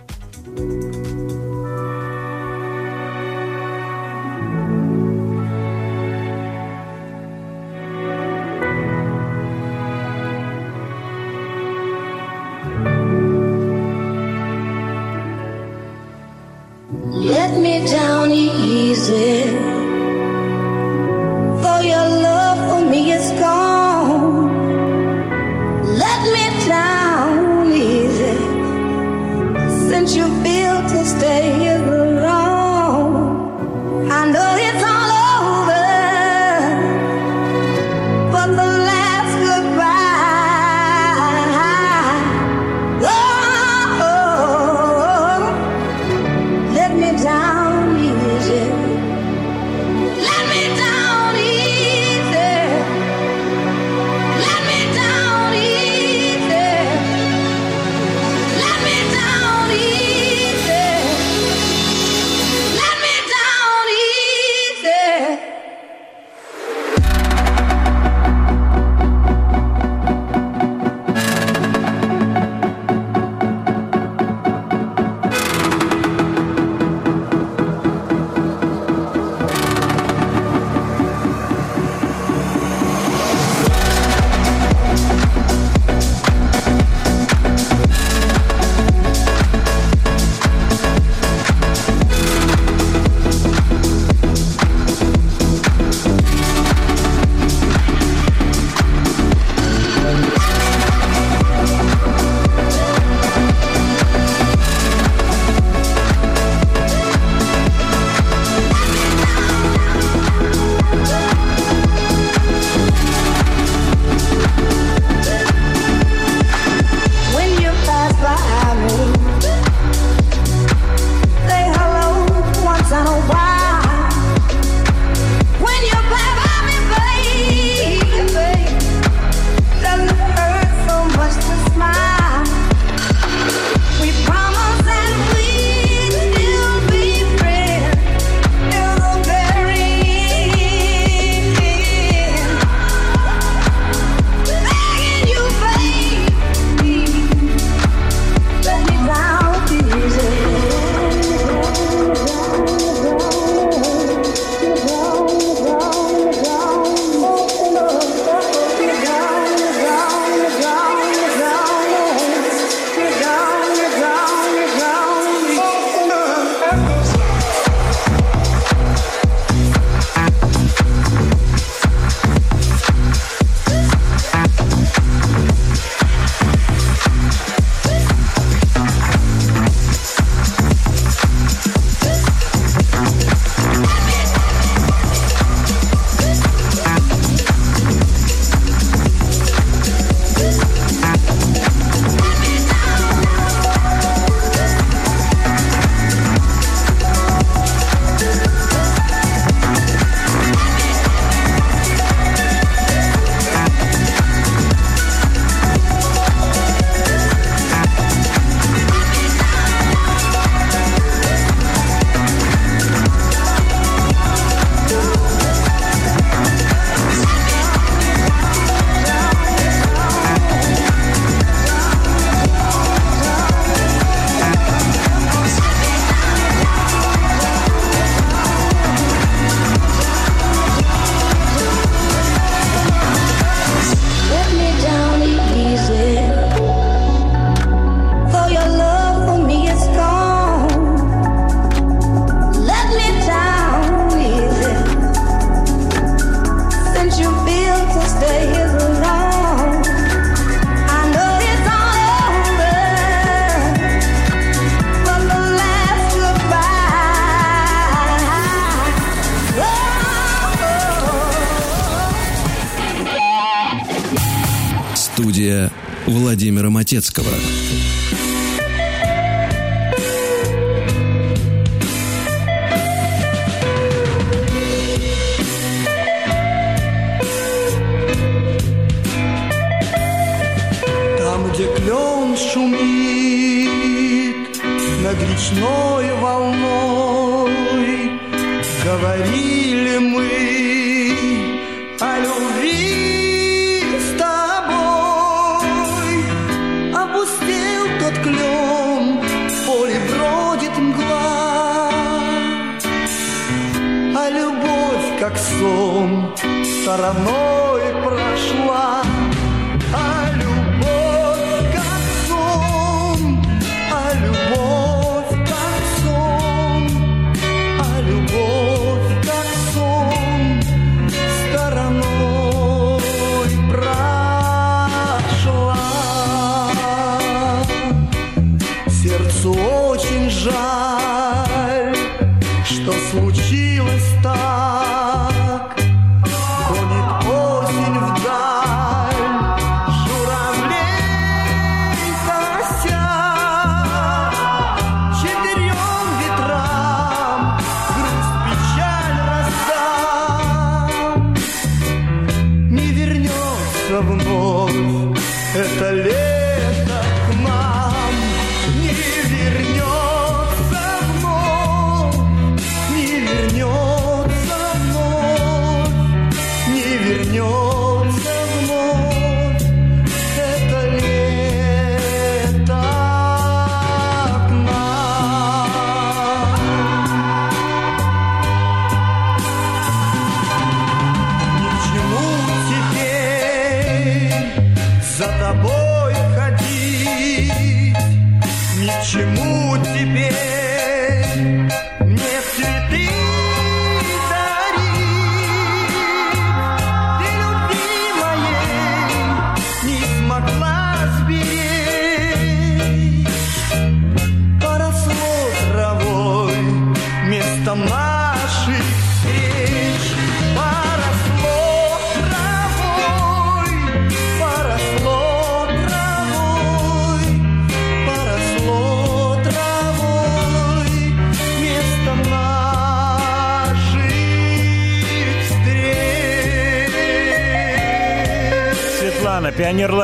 Владимира 266.36 266.70
Матецкого. 266.70 267.32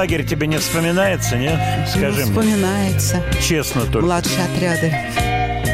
Пионерлагерь 0.02 0.26
тебе 0.26 0.48
не 0.48 0.58
вспоминается, 0.58 1.38
нет? 1.38 1.60
Скажи 1.88 2.06
Ну, 2.06 2.14
мне. 2.14 2.26
Вспоминается. 2.26 3.24
Честно 3.42 3.82
только. 3.84 4.02
Младшие 4.02 4.46
отряды. 4.46 4.94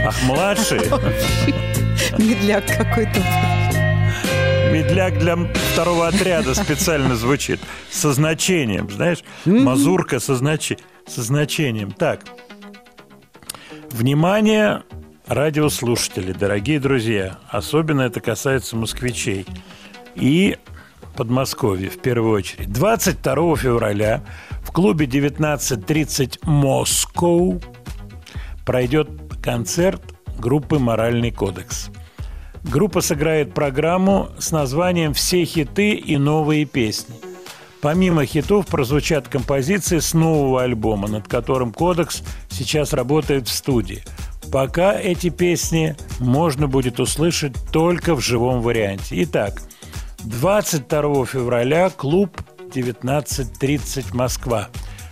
Ах, 0.05 0.15
младший? 0.23 0.79
Медляк 2.17 2.65
какой-то. 2.65 3.19
Медляк 4.71 5.17
для 5.19 5.37
второго 5.73 6.07
отряда 6.07 6.53
специально 6.55 7.15
звучит. 7.15 7.59
Со 7.89 8.11
значением, 8.13 8.89
знаешь? 8.89 9.19
Мазурка 9.45 10.19
со, 10.19 10.35
значи- 10.35 10.77
со 11.07 11.21
значением. 11.23 11.91
Так. 11.91 12.25
Внимание, 13.91 14.83
радиослушатели, 15.25 16.33
дорогие 16.33 16.79
друзья. 16.81 17.37
Особенно 17.49 18.01
это 18.01 18.19
касается 18.19 18.75
москвичей. 18.75 19.45
И 20.15 20.57
Подмосковья 21.17 21.89
в 21.89 21.97
первую 21.97 22.33
очередь. 22.35 22.71
22 22.71 23.55
февраля 23.57 24.23
в 24.61 24.71
клубе 24.71 25.07
19.30 25.07 26.39
Москоу 26.43 27.59
пройдет 28.63 29.09
концерт 29.41 30.01
группы 30.37 30.77
«Моральный 30.77 31.31
кодекс». 31.31 31.89
Группа 32.63 33.01
сыграет 33.01 33.55
программу 33.55 34.29
с 34.37 34.51
названием 34.51 35.15
«Все 35.15 35.43
хиты 35.43 35.93
и 35.93 36.17
новые 36.17 36.65
песни». 36.65 37.15
Помимо 37.81 38.25
хитов 38.25 38.67
прозвучат 38.67 39.27
композиции 39.27 39.97
с 39.97 40.13
нового 40.13 40.61
альбома, 40.61 41.07
над 41.07 41.27
которым 41.27 41.73
«Кодекс» 41.73 42.21
сейчас 42.49 42.93
работает 42.93 43.47
в 43.47 43.51
студии. 43.51 44.03
Пока 44.51 44.93
эти 44.93 45.29
песни 45.29 45.95
можно 46.19 46.67
будет 46.67 46.99
услышать 46.99 47.55
только 47.71 48.13
в 48.13 48.21
живом 48.21 48.61
варианте. 48.61 49.23
Итак, 49.23 49.61
22 50.27 51.25
февраля 51.25 51.89
клуб 51.89 52.41
19.30 52.73 54.13
Москва. 54.13 54.67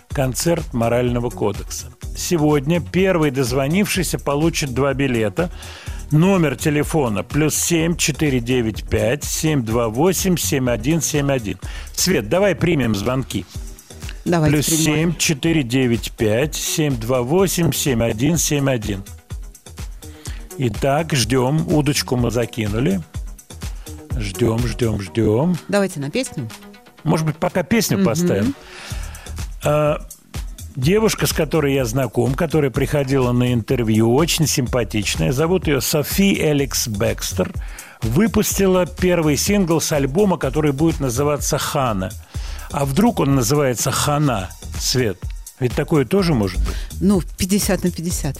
Концерт 0.09 0.73
морального 0.73 1.29
кодекса. 1.29 1.87
Сегодня 2.15 2.81
первый 2.81 3.31
дозвонившийся 3.31 4.19
получит 4.19 4.73
два 4.73 4.93
билета. 4.93 5.49
Номер 6.11 6.57
телефона 6.57 7.23
плюс 7.23 7.55
7 7.55 7.95
495 7.95 9.23
728 9.23 10.37
7171. 10.37 11.57
Свет, 11.93 12.29
давай 12.29 12.53
примем 12.53 12.93
звонки. 12.93 13.45
Давайте 14.25 14.55
Плюс 14.55 14.65
примем. 14.65 15.11
7 15.11 15.15
495 15.15 16.55
728 16.55 17.71
7171. 17.71 19.03
Итак, 20.57 21.13
ждем. 21.13 21.67
Удочку 21.73 22.15
мы 22.17 22.31
закинули. 22.31 23.01
Ждем, 24.17 24.59
ждем, 24.59 25.01
ждем. 25.01 25.57
Давайте 25.67 25.99
на 25.99 26.09
песню. 26.09 26.49
Может 27.03 27.25
быть, 27.25 27.35
пока 27.37 27.63
песню 27.63 28.03
поставим. 28.03 28.55
А, 29.63 30.05
девушка, 30.75 31.27
с 31.27 31.33
которой 31.33 31.73
я 31.73 31.85
знаком, 31.85 32.33
которая 32.33 32.71
приходила 32.71 33.31
на 33.31 33.53
интервью, 33.53 34.13
очень 34.13 34.47
симпатичная. 34.47 35.31
Зовут 35.31 35.67
ее 35.67 35.81
Софи 35.81 36.33
Эликс 36.33 36.87
Бекстер. 36.87 37.51
Выпустила 38.01 38.85
первый 38.85 39.37
сингл 39.37 39.81
с 39.81 39.91
альбома, 39.91 40.37
который 40.37 40.71
будет 40.71 40.99
называться 40.99 41.57
«Хана». 41.57 42.11
А 42.71 42.85
вдруг 42.85 43.19
он 43.19 43.35
называется 43.35 43.91
«Хана», 43.91 44.49
Свет? 44.79 45.17
Ведь 45.59 45.73
такое 45.73 46.05
тоже 46.05 46.33
может 46.33 46.59
быть. 46.59 46.75
Ну, 46.99 47.21
50 47.37 47.83
на 47.83 47.91
50. 47.91 48.37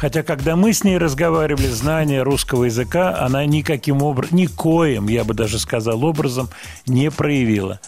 Хотя, 0.00 0.22
когда 0.22 0.56
мы 0.56 0.72
с 0.72 0.82
ней 0.82 0.96
разговаривали, 0.96 1.66
знание 1.66 2.22
русского 2.22 2.64
языка 2.64 3.18
она 3.20 3.44
никаким 3.44 4.02
образом, 4.02 4.38
никоим, 4.38 5.08
я 5.08 5.24
бы 5.24 5.34
даже 5.34 5.58
сказал, 5.58 6.02
образом 6.06 6.48
не 6.86 7.10
проявила. 7.10 7.80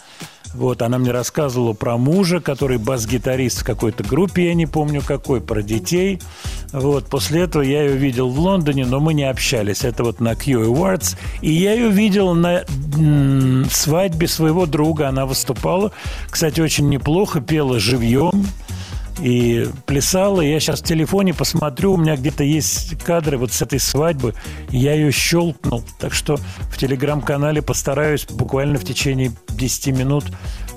Вот, 0.53 0.83
она 0.83 0.99
мне 0.99 1.09
рассказывала 1.09 1.73
про 1.73 1.97
мужа, 1.97 2.39
который 2.39 2.77
бас-гитарист 2.77 3.61
в 3.61 3.63
какой-то 3.63 4.03
группе, 4.03 4.45
я 4.45 4.53
не 4.53 4.67
помню 4.67 5.01
какой, 5.01 5.41
про 5.41 5.63
детей. 5.63 6.21
Вот, 6.71 7.07
после 7.07 7.41
этого 7.41 7.63
я 7.63 7.81
ее 7.81 7.97
видел 7.97 8.29
в 8.29 8.39
Лондоне, 8.39 8.85
но 8.85 8.99
мы 8.99 9.15
не 9.15 9.23
общались. 9.23 9.83
Это 9.83 10.03
вот 10.03 10.19
на 10.19 10.35
Q 10.35 10.61
Awards. 10.65 11.17
И 11.41 11.51
я 11.51 11.73
ее 11.73 11.89
видел 11.89 12.35
на 12.35 12.63
свадьбе 13.71 14.27
своего 14.27 14.67
друга. 14.67 15.09
Она 15.09 15.25
выступала, 15.25 15.91
кстати, 16.29 16.61
очень 16.61 16.89
неплохо, 16.89 17.41
пела 17.41 17.79
живьем 17.79 18.45
и 19.21 19.67
плясала. 19.85 20.41
Я 20.41 20.59
сейчас 20.59 20.81
в 20.81 20.85
телефоне 20.85 21.33
посмотрю, 21.33 21.93
у 21.93 21.97
меня 21.97 22.15
где-то 22.15 22.43
есть 22.43 22.97
кадры 23.03 23.37
вот 23.37 23.51
с 23.51 23.61
этой 23.61 23.79
свадьбы. 23.79 24.33
Я 24.69 24.93
ее 24.93 25.11
щелкнул. 25.11 25.83
Так 25.99 26.13
что 26.13 26.37
в 26.69 26.77
телеграм-канале 26.77 27.61
постараюсь 27.61 28.25
буквально 28.25 28.79
в 28.79 28.85
течение 28.85 29.31
10 29.49 29.87
минут 29.97 30.25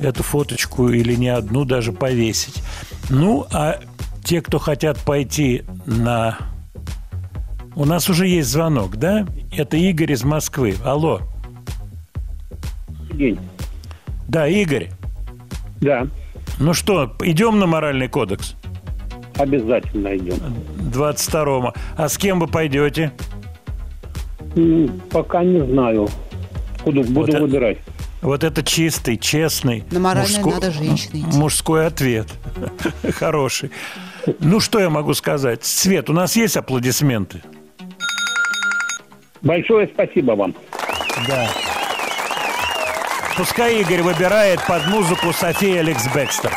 эту 0.01 0.23
фоточку 0.23 0.89
или 0.89 1.15
не 1.15 1.29
одну 1.29 1.65
даже 1.65 1.93
повесить. 1.93 2.63
Ну, 3.09 3.47
а 3.53 3.81
те, 4.25 4.41
кто 4.41 4.59
хотят 4.59 4.99
пойти 4.99 5.63
на... 5.87 6.39
У 7.75 7.85
нас 7.85 8.09
уже 8.09 8.27
есть 8.27 8.49
звонок, 8.49 8.97
да? 8.97 9.27
Это 9.53 9.77
Игорь 9.77 10.13
из 10.13 10.25
Москвы. 10.25 10.77
Алло. 10.85 11.21
День. 13.13 13.39
Да, 14.29 14.49
Игорь. 14.49 14.91
Да. 15.81 16.07
Ну 16.59 16.73
что, 16.73 17.15
идем 17.20 17.59
на 17.59 17.66
моральный 17.66 18.09
кодекс? 18.09 18.55
Обязательно 19.37 20.16
идем. 20.16 20.37
22-го. 20.93 21.74
А 21.97 22.09
с 22.09 22.16
кем 22.16 22.41
вы 22.41 22.47
пойдете? 22.47 23.12
Пока 25.11 25.45
не 25.45 25.65
знаю. 25.66 26.09
Буду, 26.85 27.03
буду 27.03 27.33
вот 27.33 27.41
выбирать. 27.41 27.78
Это, 27.78 28.27
вот 28.27 28.45
это 28.45 28.62
чистый, 28.62 29.19
честный. 29.19 29.85
На 29.91 30.01
моральный 30.01 30.39
мужской, 30.39 30.53
надо 30.55 30.70
женщины 30.70 31.27
Мужской 31.35 31.87
ответ. 31.87 32.28
Хороший. 33.12 33.70
Ну, 34.41 34.61
что 34.61 34.81
я 34.81 34.89
могу 34.89 35.12
сказать? 35.12 35.65
Свет, 35.65 36.09
у 36.09 36.12
нас 36.15 36.37
есть 36.37 36.57
аплодисменты? 36.57 37.43
Большое 39.43 39.89
спасибо 39.93 40.33
вам. 40.33 40.55
Да. 41.28 41.49
Пускай 43.37 43.81
Игорь 43.81 44.01
выбирает 44.01 44.65
под 44.67 44.87
музыку 44.87 45.31
Софии 45.31 45.77
Алекс 45.77 46.07
Бекстер. 46.15 46.57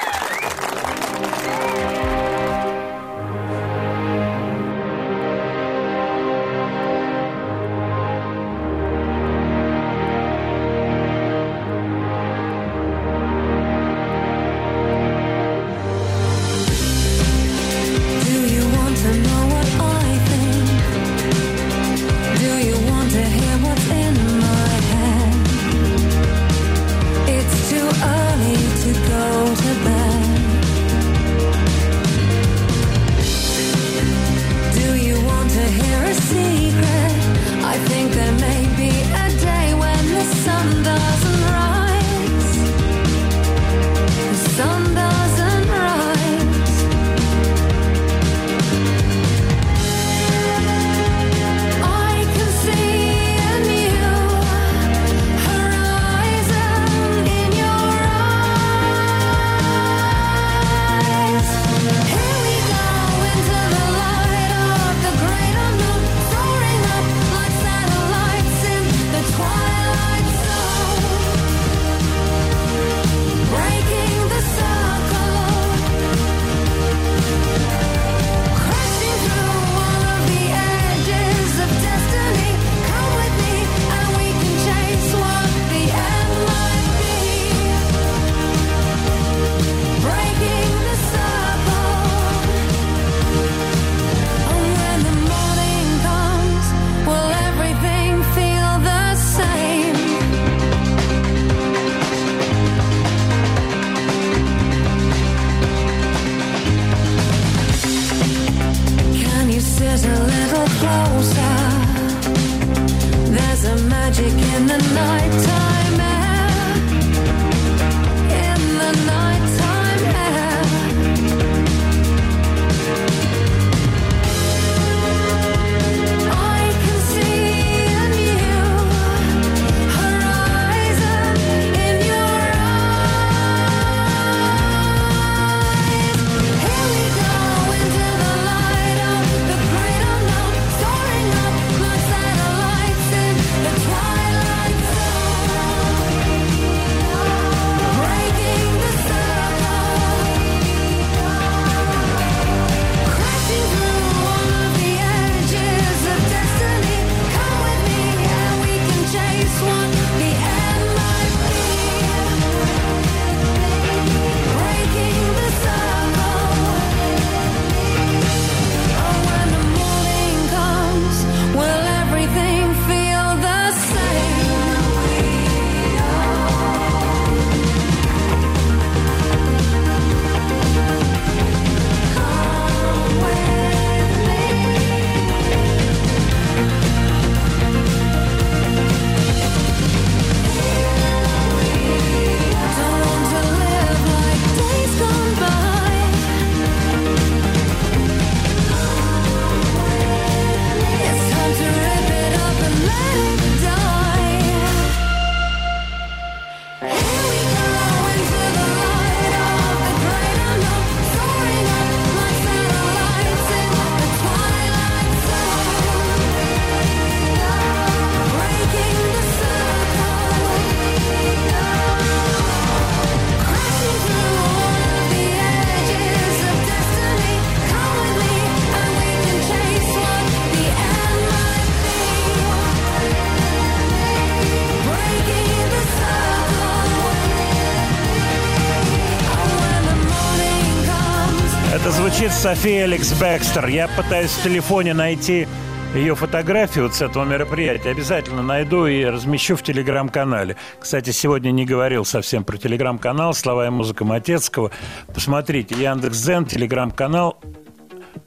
София 242.40 242.86
Алекс 242.86 243.12
Бекстер. 243.20 243.68
Я 243.68 243.90
пытаюсь 243.90 244.32
в 244.32 244.44
телефоне 244.44 244.94
найти 244.94 245.46
ее 245.94 246.16
фотографию 246.16 246.86
вот 246.86 246.96
с 246.96 247.02
этого 247.02 247.26
мероприятия. 247.26 247.90
Обязательно 247.90 248.42
найду 248.42 248.86
и 248.86 249.04
размещу 249.04 249.58
в 249.58 249.62
телеграм-канале. 249.62 250.56
Кстати, 250.80 251.10
сегодня 251.10 251.52
не 251.52 251.66
говорил 251.66 252.06
совсем 252.06 252.46
про 252.46 252.56
телеграм-канал 252.56 253.34
«Слова 253.34 253.68
и 253.68 253.70
музыка 253.70 254.06
Матецкого». 254.06 254.72
Посмотрите, 255.14 255.76
Яндекс.Дзен, 255.76 256.46
телеграм-канал 256.46 257.42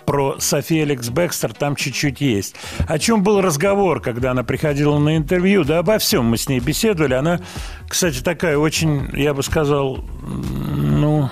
про 0.05 0.37
Софию 0.39 0.83
Алекс 0.83 1.09
Бекстер 1.09 1.55
там 1.55 1.75
чуть-чуть 1.75 2.21
есть. 2.21 2.55
О 2.87 2.99
чем 2.99 3.23
был 3.23 3.41
разговор, 3.41 4.03
когда 4.03 4.33
она 4.33 4.45
приходила 4.45 4.99
на 4.99 5.17
интервью? 5.17 5.65
Да 5.65 5.79
обо 5.79 5.97
всем 5.97 6.27
мы 6.27 6.37
с 6.37 6.51
ней 6.51 6.61
беседовали. 6.61 7.15
Она, 7.15 7.41
кстати, 7.89 8.23
такая 8.23 8.59
очень, 8.59 9.09
я 9.15 9.33
бы 9.33 9.43
сказал, 9.43 10.05
ну, 10.23 11.31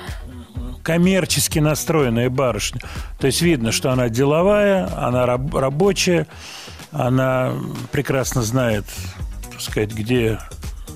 коммерчески 0.82 1.58
настроенная 1.58 2.30
барышня. 2.30 2.80
То 3.18 3.26
есть 3.26 3.42
видно, 3.42 3.72
что 3.72 3.90
она 3.90 4.08
деловая, 4.08 4.88
она 4.96 5.26
раб- 5.26 5.54
рабочая, 5.54 6.26
она 6.92 7.52
прекрасно 7.92 8.42
знает, 8.42 8.84
так 9.50 9.60
сказать, 9.60 9.92
где 9.92 10.38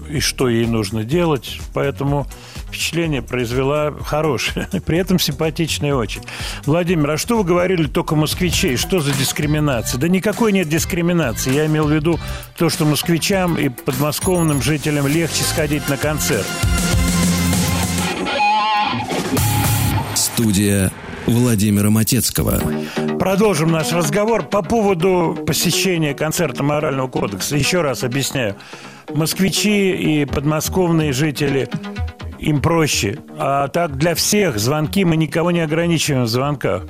и 0.09 0.21
что 0.21 0.49
ей 0.49 0.67
нужно 0.67 1.05
делать. 1.05 1.61
Поэтому 1.73 2.27
впечатление 2.67 3.23
произвела 3.23 3.93
хорошее. 3.93 4.69
При 4.87 4.99
этом 4.99 5.19
симпатичное 5.19 5.95
очень. 5.95 6.23
Владимир, 6.67 7.13
а 7.13 7.17
что 7.17 7.39
вы 7.39 7.45
говорили 7.45 7.87
только 7.87 8.17
москвичей? 8.17 8.77
Что 8.77 9.01
за 9.01 9.13
дискриминация? 9.13 9.99
Да 9.99 10.09
никакой 10.09 10.53
нет 10.53 10.69
дискриминации. 10.69 11.53
Я 11.53 11.67
имел 11.67 11.87
в 11.87 11.93
виду 11.93 12.19
то, 12.57 12.69
что 12.69 12.85
москвичам 12.85 13.57
и 13.57 13.69
подмосковным 13.69 14.63
жителям 14.63 15.07
легче 15.07 15.45
сходить 15.45 15.89
на 15.89 15.97
концерт. 15.97 16.47
Студия 20.45 20.93
Владимира 21.25 21.89
Матецкого. 21.89 22.61
Продолжим 23.19 23.73
наш 23.73 23.93
разговор 23.93 24.43
по 24.43 24.61
поводу 24.61 25.39
посещения 25.47 26.13
концерта 26.13 26.63
Морального 26.63 27.09
кодекса. 27.09 27.57
Еще 27.57 27.81
раз 27.81 28.05
объясняю. 28.05 28.55
Москвичи 29.09 29.93
и 29.93 30.27
подмосковные 30.27 31.15
жители 31.15 31.71
им 32.39 32.61
проще. 32.61 33.21
А 33.39 33.69
так 33.69 33.97
для 33.97 34.15
всех 34.15 34.59
звонки 34.59 35.07
мы 35.07 35.17
никого 35.17 35.51
не 35.51 35.61
ограничиваем 35.61 36.25
в 36.25 36.29
звонках. 36.29 36.83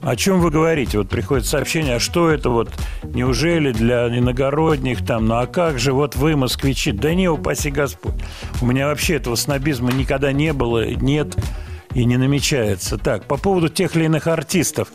О 0.00 0.14
чем 0.14 0.38
вы 0.38 0.52
говорите? 0.52 0.98
Вот 0.98 1.08
приходит 1.08 1.44
сообщение, 1.44 1.96
а 1.96 2.00
что 2.00 2.30
это 2.30 2.50
вот, 2.50 2.70
неужели 3.02 3.72
для 3.72 4.06
иногородних 4.16 5.04
там, 5.04 5.26
ну 5.26 5.40
а 5.40 5.48
как 5.48 5.80
же, 5.80 5.92
вот 5.92 6.14
вы, 6.14 6.36
москвичи, 6.36 6.92
да 6.92 7.14
не, 7.14 7.28
упаси 7.28 7.72
Господь. 7.72 8.14
У 8.62 8.66
меня 8.66 8.86
вообще 8.86 9.16
этого 9.16 9.34
снобизма 9.34 9.90
никогда 9.90 10.30
не 10.30 10.52
было, 10.52 10.88
нет 10.88 11.36
и 11.96 12.04
не 12.04 12.18
намечается. 12.18 12.98
Так, 12.98 13.24
по 13.24 13.38
поводу 13.38 13.70
тех 13.70 13.96
или 13.96 14.04
иных 14.04 14.26
артистов. 14.26 14.88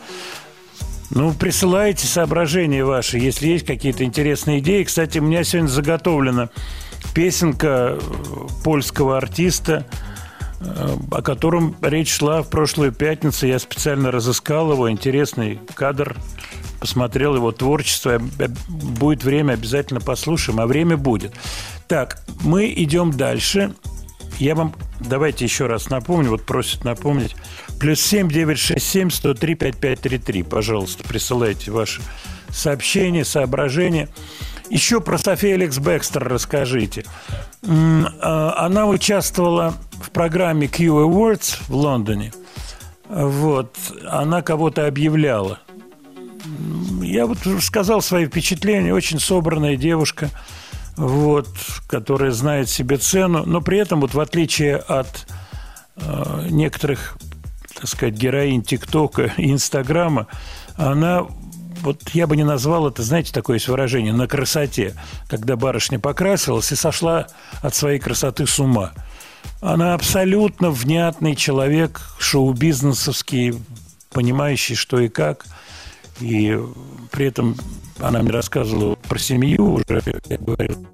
Ну, 1.10 1.34
присылайте 1.34 2.06
соображения 2.06 2.84
ваши, 2.84 3.18
если 3.18 3.48
есть 3.48 3.66
какие-то 3.66 4.04
интересные 4.04 4.60
идеи. 4.60 4.84
Кстати, 4.84 5.18
у 5.18 5.22
меня 5.22 5.42
сегодня 5.42 5.68
заготовлена 5.68 6.48
песенка 7.12 7.98
польского 8.62 9.16
артиста, 9.16 9.84
э, 10.60 10.96
о 11.10 11.22
котором 11.22 11.74
речь 11.82 12.12
шла 12.12 12.42
в 12.42 12.48
прошлую 12.48 12.92
пятницу. 12.92 13.48
Я 13.48 13.58
специально 13.58 14.12
разыскал 14.12 14.70
его, 14.72 14.88
интересный 14.88 15.58
кадр, 15.74 16.16
посмотрел 16.78 17.34
его 17.34 17.50
творчество. 17.50 18.22
Будет 18.68 19.24
время, 19.24 19.54
обязательно 19.54 20.00
послушаем, 20.00 20.60
а 20.60 20.66
время 20.68 20.96
будет. 20.96 21.34
Так, 21.88 22.22
мы 22.42 22.72
идем 22.74 23.10
дальше. 23.10 23.74
Я 24.38 24.54
вам 24.54 24.74
давайте 25.00 25.44
еще 25.44 25.66
раз 25.66 25.90
напомню, 25.90 26.30
вот 26.30 26.44
просят 26.44 26.84
напомнить. 26.84 27.36
Плюс 27.78 28.00
7 28.00 28.28
967 28.28 29.10
103 29.10 29.54
5533. 29.54 30.42
Пожалуйста, 30.42 31.04
присылайте 31.04 31.70
ваши 31.70 32.02
сообщения, 32.50 33.24
соображения. 33.24 34.08
Еще 34.70 35.00
про 35.00 35.18
Софию 35.18 35.54
Алекс 35.54 35.78
Бекстер 35.78 36.24
расскажите. 36.26 37.04
Она 37.62 38.86
участвовала 38.86 39.74
в 39.92 40.10
программе 40.10 40.66
Q 40.66 40.84
Awards 40.84 41.58
в 41.68 41.74
Лондоне. 41.74 42.32
Вот. 43.08 43.76
Она 44.08 44.42
кого-то 44.42 44.86
объявляла. 44.86 45.60
Я 47.02 47.26
вот 47.26 47.38
сказал 47.60 48.00
свои 48.00 48.26
впечатления. 48.26 48.94
Очень 48.94 49.20
собранная 49.20 49.76
девушка– 49.76 50.30
вот, 50.96 51.48
которая 51.86 52.30
знает 52.32 52.68
себе 52.68 52.96
цену, 52.98 53.44
но 53.46 53.60
при 53.60 53.78
этом, 53.78 54.00
вот 54.00 54.14
в 54.14 54.20
отличие 54.20 54.76
от 54.76 55.26
э, 55.96 56.46
некоторых, 56.50 57.16
так 57.74 57.88
сказать, 57.88 58.14
героинь 58.14 58.62
ТикТока 58.62 59.32
и 59.36 59.50
Инстаграма, 59.50 60.26
она 60.76 61.26
вот 61.82 62.10
я 62.10 62.26
бы 62.26 62.36
не 62.36 62.44
назвал 62.44 62.86
это, 62.88 63.02
знаете, 63.02 63.32
такое 63.32 63.56
есть 63.56 63.68
выражение, 63.68 64.12
на 64.12 64.28
красоте, 64.28 64.94
когда 65.28 65.56
барышня 65.56 65.98
покрасилась 65.98 66.70
и 66.70 66.76
сошла 66.76 67.26
от 67.60 67.74
своей 67.74 67.98
красоты 67.98 68.46
с 68.46 68.58
ума. 68.60 68.92
Она 69.60 69.94
абсолютно 69.94 70.70
внятный 70.70 71.34
человек, 71.34 72.00
шоу-бизнесовский, 72.18 73.54
понимающий, 74.10 74.76
что 74.76 75.00
и 75.00 75.08
как. 75.08 75.46
И 76.20 76.58
при 77.10 77.26
этом 77.26 77.56
она 77.98 78.22
мне 78.22 78.30
рассказывала 78.30 78.94
про 78.94 79.18
семью 79.18 79.74
уже, 79.74 80.02
я 80.28 80.38
говорил, 80.38 80.86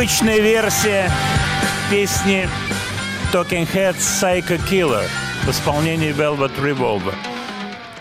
Обычная 0.00 0.40
версия 0.40 1.10
песни 1.90 2.48
Talking 3.34 3.68
Heads 3.70 3.98
Psycho 3.98 4.58
Killer 4.66 5.04
в 5.44 5.50
исполнении 5.50 6.08
Velvet 6.08 6.52
Revolver. 6.58 7.12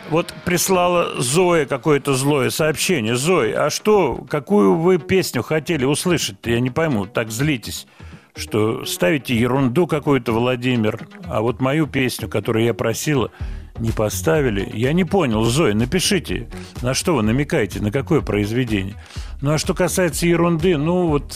Вот 0.09 0.33
прислала 0.45 1.21
Зоя 1.21 1.65
какое-то 1.65 2.13
злое 2.13 2.51
сообщение. 2.51 3.17
Зоя, 3.17 3.65
а 3.65 3.69
что, 3.69 4.23
какую 4.29 4.77
вы 4.77 4.97
песню 4.97 5.43
хотели 5.43 5.83
услышать? 5.83 6.37
Я 6.45 6.61
не 6.61 6.69
пойму, 6.69 7.05
так 7.05 7.31
злитесь, 7.31 7.85
что 8.33 8.85
ставите 8.85 9.37
ерунду 9.37 9.85
какую-то, 9.85 10.31
Владимир, 10.31 11.05
а 11.25 11.41
вот 11.41 11.59
мою 11.59 11.85
песню, 11.85 12.29
которую 12.29 12.63
я 12.63 12.73
просила, 12.73 13.29
не 13.77 13.91
поставили. 13.91 14.71
Я 14.73 14.93
не 14.93 15.03
понял, 15.03 15.43
Зоя, 15.43 15.73
напишите, 15.73 16.47
на 16.81 16.93
что 16.93 17.15
вы 17.15 17.23
намекаете, 17.23 17.81
на 17.81 17.91
какое 17.91 18.21
произведение. 18.21 18.95
Ну, 19.41 19.51
а 19.51 19.57
что 19.57 19.73
касается 19.73 20.27
ерунды, 20.27 20.77
ну, 20.77 21.07
вот 21.07 21.35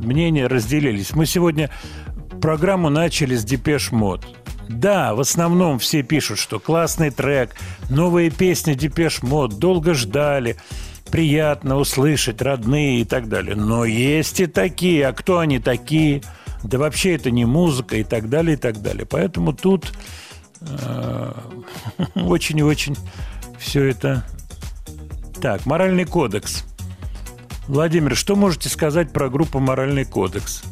мнения 0.00 0.46
разделились. 0.46 1.12
Мы 1.12 1.26
сегодня 1.26 1.70
программу 2.40 2.90
начали 2.90 3.36
с 3.36 3.44
Depeche 3.44 3.92
Mode. 3.92 4.26
Да, 4.68 5.14
в 5.14 5.20
основном 5.20 5.78
все 5.78 6.02
пишут, 6.02 6.38
что 6.38 6.60
классный 6.60 7.10
трек, 7.10 7.54
новые 7.88 8.30
песни 8.30 8.74
Depeche 8.74 9.22
Mode, 9.22 9.58
долго 9.58 9.94
ждали, 9.94 10.56
приятно 11.10 11.76
услышать, 11.76 12.40
родные 12.40 13.00
и 13.00 13.04
так 13.04 13.28
далее. 13.28 13.56
Но 13.56 13.84
есть 13.84 14.40
и 14.40 14.46
такие. 14.46 15.08
А 15.08 15.12
кто 15.12 15.38
они 15.38 15.58
такие? 15.58 16.22
Да 16.62 16.78
вообще 16.78 17.14
это 17.14 17.30
не 17.30 17.44
музыка 17.44 17.96
и 17.96 18.04
так 18.04 18.28
далее, 18.28 18.54
и 18.54 18.58
так 18.58 18.80
далее. 18.80 19.06
Поэтому 19.06 19.52
тут 19.52 19.92
э, 20.60 21.32
очень 22.14 22.58
и 22.58 22.62
очень 22.62 22.96
все 23.58 23.84
это... 23.84 24.24
Так, 25.40 25.64
моральный 25.64 26.04
кодекс. 26.04 26.64
Владимир, 27.70 28.16
что 28.16 28.34
можете 28.34 28.68
сказать 28.68 29.12
про 29.12 29.30
группу 29.30 29.60
«Моральный 29.60 30.04
кодекс»? 30.04 30.64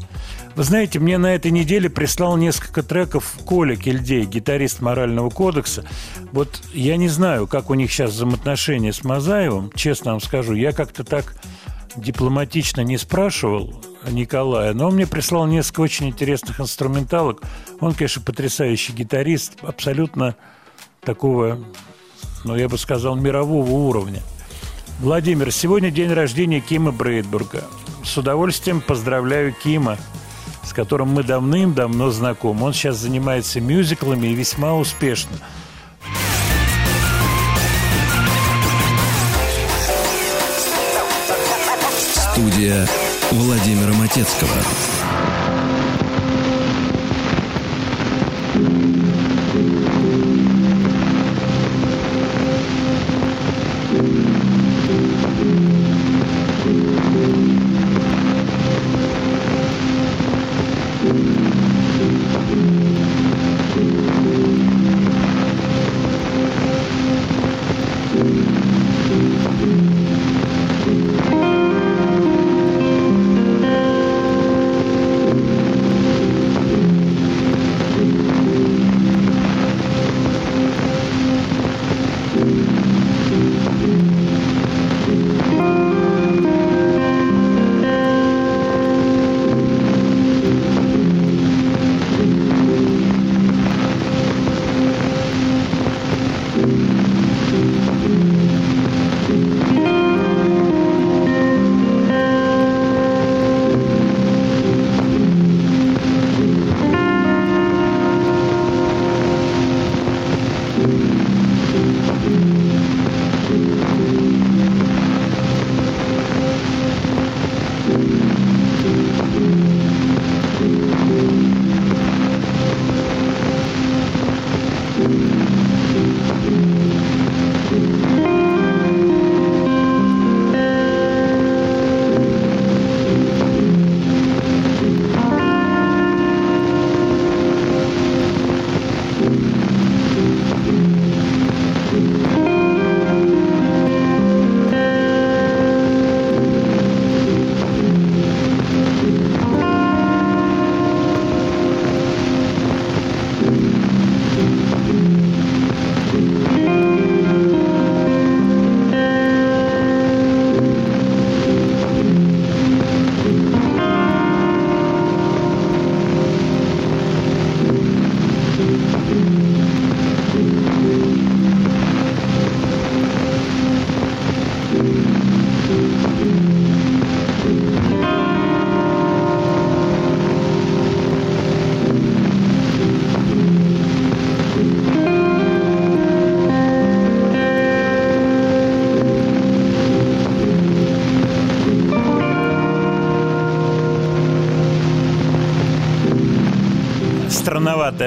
Вы 0.57 0.65
знаете, 0.65 0.99
мне 0.99 1.16
на 1.16 1.33
этой 1.33 1.53
неделе 1.53 1.89
прислал 1.89 2.37
несколько 2.37 2.83
треков 2.83 3.39
Коля 3.45 3.77
Кельдей, 3.77 4.25
гитарист 4.25 4.81
«Морального 4.81 5.31
кодекса». 5.31 5.85
Вот 6.33 6.61
я 6.75 6.97
не 6.97 7.07
знаю, 7.07 7.47
как 7.47 7.70
у 7.70 7.75
них 7.75 7.93
сейчас 7.93 8.11
взаимоотношения 8.11 8.93
с 8.93 9.05
Мазаевым, 9.05 9.70
честно 9.77 10.11
вам 10.11 10.20
скажу. 10.20 10.55
Я 10.55 10.73
как-то 10.73 11.05
так 11.05 11.37
дипломатично 11.95 12.81
не 12.81 12.99
спрашивал 12.99 13.81
Николая, 14.11 14.75
но 14.75 14.89
он 14.89 14.97
мне 14.97 15.07
прислал 15.07 15.47
несколько 15.47 15.83
очень 15.83 16.09
интересных 16.09 16.61
инструменталок. 16.61 17.43
Он, 17.79 17.95
конечно, 17.95 18.23
потрясающий 18.23 18.93
гитарист, 18.93 19.59
абсолютно 19.62 20.35
такого, 21.01 21.61
ну, 22.43 22.57
я 22.57 22.69
бы 22.69 22.77
сказал, 22.77 23.15
мирового 23.15 23.70
уровня. 23.70 24.20
Владимир, 24.99 25.53
сегодня 25.53 25.91
день 25.91 26.12
рождения 26.12 26.61
Кима 26.61 26.93
Брейдбурга. 26.93 27.65
С 28.05 28.16
удовольствием 28.16 28.81
поздравляю 28.81 29.53
Кима– 29.53 29.99
с 30.69 30.73
которым 30.75 31.09
мы 31.09 31.23
давным-давно 31.23 32.11
знакомы. 32.11 32.66
Он 32.66 32.75
сейчас 32.75 32.97
занимается 32.99 33.61
мюзиклами 33.61 34.29
и 34.29 34.35
весьма 34.35 34.75
успешно. 34.75 35.39
Студия 42.33 42.87
Владимира 43.31 43.93
Матецкого. 43.95 44.51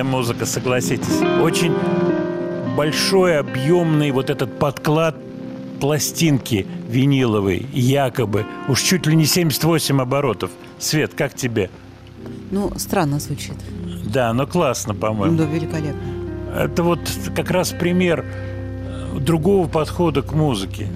Странноватая 0.02 0.04
музыка, 0.04 0.46
согласитесь. 0.46 1.22
Очень 1.42 1.74
большой, 2.76 3.38
объемный 3.40 4.12
вот 4.12 4.30
этот 4.30 4.58
подклад 4.60 5.16
пластинки 5.80 6.66
виниловой, 6.90 7.66
якобы. 7.74 8.46
Уж 8.68 8.82
чуть 8.82 9.08
ли 9.08 9.16
не 9.16 9.26
78 9.26 10.02
оборотов. 10.02 10.52
Свет, 10.80 11.14
как 11.14 11.34
тебе? 11.34 11.70
Ну, 12.52 12.72
странно 12.78 13.20
звучит. 13.20 13.54
Да, 14.06 14.34
но 14.34 14.46
классно, 14.46 14.94
по-моему. 14.94 15.38
Да, 15.38 15.46
великолепно. 15.46 16.00
Это 16.56 16.84
вот 16.84 17.00
как 17.36 17.50
раз 17.52 17.72
пример 17.72 18.26
другого 19.20 19.68
подхода 19.68 20.22
к 20.22 20.34
музыке. 20.34 20.88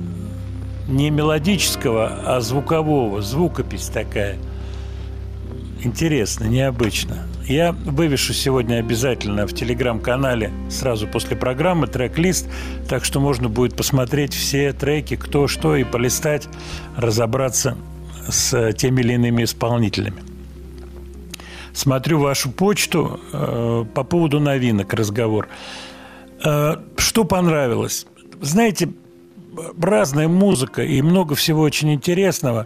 Не 0.87 1.09
мелодического, 1.09 2.19
а 2.25 2.41
звукового. 2.41 3.21
Звукопись 3.21 3.87
такая. 3.87 4.37
Интересно, 5.83 6.45
необычно. 6.45 7.24
Я 7.47 7.73
вывешу 7.73 8.33
сегодня 8.33 8.79
обязательно 8.79 9.45
в 9.45 9.53
телеграм-канале 9.53 10.51
сразу 10.67 11.07
после 11.07 11.35
программы 11.35 11.85
трек-лист, 11.85 12.47
так 12.89 13.05
что 13.05 13.19
можно 13.19 13.49
будет 13.49 13.75
посмотреть 13.75 14.33
все 14.33 14.73
треки, 14.73 15.15
кто 15.15 15.47
что, 15.47 15.75
и 15.75 15.83
полистать, 15.83 16.47
разобраться 16.97 17.77
с 18.27 18.73
теми 18.73 19.01
или 19.01 19.13
иными 19.13 19.43
исполнителями. 19.43 20.23
Смотрю 21.71 22.19
вашу 22.19 22.51
почту 22.51 23.19
э, 23.31 23.85
по 23.93 24.03
поводу 24.03 24.39
новинок 24.39 24.93
разговор. 24.93 25.47
Э, 26.43 26.77
что 26.97 27.25
понравилось? 27.25 28.07
Знаете, 28.41 28.89
разная 29.79 30.27
музыка 30.27 30.83
и 30.83 30.99
много 31.03 31.35
всего 31.35 31.61
очень 31.61 31.93
интересного. 31.93 32.65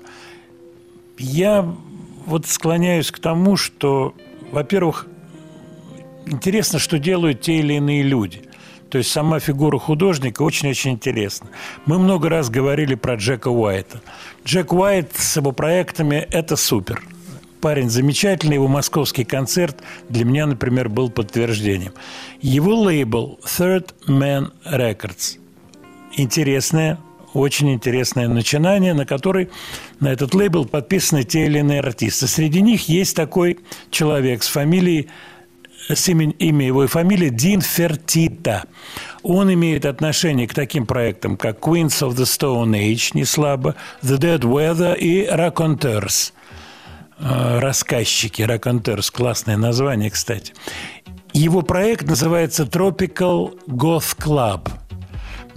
Я 1.17 1.69
вот 2.25 2.45
склоняюсь 2.45 3.11
к 3.11 3.19
тому, 3.19 3.57
что, 3.57 4.13
во-первых, 4.51 5.07
интересно, 6.25 6.79
что 6.79 6.99
делают 6.99 7.41
те 7.41 7.57
или 7.57 7.73
иные 7.73 8.03
люди. 8.03 8.41
То 8.89 8.97
есть 8.97 9.11
сама 9.11 9.39
фигура 9.39 9.77
художника 9.77 10.41
очень-очень 10.41 10.91
интересна. 10.91 11.49
Мы 11.85 11.99
много 11.99 12.27
раз 12.29 12.49
говорили 12.49 12.95
про 12.95 13.15
Джека 13.15 13.49
Уайта. 13.49 14.01
Джек 14.43 14.73
Уайт 14.73 15.11
с 15.15 15.37
его 15.37 15.51
проектами– 15.51 16.15
это 16.31 16.55
супер. 16.55 17.03
Парень 17.61 17.89
замечательный, 17.89 18.55
его 18.55 18.67
московский 18.67 19.25
концерт 19.25 19.77
для 20.07 20.25
меня, 20.25 20.47
например, 20.47 20.89
был 20.89 21.09
подтверждением. 21.09 21.93
Его 22.41 22.73
лейбл 22.73 23.39
Third 23.43 23.93
Man 24.07 24.51
Records. 24.65 25.37
Интересное, 26.15 26.99
очень 27.33 27.73
интересное 27.73 28.27
начинание, 28.27 28.93
на 28.93 29.05
который 29.05 29.49
на 29.99 30.07
этот 30.07 30.33
лейбл 30.33 30.65
подписаны 30.65 31.23
те 31.23 31.45
или 31.45 31.59
иные 31.59 31.79
артисты. 31.79 32.27
Среди 32.27 32.61
них 32.61 32.89
есть 32.89 33.15
такой 33.15 33.59
человек 33.91 34.43
с 34.43 34.47
фамилией 34.47 35.09
с 35.87 36.07
имен, 36.07 36.31
имя 36.31 36.65
его 36.65 36.83
и 36.83 36.87
фамилия 36.87 37.29
Дин 37.29 37.61
Фертита. 37.61 38.65
Он 39.23 39.51
имеет 39.53 39.85
отношение 39.85 40.47
к 40.47 40.53
таким 40.53 40.85
проектам, 40.85 41.37
как 41.37 41.59
Queens 41.59 42.01
of 42.01 42.15
the 42.15 42.25
Stone 42.25 42.71
Age, 42.71 43.11
не 43.13 43.25
слабо, 43.25 43.75
The 44.03 44.17
Dead 44.17 44.41
Weather 44.41 44.97
и 44.97 45.25
Raconteurs. 45.25 46.33
Э, 47.19 47.59
рассказчики, 47.59 48.41
Raconteurs, 48.43 49.11
классное 49.11 49.57
название, 49.57 50.09
кстати. 50.09 50.53
Его 51.33 51.61
проект 51.61 52.07
называется 52.07 52.63
Tropical 52.63 53.59
Goth 53.67 54.17
Club. 54.17 54.69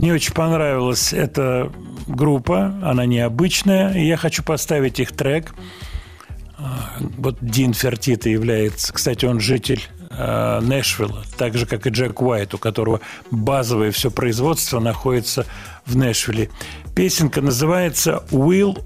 Мне 0.03 0.13
очень 0.15 0.35
понравилась 0.35 1.13
эта 1.13 1.71
группа, 2.09 2.75
она 2.83 3.07
необычная, 3.07 3.95
и 3.95 4.05
я 4.05 4.17
хочу 4.17 4.43
поставить 4.43 4.99
их 4.99 5.13
трек. 5.13 5.55
Э, 6.59 6.65
вот 7.19 7.39
Дин 7.41 7.73
Фертита 7.73 8.29
является, 8.29 8.93
кстати, 8.93 9.27
он 9.27 9.39
житель 9.39 9.81
э, 10.11 10.59
Нэшвилла, 10.61 11.23
так 11.39 11.57
же, 11.57 11.67
как 11.67 11.87
и 11.87 11.91
Джек 11.91 12.21
Уайт, 12.21 12.53
у 12.53 12.59
которого 12.59 13.01
базовое 13.31 13.93
все 13.93 14.11
производство 14.11 14.81
находится 14.81 15.47
в 15.87 15.95
Нэшвилле. 15.95 16.51
Песенка 16.97 17.41
называется 17.41 18.25
«Will 18.33 18.83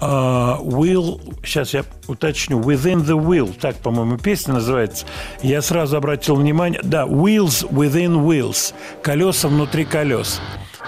Uh, 0.00 0.60
will, 0.60 1.20
сейчас 1.44 1.72
я 1.72 1.84
уточню, 2.08 2.60
Within 2.60 3.04
the 3.04 3.18
Wheel, 3.18 3.54
так, 3.58 3.76
по-моему, 3.76 4.18
песня 4.18 4.54
называется. 4.54 5.06
Я 5.42 5.62
сразу 5.62 5.96
обратил 5.96 6.34
внимание, 6.34 6.80
да, 6.82 7.04
Wheels 7.04 7.68
Within 7.70 8.24
Wheels, 8.26 8.74
колеса 9.02 9.48
внутри 9.48 9.84
колес. 9.84 10.40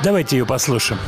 Давайте 0.03 0.39
ее 0.39 0.45
послушаем. 0.45 1.01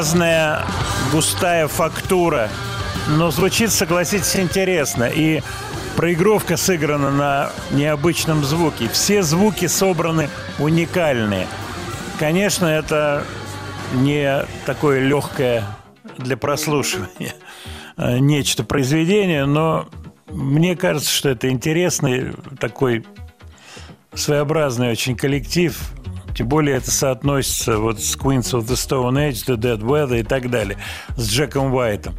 Грязная, 0.00 0.64
густая 1.12 1.68
фактура. 1.68 2.48
Но 3.18 3.30
звучит, 3.30 3.70
согласитесь, 3.70 4.34
интересно. 4.36 5.04
И 5.04 5.42
проигровка 5.94 6.56
сыграна 6.56 7.10
на 7.10 7.50
необычном 7.70 8.42
звуке. 8.42 8.88
Все 8.88 9.22
звуки 9.22 9.66
собраны 9.66 10.30
уникальные. 10.58 11.46
Конечно, 12.18 12.64
это 12.64 13.24
не 13.92 14.46
такое 14.64 15.00
легкое 15.00 15.64
для 16.16 16.38
прослушивания 16.38 17.34
э, 17.98 18.20
нечто 18.20 18.64
произведение, 18.64 19.44
но 19.44 19.86
мне 20.30 20.76
кажется, 20.76 21.10
что 21.10 21.28
это 21.28 21.50
интересный 21.50 22.32
такой 22.58 23.04
своеобразный 24.14 24.90
очень 24.90 25.14
коллектив, 25.14 25.78
Тем 26.40 26.48
более 26.48 26.78
это 26.78 26.90
соотносится 26.90 27.76
вот 27.76 28.00
с 28.00 28.16
Queens 28.16 28.54
of 28.54 28.64
the 28.64 28.72
Stone 28.72 29.28
Age, 29.28 29.44
The 29.46 29.56
Dead 29.58 29.80
Weather 29.80 30.20
и 30.20 30.22
так 30.22 30.48
далее, 30.48 30.78
с 31.18 31.28
Джеком 31.28 31.74
Уайтом. 31.74 32.14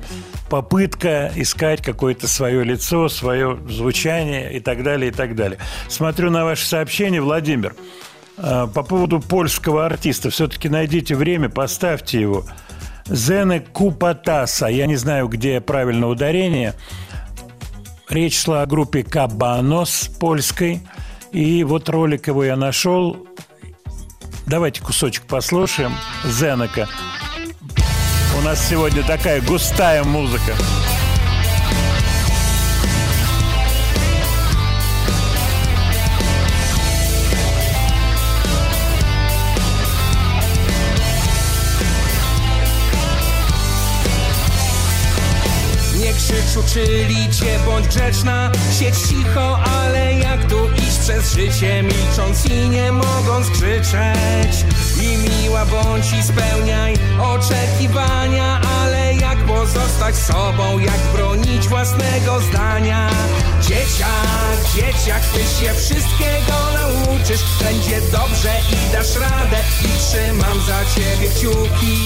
Попытка 0.47 1.31
искать 1.35 1.81
какое-то 1.81 2.27
свое 2.27 2.63
лицо, 2.63 3.09
свое 3.09 3.57
звучание 3.67 4.53
и 4.53 4.59
так 4.59 4.83
далее, 4.83 5.09
и 5.09 5.11
так 5.11 5.35
далее. 5.35 5.57
Смотрю 5.87 6.29
на 6.29 6.45
ваше 6.45 6.67
сообщение, 6.67 7.19
Владимир. 7.19 7.73
Э, 8.37 8.67
по 8.71 8.83
поводу 8.83 9.19
польского 9.19 9.87
артиста. 9.87 10.29
Все-таки 10.29 10.69
найдите 10.69 11.15
время, 11.15 11.49
поставьте 11.49 12.21
его. 12.21 12.45
Зене 13.07 13.61
Купатаса. 13.61 14.67
Я 14.67 14.85
не 14.85 14.97
знаю, 14.97 15.29
где 15.29 15.61
правильное 15.61 16.09
ударение. 16.09 16.75
Речь 18.07 18.39
шла 18.39 18.61
о 18.61 18.67
группе 18.67 19.01
Кабанос 19.01 20.11
польской. 20.19 20.79
И 21.31 21.63
вот 21.63 21.89
ролик 21.89 22.27
его 22.27 22.43
я 22.43 22.55
нашел. 22.55 23.25
Давайте 24.45 24.81
кусочек 24.81 25.23
послушаем. 25.23 25.93
Зенека. 26.25 26.87
У 28.37 28.41
нас 28.41 28.67
сегодня 28.67 29.03
такая 29.03 29.41
густая 29.41 30.03
музыка. 30.03 30.53
Krzycz 46.31 46.57
uczyli 46.57 47.29
cię, 47.29 47.59
bądź 47.65 47.87
grzeczna. 47.87 48.51
Siedź 48.79 48.95
cicho, 48.97 49.59
ale 49.63 50.13
jak 50.13 50.45
tu 50.49 50.57
iść 50.87 50.99
przez 50.99 51.33
życie 51.33 51.83
Milcząc 51.83 52.45
i 52.45 52.69
nie 52.69 52.91
mogąc 52.91 53.49
krzyczeć. 53.49 54.65
I 55.01 55.17
miła 55.17 55.65
bądź 55.65 56.13
i 56.13 56.23
spełniaj 56.23 56.93
oczekiwania 57.21 58.61
Ale 58.81 59.13
jak 59.13 59.37
pozostać 59.37 60.15
sobą, 60.15 60.79
jak 60.79 60.99
bronić 61.13 61.67
własnego 61.67 62.39
zdania 62.39 63.09
Dzieciak, 63.61 64.57
dzieciak, 64.75 65.21
ty 65.25 65.39
się 65.39 65.73
wszystkiego 65.73 66.53
nauczysz. 66.73 67.41
Będzie 67.63 68.01
dobrze 68.01 68.51
i 68.71 68.93
dasz 68.93 69.15
radę 69.15 69.57
I 69.81 69.99
trzymam 69.99 70.61
za 70.61 70.79
ciebie 70.95 71.29
kciuki. 71.29 71.97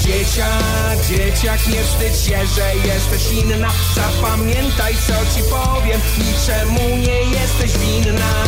Dzieciak, 0.00 1.06
dzieciak, 1.08 1.66
nie 1.66 1.82
wstydź 1.84 2.26
się, 2.26 2.46
że 2.46 2.88
jesteś 2.88 3.32
inna. 3.32 3.68
Zapamiętaj 3.94 4.94
co 5.06 5.36
ci 5.36 5.42
powiem 5.42 6.00
I 6.18 6.46
czemu 6.46 6.96
nie 6.96 7.22
jesteś 7.22 7.78
winna 7.78 8.44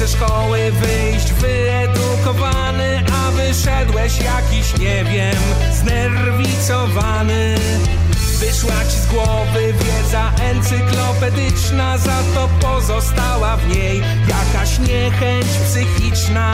ze 0.00 0.08
szkoły 0.08 0.72
wyjść 0.72 1.32
wyedukowany 1.32 3.02
A 3.12 3.30
wyszedłeś 3.30 4.18
jakiś, 4.20 4.78
nie 4.78 5.04
wiem, 5.04 5.36
znerwicowany 5.72 7.54
Wyszła 8.40 8.84
ci 8.90 8.96
z 8.96 9.06
głowy 9.06 9.72
wiedza 9.72 10.32
encyklopedyczna 10.42 11.98
Za 11.98 12.18
to 12.34 12.48
pozostała 12.60 13.56
w 13.56 13.68
niej 13.68 14.02
jakaś 14.28 14.78
niechęć 14.78 15.46
psychiczna. 15.64 16.52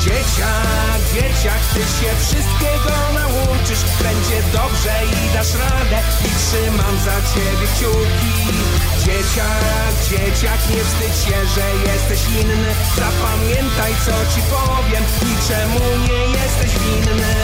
Dzieciak, 0.00 1.00
dzieciak, 1.14 1.60
ty 1.74 1.80
się 1.80 2.10
wszystkiego 2.20 2.94
nauczysz 3.14 3.84
Będzie 4.02 4.38
dobrze 4.52 4.94
i 5.04 5.34
dasz 5.34 5.54
radę 5.54 5.98
I 6.26 6.30
trzymam 6.40 6.94
za 7.04 7.16
ciebie 7.30 7.66
kciuki. 7.74 8.34
Dzieciak, 9.04 9.94
dzieciak, 10.10 10.60
nie 10.70 10.84
wstydź 10.84 11.24
się, 11.24 11.46
że 11.54 11.90
jesteś 11.90 12.20
inny 12.40 12.70
Zapamiętaj 12.96 13.92
co 14.04 14.34
ci 14.34 14.40
powiem 14.50 15.04
I 15.22 15.48
czemu 15.48 15.80
nie 16.08 16.38
jesteś 16.38 16.72
winny 16.82 17.34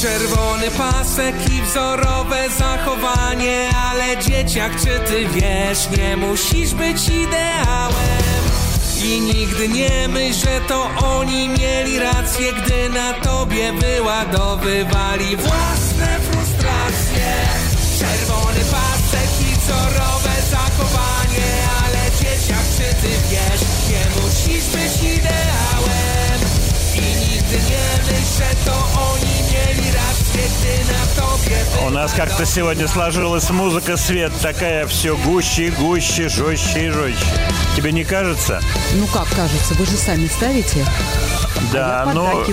Czerwony 0.00 0.70
pasek 0.70 1.50
i 1.50 1.62
wzorowe 1.62 2.48
zachowanie 2.58 3.70
Ale 3.90 4.16
dzieciak, 4.16 4.72
czy 4.80 5.10
ty 5.10 5.28
wiesz, 5.28 5.98
nie 5.98 6.16
musisz 6.16 6.74
być 6.74 7.08
ideałem. 7.08 8.42
I 9.04 9.20
nigdy 9.20 9.68
nie 9.68 10.08
myśl, 10.08 10.40
że 10.40 10.60
to 10.68 10.90
oni 11.04 11.48
mieli 11.48 11.98
rację 11.98 12.52
Gdy 12.52 12.88
na 12.88 13.12
tobie 13.12 13.72
wyładowywali 13.72 15.36
własne 15.36 16.20
frustracje. 16.20 17.34
Czerwony 17.98 18.60
pasek 18.60 19.30
i 19.52 19.56
wzorowe 19.56 20.34
zachowanie 20.50 21.50
Ale 21.84 22.10
dzieciak, 22.10 22.64
czy 22.76 22.94
ty 23.02 23.08
wiesz, 23.30 23.60
nie 23.90 24.22
musisz 24.22 24.68
być 24.68 25.14
ideałem 25.14 25.69
У 31.86 31.90
нас 31.90 32.12
как-то 32.12 32.46
сегодня 32.46 32.86
сложилась 32.86 33.50
музыка, 33.50 33.96
свет 33.96 34.32
такая 34.40 34.86
все 34.86 35.16
гуще 35.16 35.66
и 35.66 35.70
гуще, 35.70 36.28
жестче 36.28 36.86
и 36.86 36.90
жестче. 36.90 37.26
Тебе 37.76 37.90
не 37.90 38.04
кажется? 38.04 38.62
Ну 38.94 39.06
как 39.08 39.28
кажется, 39.28 39.74
вы 39.74 39.84
же 39.86 39.96
сами 39.96 40.28
ставите. 40.28 40.86
Да, 41.72 42.02
А 42.02 42.12
ну, 42.14 42.44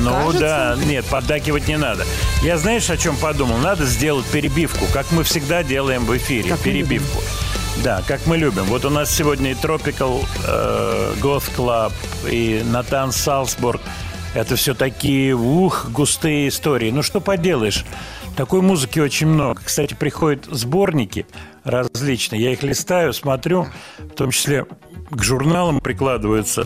ну 0.00 0.10
Кажется? 0.10 0.40
да, 0.40 0.76
нет, 0.84 1.06
поддакивать 1.06 1.68
не 1.68 1.78
надо. 1.78 2.04
Я 2.42 2.58
знаешь, 2.58 2.90
о 2.90 2.96
чем 2.96 3.16
подумал? 3.16 3.56
Надо 3.58 3.86
сделать 3.86 4.26
перебивку, 4.26 4.84
как 4.92 5.10
мы 5.12 5.24
всегда 5.24 5.62
делаем 5.62 6.04
в 6.04 6.16
эфире, 6.16 6.50
Как 6.50 6.60
перебивку. 6.60 7.22
Да, 7.82 8.02
как 8.06 8.26
мы 8.26 8.36
любим. 8.36 8.64
Вот 8.64 8.84
у 8.84 8.90
нас 8.90 9.10
сегодня 9.10 9.52
и 9.52 9.54
Tropical 9.54 10.24
э, 10.46 11.14
Goth 11.20 11.50
Club, 11.56 11.92
и 12.30 12.62
Натан 12.64 13.12
Салсбург. 13.12 13.80
Это 14.34 14.56
все 14.56 14.74
такие, 14.74 15.34
ух, 15.34 15.90
густые 15.90 16.48
истории. 16.48 16.90
Ну 16.90 17.02
что 17.02 17.20
поделаешь, 17.20 17.84
такой 18.36 18.62
музыки 18.62 18.98
очень 18.98 19.26
много. 19.26 19.60
Кстати, 19.62 19.94
приходят 19.94 20.46
сборники 20.46 21.26
различные. 21.64 22.42
Я 22.42 22.52
их 22.52 22.62
листаю, 22.62 23.12
смотрю, 23.12 23.66
в 23.98 24.14
том 24.14 24.30
числе 24.30 24.64
к 25.10 25.22
журналам 25.22 25.80
прикладываются 25.80 26.64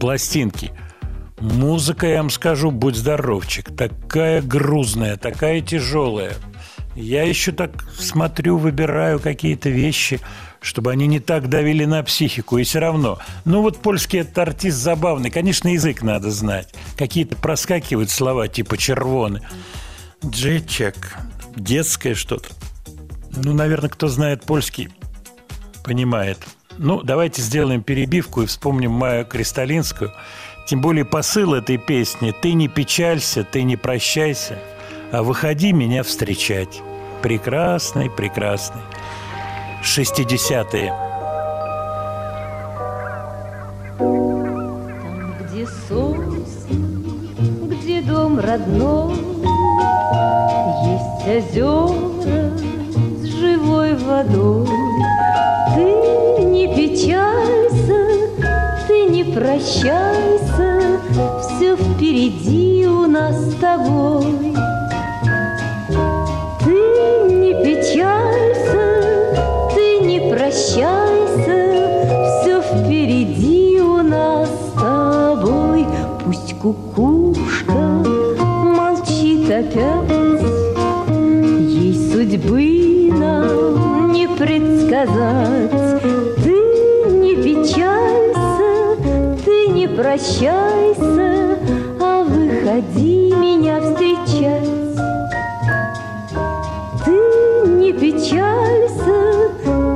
пластинки. 0.00 0.72
Музыка, 1.38 2.06
я 2.06 2.18
вам 2.18 2.30
скажу, 2.30 2.70
будь 2.70 2.96
здоровчик. 2.96 3.76
Такая 3.76 4.40
грузная, 4.40 5.16
такая 5.16 5.60
тяжелая. 5.60 6.32
Я 6.94 7.24
еще 7.24 7.52
так 7.52 7.84
смотрю, 7.98 8.58
выбираю 8.58 9.18
какие-то 9.18 9.68
вещи, 9.68 10.20
чтобы 10.62 10.92
они 10.92 11.06
не 11.06 11.20
так 11.20 11.48
давили 11.48 11.84
на 11.84 12.02
психику. 12.02 12.58
И 12.58 12.62
все 12.62 12.78
равно. 12.78 13.18
Ну 13.44 13.62
вот 13.62 13.78
польский 13.78 14.20
этот 14.20 14.38
артист 14.38 14.78
забавный. 14.78 15.30
Конечно, 15.30 15.68
язык 15.68 16.02
надо 16.02 16.30
знать. 16.30 16.72
Какие-то 16.96 17.36
проскакивают 17.36 18.10
слова 18.10 18.48
типа 18.48 18.76
«червоны». 18.76 19.42
Джечек. 20.24 21.18
Детское 21.56 22.14
что-то. 22.14 22.48
Ну, 23.36 23.52
наверное, 23.54 23.90
кто 23.90 24.08
знает 24.08 24.44
польский, 24.44 24.90
понимает. 25.84 26.38
Ну, 26.78 27.02
давайте 27.02 27.42
сделаем 27.42 27.82
перебивку 27.82 28.42
и 28.42 28.46
вспомним 28.46 28.92
Майю 28.92 29.26
Кристалинскую. 29.26 30.12
Тем 30.66 30.80
более 30.80 31.04
посыл 31.04 31.54
этой 31.54 31.76
песни 31.76 32.32
«Ты 32.40 32.52
не 32.52 32.68
печалься, 32.68 33.42
ты 33.42 33.62
не 33.62 33.76
прощайся, 33.76 34.58
а 35.10 35.22
выходи 35.22 35.72
меня 35.72 36.02
встречать». 36.02 36.80
Прекрасный, 37.20 38.10
прекрасный. 38.10 38.82
60-е. 39.82 40.92
Там, 43.98 45.34
где 45.40 45.66
сосен, 45.66 47.04
где 47.68 48.00
дом 48.00 48.38
родной, 48.38 49.14
Есть 50.84 51.58
озера 51.58 52.52
с 53.20 53.24
живой 53.24 53.94
водой. 53.96 54.68
Ты 55.74 56.44
не 56.44 56.68
печалься, 56.68 58.28
ты 58.86 59.06
не 59.06 59.24
прощайся, 59.24 61.00
Все 61.40 61.76
впереди 61.76 62.86
у 62.86 63.08
нас 63.08 63.34
с 63.36 63.54
тобой. 63.56 64.51
Кукушка 76.62 78.04
молчит 78.76 79.50
опять, 79.50 80.42
Ей 81.08 81.94
судьбы 82.12 83.10
нам 83.18 84.12
не 84.12 84.28
предсказать. 84.28 85.72
сказать 85.72 86.00
Ты 86.44 86.54
не 87.10 87.34
печалься, 87.34 88.96
ты 89.44 89.66
не 89.68 89.88
прощайся 89.88 91.58
А 92.00 92.22
выходи 92.22 93.34
меня 93.34 93.80
встречать. 93.80 94.68
Ты 97.04 97.68
не 97.70 97.92
печалься, 97.92 99.50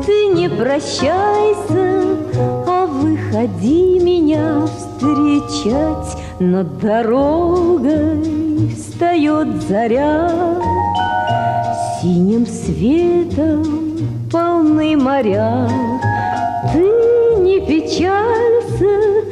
ты 0.04 0.26
не 0.34 0.48
прощайся 0.48 2.16
А 2.66 2.86
выходи 2.86 4.00
меня 4.00 4.66
встречать 4.66 6.05
Над 6.38 6.80
дорогой 6.80 8.68
встает 8.68 9.48
заря 9.62 10.30
Синим 11.98 12.46
светом 12.46 13.64
полны 14.30 14.98
моря. 14.98 15.66
Ты 16.74 16.80
не 17.40 17.58
печалься, 17.60 19.24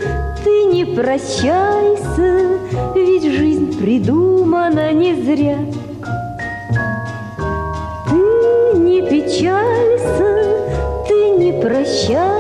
ты 0.43 0.65
не 0.73 0.87
прощайся, 0.87 2.59
Ведь 2.95 3.37
жизнь 3.37 3.79
придумана 3.79 4.91
не 4.95 5.15
зря. 5.15 5.59
Ты 8.09 8.79
не 8.79 9.03
печалься, 9.03 10.57
ты 11.07 11.31
не 11.37 11.61
прощайся, 11.61 12.34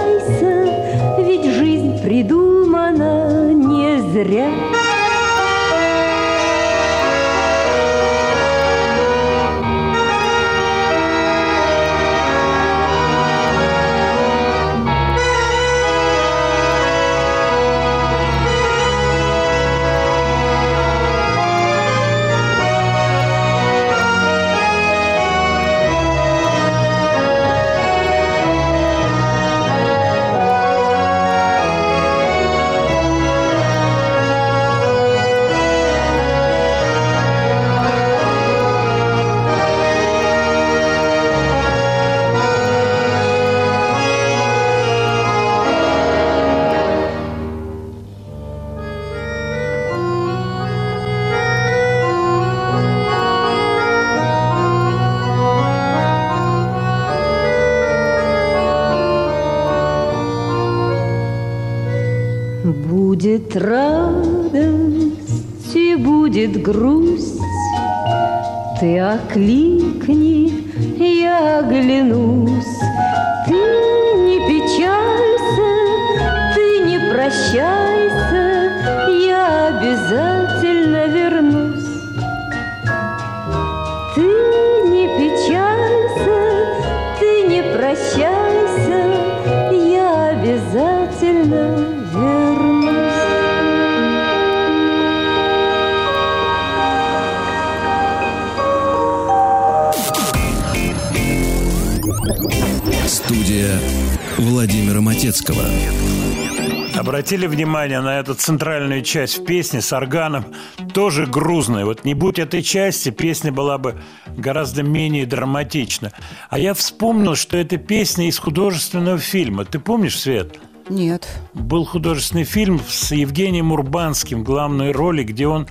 Обратили 107.45 107.65
внимание 107.65 108.01
на 108.01 108.21
эту 108.21 108.35
центральную 108.35 109.03
часть 109.03 109.39
в 109.39 109.45
песне 109.45 109.83
с 109.83 109.93
органом, 109.93 110.47
тоже 110.95 111.27
грузная. 111.27 111.85
Вот 111.85 112.05
не 112.07 112.15
будь 112.15 112.39
этой 112.39 112.63
части, 112.63 113.11
песня 113.11 113.53
была 113.53 113.77
бы 113.77 114.01
гораздо 114.35 114.83
менее 114.83 115.27
драматична. 115.27 116.13
А 116.49 116.59
я 116.59 116.73
вспомнил, 116.73 117.35
что 117.35 117.59
это 117.59 117.77
песня 117.77 118.29
из 118.29 118.39
художественного 118.39 119.19
фильма. 119.19 119.67
Ты 119.67 119.79
помнишь, 119.79 120.19
Свет? 120.19 120.59
Нет. 120.89 121.29
Был 121.53 121.85
художественный 121.85 122.45
фильм 122.45 122.81
с 122.89 123.13
Евгением 123.13 123.73
Урбанским 123.73 124.41
в 124.41 124.45
главной 124.45 124.93
роли, 124.93 125.23
где 125.23 125.47
он 125.47 125.67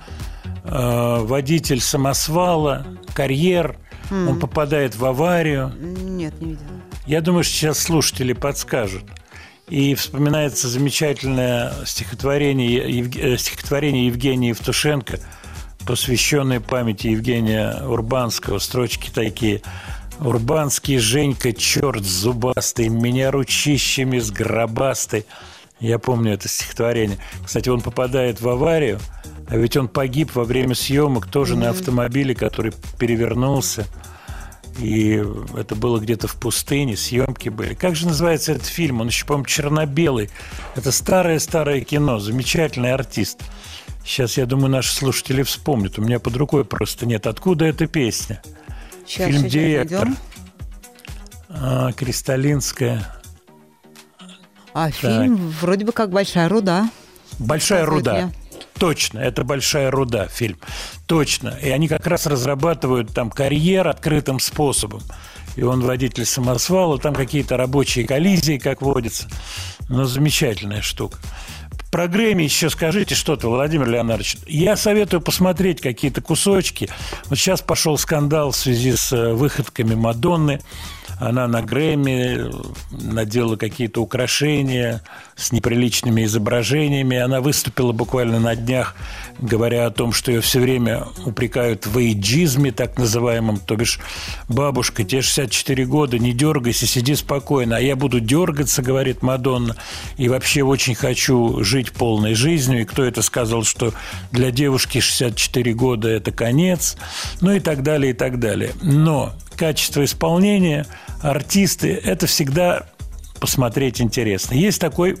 э, 0.62 1.18
водитель 1.22 1.80
самосвала, 1.80 2.86
карьер, 3.14 3.76
М. 4.10 4.28
он 4.28 4.38
попадает 4.38 4.94
в 4.94 5.04
аварию. 5.04 5.72
Нет, 5.80 6.40
не 6.40 6.50
видела. 6.50 6.68
Я 7.06 7.20
думаю, 7.20 7.42
что 7.42 7.52
сейчас 7.54 7.78
слушатели 7.80 8.32
подскажут. 8.32 9.02
И 9.68 9.94
вспоминается 9.94 10.68
замечательное 10.68 11.72
стихотворение, 11.86 13.00
Евге- 13.00 13.34
э, 13.34 13.38
стихотворение 13.38 14.06
Евгения 14.06 14.50
Евтушенко, 14.50 15.20
посвященное 15.86 16.60
памяти 16.60 17.08
Евгения 17.08 17.82
Урбанского. 17.86 18.58
Строчки 18.58 19.10
такие. 19.10 19.62
«Урбанский 20.20 20.98
Женька, 20.98 21.52
черт 21.52 22.04
зубастый, 22.04 22.88
меня 22.88 23.30
ручищами 23.32 24.18
сгробастый». 24.20 25.26
Я 25.80 25.98
помню 25.98 26.34
это 26.34 26.48
стихотворение. 26.48 27.18
Кстати, 27.44 27.68
он 27.68 27.80
попадает 27.80 28.40
в 28.40 28.48
аварию, 28.48 29.00
а 29.48 29.56
ведь 29.56 29.76
он 29.76 29.88
погиб 29.88 30.30
во 30.34 30.44
время 30.44 30.76
съемок 30.76 31.26
тоже 31.26 31.56
на 31.56 31.70
автомобиле, 31.70 32.34
который 32.34 32.72
перевернулся. 32.98 33.86
И 34.78 35.22
это 35.56 35.74
было 35.74 36.00
где-то 36.00 36.26
в 36.26 36.36
пустыне, 36.36 36.96
съемки 36.96 37.48
были. 37.48 37.74
Как 37.74 37.94
же 37.94 38.06
называется 38.06 38.52
этот 38.52 38.66
фильм? 38.66 39.00
Он 39.00 39.08
еще, 39.08 39.24
по-моему, 39.24 39.46
черно-белый. 39.46 40.30
Это 40.74 40.90
старое-старое 40.90 41.80
кино, 41.80 42.18
замечательный 42.18 42.92
артист. 42.92 43.40
Сейчас, 44.04 44.36
я 44.36 44.46
думаю, 44.46 44.70
наши 44.70 44.94
слушатели 44.94 45.42
вспомнят. 45.42 45.98
У 45.98 46.02
меня 46.02 46.18
под 46.18 46.36
рукой 46.36 46.64
просто 46.64 47.06
нет. 47.06 47.26
Откуда 47.26 47.64
эта 47.64 47.86
песня? 47.86 48.42
Сейчас, 49.06 49.28
фильм 49.28 49.40
сейчас 49.40 49.52
«Директор». 49.52 50.08
А, 51.48 51.92
Кристалинская. 51.92 53.06
А 54.72 54.90
фильм 54.90 55.36
вроде 55.60 55.84
бы 55.84 55.92
как 55.92 56.10
«Большая 56.10 56.48
руда». 56.48 56.90
«Большая 57.38 57.86
руда». 57.86 58.14
мне. 58.14 58.34
Точно, 58.78 59.18
это 59.18 59.44
«Большая 59.44 59.90
руда» 59.90 60.26
фильм. 60.26 60.58
Точно. 61.06 61.56
И 61.62 61.70
они 61.70 61.88
как 61.88 62.06
раз 62.06 62.26
разрабатывают 62.26 63.12
там 63.14 63.30
карьер 63.30 63.86
открытым 63.86 64.40
способом. 64.40 65.02
И 65.56 65.62
он 65.62 65.80
водитель 65.80 66.24
самосвала, 66.24 66.98
там 66.98 67.14
какие-то 67.14 67.56
рабочие 67.56 68.06
коллизии, 68.06 68.58
как 68.58 68.82
водится. 68.82 69.28
Но 69.88 70.04
замечательная 70.04 70.82
штука. 70.82 71.18
Про 71.92 72.08
Грэмми 72.08 72.42
еще 72.42 72.70
скажите 72.70 73.14
что-то, 73.14 73.48
Владимир 73.48 73.88
Леонардович. 73.88 74.38
Я 74.48 74.76
советую 74.76 75.20
посмотреть 75.20 75.80
какие-то 75.80 76.20
кусочки. 76.20 76.90
Вот 77.26 77.38
сейчас 77.38 77.62
пошел 77.62 77.96
скандал 77.98 78.50
в 78.50 78.56
связи 78.56 78.96
с 78.96 79.12
э, 79.12 79.32
выходками 79.32 79.94
Мадонны. 79.94 80.60
Она 81.18 81.46
на 81.46 81.62
Грэмми 81.62 82.50
надела 82.90 83.56
какие-то 83.56 84.02
украшения 84.02 85.02
с 85.36 85.52
неприличными 85.52 86.24
изображениями. 86.24 87.16
Она 87.16 87.40
выступила 87.40 87.92
буквально 87.92 88.40
на 88.40 88.54
днях, 88.56 88.94
говоря 89.38 89.86
о 89.86 89.90
том, 89.90 90.12
что 90.12 90.30
ее 90.30 90.40
все 90.40 90.60
время 90.60 91.04
упрекают 91.24 91.86
в 91.86 91.98
эйджизме, 91.98 92.72
так 92.72 92.98
называемом. 92.98 93.58
То 93.58 93.76
бишь, 93.76 94.00
бабушка, 94.48 95.04
тебе 95.04 95.22
64 95.22 95.86
года, 95.86 96.18
не 96.18 96.32
дергайся, 96.32 96.86
сиди 96.86 97.14
спокойно. 97.14 97.76
А 97.76 97.80
я 97.80 97.96
буду 97.96 98.20
дергаться, 98.20 98.82
говорит 98.82 99.22
Мадонна. 99.22 99.76
И 100.16 100.28
вообще 100.28 100.62
очень 100.62 100.94
хочу 100.94 101.62
жить 101.62 101.92
полной 101.92 102.34
жизнью. 102.34 102.82
И 102.82 102.84
кто 102.84 103.04
это 103.04 103.22
сказал, 103.22 103.64
что 103.64 103.92
для 104.30 104.50
девушки 104.50 105.00
64 105.00 105.74
года 105.74 106.08
это 106.08 106.32
конец. 106.32 106.96
Ну 107.40 107.52
и 107.52 107.60
так 107.60 107.82
далее, 107.82 108.10
и 108.10 108.14
так 108.14 108.38
далее. 108.38 108.72
Но 108.82 109.32
качество 109.54 110.04
исполнения, 110.04 110.86
артисты, 111.20 111.92
это 111.92 112.26
всегда 112.26 112.86
посмотреть 113.40 114.00
интересно. 114.00 114.54
Есть 114.54 114.80
такой, 114.80 115.16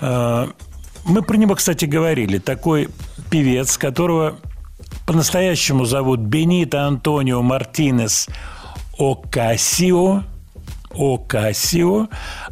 э, 0.00 0.46
мы 1.04 1.22
про 1.22 1.36
него, 1.36 1.54
кстати, 1.54 1.84
говорили, 1.84 2.38
такой 2.38 2.88
певец, 3.30 3.76
которого 3.78 4.36
по-настоящему 5.06 5.84
зовут 5.84 6.20
Бенито 6.20 6.86
Антонио 6.86 7.42
Мартинес 7.42 8.28
Окасио. 8.98 10.22
Окасио. 10.92 12.08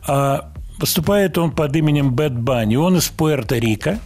А 0.07 0.53
выступает 0.79 1.39
он 1.39 1.51
под 1.53 1.77
именем 1.77 2.13
Бэт 2.15 2.33
Банни. 2.33 2.77
Он 2.77 2.97
из 2.97 3.13
Пуэрто-Рико. 3.17 3.99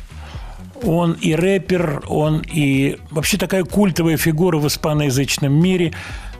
Он 0.85 1.13
и 1.13 1.35
рэпер, 1.35 2.03
он 2.09 2.43
и 2.53 2.99
вообще 3.11 3.39
такая 3.39 3.63
культовая 3.63 4.17
фигура 4.17 4.59
в 4.59 4.67
испаноязычном 4.67 5.53
мире. 5.53 5.93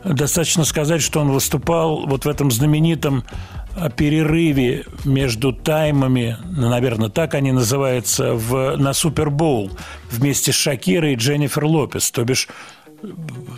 Достаточно 0.05 0.65
сказать, 0.65 1.01
что 1.01 1.21
он 1.21 1.31
выступал 1.31 2.05
вот 2.05 2.25
в 2.25 2.29
этом 2.29 2.51
знаменитом 2.51 3.23
перерыве 3.95 4.85
между 5.03 5.51
таймами, 5.51 6.37
ну, 6.51 6.69
наверное, 6.69 7.09
так 7.09 7.33
они 7.33 7.51
называются, 7.51 8.33
в, 8.33 8.75
на 8.77 8.93
Супербоул 8.93 9.71
вместе 10.11 10.51
с 10.51 10.55
Шакирой 10.55 11.13
и 11.13 11.15
Дженнифер 11.15 11.65
Лопес. 11.65 12.11
То 12.11 12.23
бишь 12.23 12.47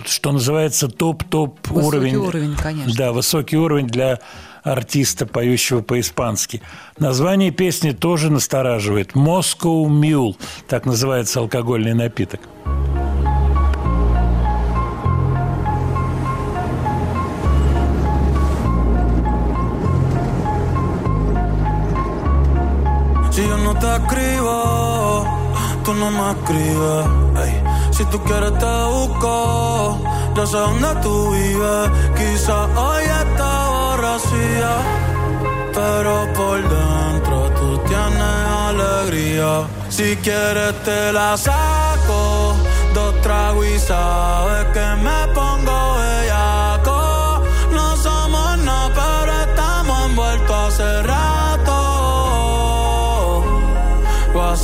что 0.06 0.32
называется 0.32 0.88
топ-топ 0.88 1.60
уровень. 1.72 2.16
уровень, 2.16 2.56
конечно. 2.56 2.94
Да, 2.96 3.12
высокий 3.12 3.58
уровень 3.58 3.88
для 3.88 4.20
артиста, 4.64 5.28
поющего 5.28 5.82
по-испански. 5.82 6.64
Название 6.98 7.52
песни 7.52 7.92
тоже 7.92 8.32
настораживает. 8.32 9.12
Moscow 9.12 9.86
Mule, 9.86 10.36
так 10.68 10.86
называется 10.86 11.40
алкогольный 11.42 11.94
напиток. 11.94 12.42
Si 12.66 12.95
te 23.80 23.96
escribo, 23.96 25.26
tú 25.84 25.94
no 25.94 26.12
me 26.12 26.32
escribes. 26.32 27.26
Si 27.92 28.04
tú 28.06 28.22
quieres 28.24 28.58
te 28.58 28.76
busco, 28.94 29.98
yo 30.36 30.46
sé 30.46 30.58
dónde 30.58 30.96
tú 31.02 31.32
vives. 31.32 31.90
Quizás 32.18 32.68
hoy 32.76 33.04
está 33.04 33.70
borracía, 33.70 34.72
pero 35.74 36.28
por 36.34 36.58
dentro 36.62 37.50
tú 37.60 37.78
tienes 37.88 38.38
alegría. 38.70 39.68
Si 39.90 40.16
quieres 40.18 40.74
te 40.84 41.14
la 41.14 41.38
saco, 41.38 42.56
dos 42.94 43.22
tragos 43.22 43.66
y 43.66 43.80
sabes 43.80 44.66
que 44.74 44.86
me 45.06 45.34
pongo 45.34 45.96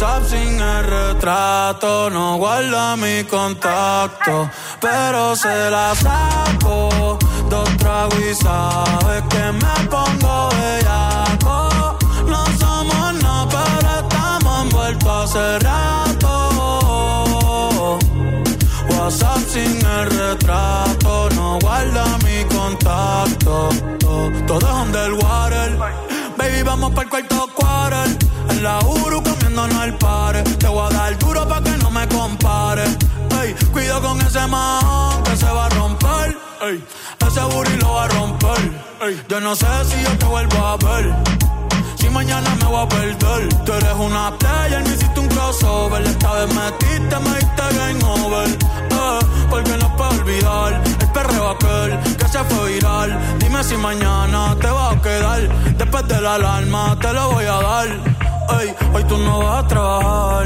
WhatsApp 0.02 0.30
sin 0.30 0.60
el 0.60 0.84
retrato, 0.84 2.10
no 2.10 2.38
guarda 2.38 2.96
mi 2.96 3.24
contacto, 3.24 4.50
pero 4.80 5.36
se 5.36 5.70
la 5.70 5.94
saco. 5.94 7.20
Dos 7.48 7.70
tragos 7.78 8.20
y 8.20 8.34
sabes 8.34 9.22
que 9.30 9.52
me 9.52 9.88
pongo 9.92 10.50
bellaco. 10.58 11.98
No 12.26 12.46
somos 12.60 13.14
nada, 13.22 13.48
pero 13.48 14.00
estamos 14.00 14.62
envueltos 14.64 15.36
hace 15.36 15.60
rato. 15.60 16.40
WhatsApp 18.98 19.42
sin 19.50 19.86
el 19.86 20.10
retrato, 20.10 21.30
no 21.36 21.60
guarda 21.60 22.06
mi 22.26 22.44
contacto. 22.46 23.70
Todo 24.48 24.68
es 24.68 24.88
underwater. 24.88 26.11
Baby, 26.42 26.64
vamos 26.64 26.90
para 26.90 27.04
el 27.04 27.10
cuarto 27.10 27.48
quarter. 27.54 28.18
En 28.50 28.64
la 28.64 28.80
Uru 28.80 29.22
comiéndonos 29.22 29.84
el 29.84 29.94
pare. 30.00 30.42
Te 30.42 30.68
voy 30.68 30.88
a 30.88 30.90
dar 30.90 31.20
duro 31.20 31.48
pa' 31.48 31.62
que 31.62 31.78
no 31.78 31.92
me 31.92 32.08
compare. 32.08 32.84
Ey, 33.42 33.54
cuido 33.72 34.02
con 34.02 34.20
ese 34.22 34.48
man 34.48 35.22
que 35.24 35.38
se 35.38 35.46
va 35.46 35.68
a 35.68 35.70
romper. 35.70 36.36
Ey, 36.64 36.84
ese 37.28 37.42
booty 37.42 37.76
lo 37.78 37.94
va 37.94 38.06
a 38.06 38.08
romper. 38.08 38.60
Yo 39.30 39.40
no 39.40 39.56
sé 39.56 39.68
si 39.86 40.04
yo 40.04 40.18
te 40.18 40.26
vuelvo 40.26 40.58
a 40.66 40.78
ver. 40.78 41.16
Si 42.00 42.10
mañana 42.10 42.56
me 42.56 42.66
voy 42.66 42.86
a 42.86 42.90
perder. 42.90 43.54
Tú 43.64 43.74
eres 43.74 43.94
una 44.00 44.36
player, 44.40 44.84
me 44.84 44.96
hiciste 44.96 45.20
un 45.20 45.28
crossover. 45.28 46.02
Esta 46.02 46.34
vez 46.34 46.56
metiste, 46.56 47.20
me 47.20 47.36
diste 47.36 47.64
game 47.78 48.04
over. 48.04 48.50
Eh, 48.50 49.20
porque 49.48 49.78
no 49.78 49.96
puedo 49.96 50.10
olvidar 50.10 50.82
perreo 51.14 51.50
aquel 51.50 52.00
que 52.18 52.28
se 52.28 52.40
fue 52.46 52.74
viral. 52.74 53.20
Dime 53.40 53.64
si 53.64 53.76
mañana 53.76 54.56
te 54.60 54.70
va 54.70 54.92
a 54.92 55.02
quedar. 55.02 55.42
Después 55.78 56.08
de 56.08 56.22
la 56.22 56.36
alarma 56.36 56.98
te 57.00 57.14
lo 57.14 57.32
voy 57.32 57.46
a 57.46 57.62
dar. 57.62 57.88
Ey, 58.60 58.76
hoy 58.94 59.04
tú 59.06 59.18
no 59.18 59.40
vas 59.40 59.64
a 59.64 59.68
trabajar. 59.68 60.46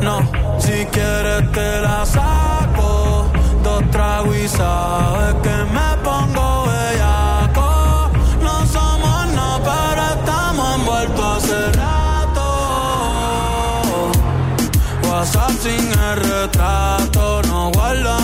no, 0.00 0.18
si 0.58 0.86
quieres 0.86 1.52
te 1.52 1.80
la 1.80 2.04
saco. 2.06 3.26
Dos 3.62 3.82
tragos 3.90 4.36
y 4.36 4.48
sabes 4.48 5.34
que 5.42 5.56
me 5.72 5.88
pongo 6.02 6.66
bellaco. 6.66 8.10
No 8.42 8.66
somos 8.66 9.26
nada, 9.34 9.60
pero 9.64 10.02
estamos 10.20 10.74
envueltos 10.76 11.36
hace 11.36 11.72
rato. 11.72 12.46
WhatsApp 15.08 15.50
sin 15.62 15.92
el 15.92 16.16
retrato, 16.16 17.42
no 17.48 17.70
guarda 17.70 18.18
mi 18.20 18.23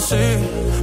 Así, 0.00 0.16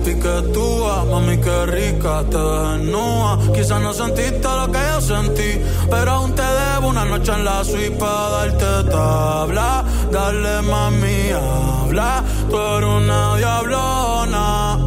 piquetúa, 0.06 1.04
mami 1.10 1.38
qué 1.40 1.66
rica, 1.66 2.24
te 2.30 2.38
desnuda. 2.38 3.40
Quizás 3.52 3.82
no 3.82 3.92
sentiste 3.92 4.48
lo 4.48 4.72
que 4.72 4.78
yo 4.92 5.02
sentí, 5.02 5.52
pero 5.90 6.12
aún 6.12 6.36
te 6.36 6.44
debo 6.44 6.90
una 6.90 7.04
noche 7.04 7.32
en 7.32 7.44
la 7.44 7.64
suite 7.64 7.98
para 7.98 8.30
darte 8.30 8.92
tabla. 8.92 9.84
Dale 10.12 10.62
mami, 10.62 11.32
habla, 11.32 12.24
tú 12.48 12.58
eres 12.58 12.90
una 12.90 13.38
diablona. 13.38 14.78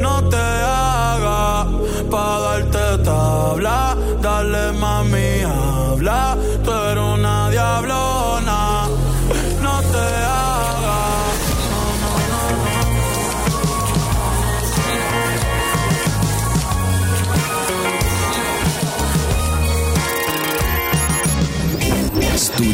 No 0.00 0.14
te 0.30 0.36
hagas 0.36 1.66
para 2.10 2.38
darte 2.40 3.04
tabla. 3.04 3.96
Dale 4.22 4.72
mami, 4.78 5.42
habla, 5.44 6.38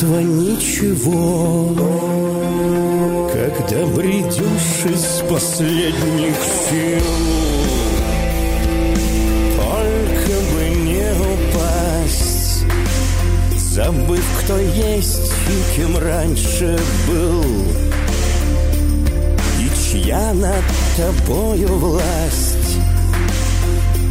Отечества, 0.00 0.18
ничего, 0.20 1.74
когда 3.32 3.86
бредешь 3.86 4.84
из 4.86 5.22
последних 5.28 6.36
сил. 6.68 7.04
Только 9.56 10.34
бы 10.52 10.62
не 10.84 11.08
упасть, 11.52 12.64
забыв, 13.72 14.24
кто 14.42 14.58
есть 14.58 15.32
и 15.48 15.76
кем 15.76 15.96
раньше 15.98 16.78
был, 17.08 17.44
и 19.58 19.70
чья 19.76 20.32
над 20.34 20.64
тобою 20.96 21.68
власть, 21.78 22.78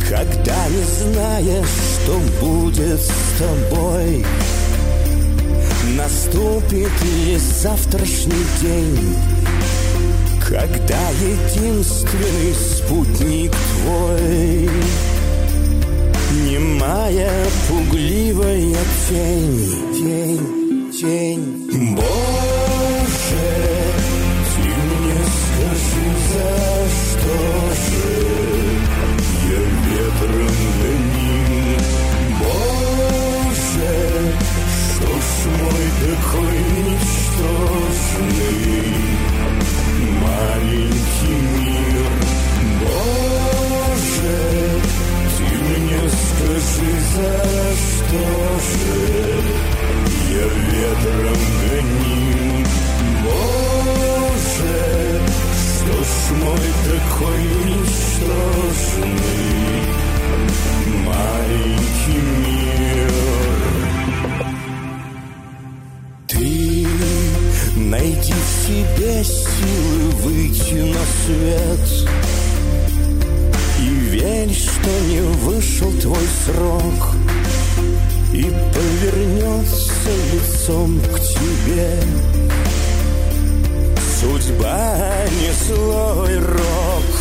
когда 0.07 0.67
не 0.69 0.83
знаешь, 1.03 1.67
что 2.03 2.19
будет 2.41 2.99
с 2.99 3.11
тобой. 3.39 4.25
Наступит 5.97 6.91
ли 7.03 7.37
завтрашний 7.37 8.45
день, 8.61 9.15
Когда 10.47 11.09
единственный 11.21 12.53
спутник 12.53 13.51
твой. 13.51 14.69
Немая 16.45 17.45
пугливая 17.67 18.77
тень, 19.09 19.71
тень, 19.93 20.91
тень. 20.91 21.95
Боже, 21.95 22.05
ты 24.55 24.61
мне 24.61 25.19
скажи, 25.39 26.07
за 26.29 26.49
что 26.99 27.37
же 27.85 28.09
Я 29.49 29.61
ветром 29.89 30.68
такой 35.99 36.57
ничтожный 36.87 37.89
Маленький 40.21 41.39
мир 41.57 42.11
Боже, 42.79 44.37
ты 45.37 45.43
мне 45.67 46.03
скажи, 46.09 46.91
за 47.15 47.33
что 47.75 48.23
же 48.65 48.97
Я 50.29 50.47
ветром 50.71 51.41
гоним 51.59 52.65
Боже, 53.23 54.77
что 55.75 55.95
ж 56.03 56.11
мой 56.39 56.67
такой 56.87 57.41
ничтожный 57.65 59.09
Маленький 61.05 62.21
мир 62.45 63.11
свет. 71.29 72.09
И 73.79 73.89
верь, 74.11 74.53
что 74.53 74.89
не 75.07 75.21
вышел 75.21 75.91
твой 76.01 76.27
срок 76.45 77.15
И 78.33 78.43
повернется 78.73 80.09
лицом 80.33 80.99
к 80.99 81.19
тебе. 81.19 82.01
Судьба 84.19 84.97
не 85.39 85.51
злой 85.65 86.39
рок 86.39 87.11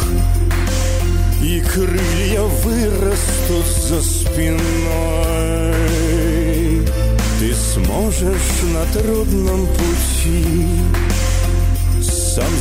И 1.41 1.61
крылья 1.61 2.43
вырастут 2.43 3.67
за 3.89 4.03
спиной 4.03 4.68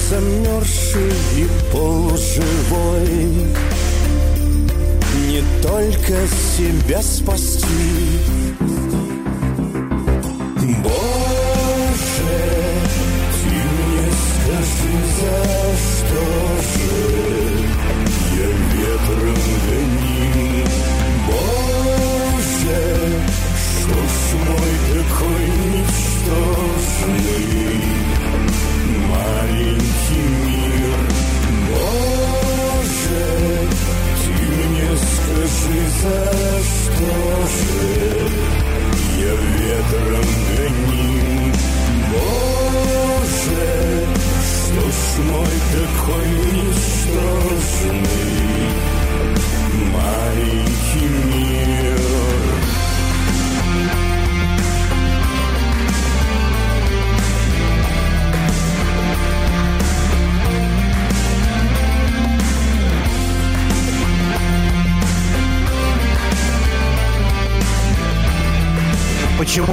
замерзший 0.09 1.11
и 1.35 1.47
полуживой. 1.71 3.47
Не 5.27 5.43
только 5.61 6.15
себя 6.55 7.01
спасти 7.01 7.67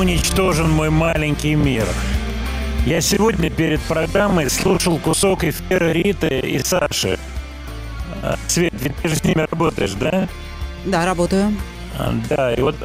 Почему 0.05 0.19
ничтожен 0.19 0.71
мой 0.71 0.91
маленький 0.91 1.55
мир? 1.55 1.87
Я 2.85 3.01
сегодня 3.01 3.49
перед 3.49 3.81
программой 3.81 4.51
слушал 4.51 4.99
кусок 4.99 5.45
эфира 5.45 5.93
Риты 5.93 6.41
и 6.41 6.59
Саши. 6.59 7.19
А, 8.23 8.37
Свет, 8.47 8.75
ведь 8.83 8.95
ты 8.97 9.09
же 9.09 9.17
с 9.17 9.25
ними 9.25 9.47
работаешь, 9.51 9.93
да? 9.93 10.29
Да, 10.85 11.07
работаю. 11.07 11.55
А, 11.99 12.13
Да, 12.29 12.53
и 12.53 12.61
вот 12.61 12.77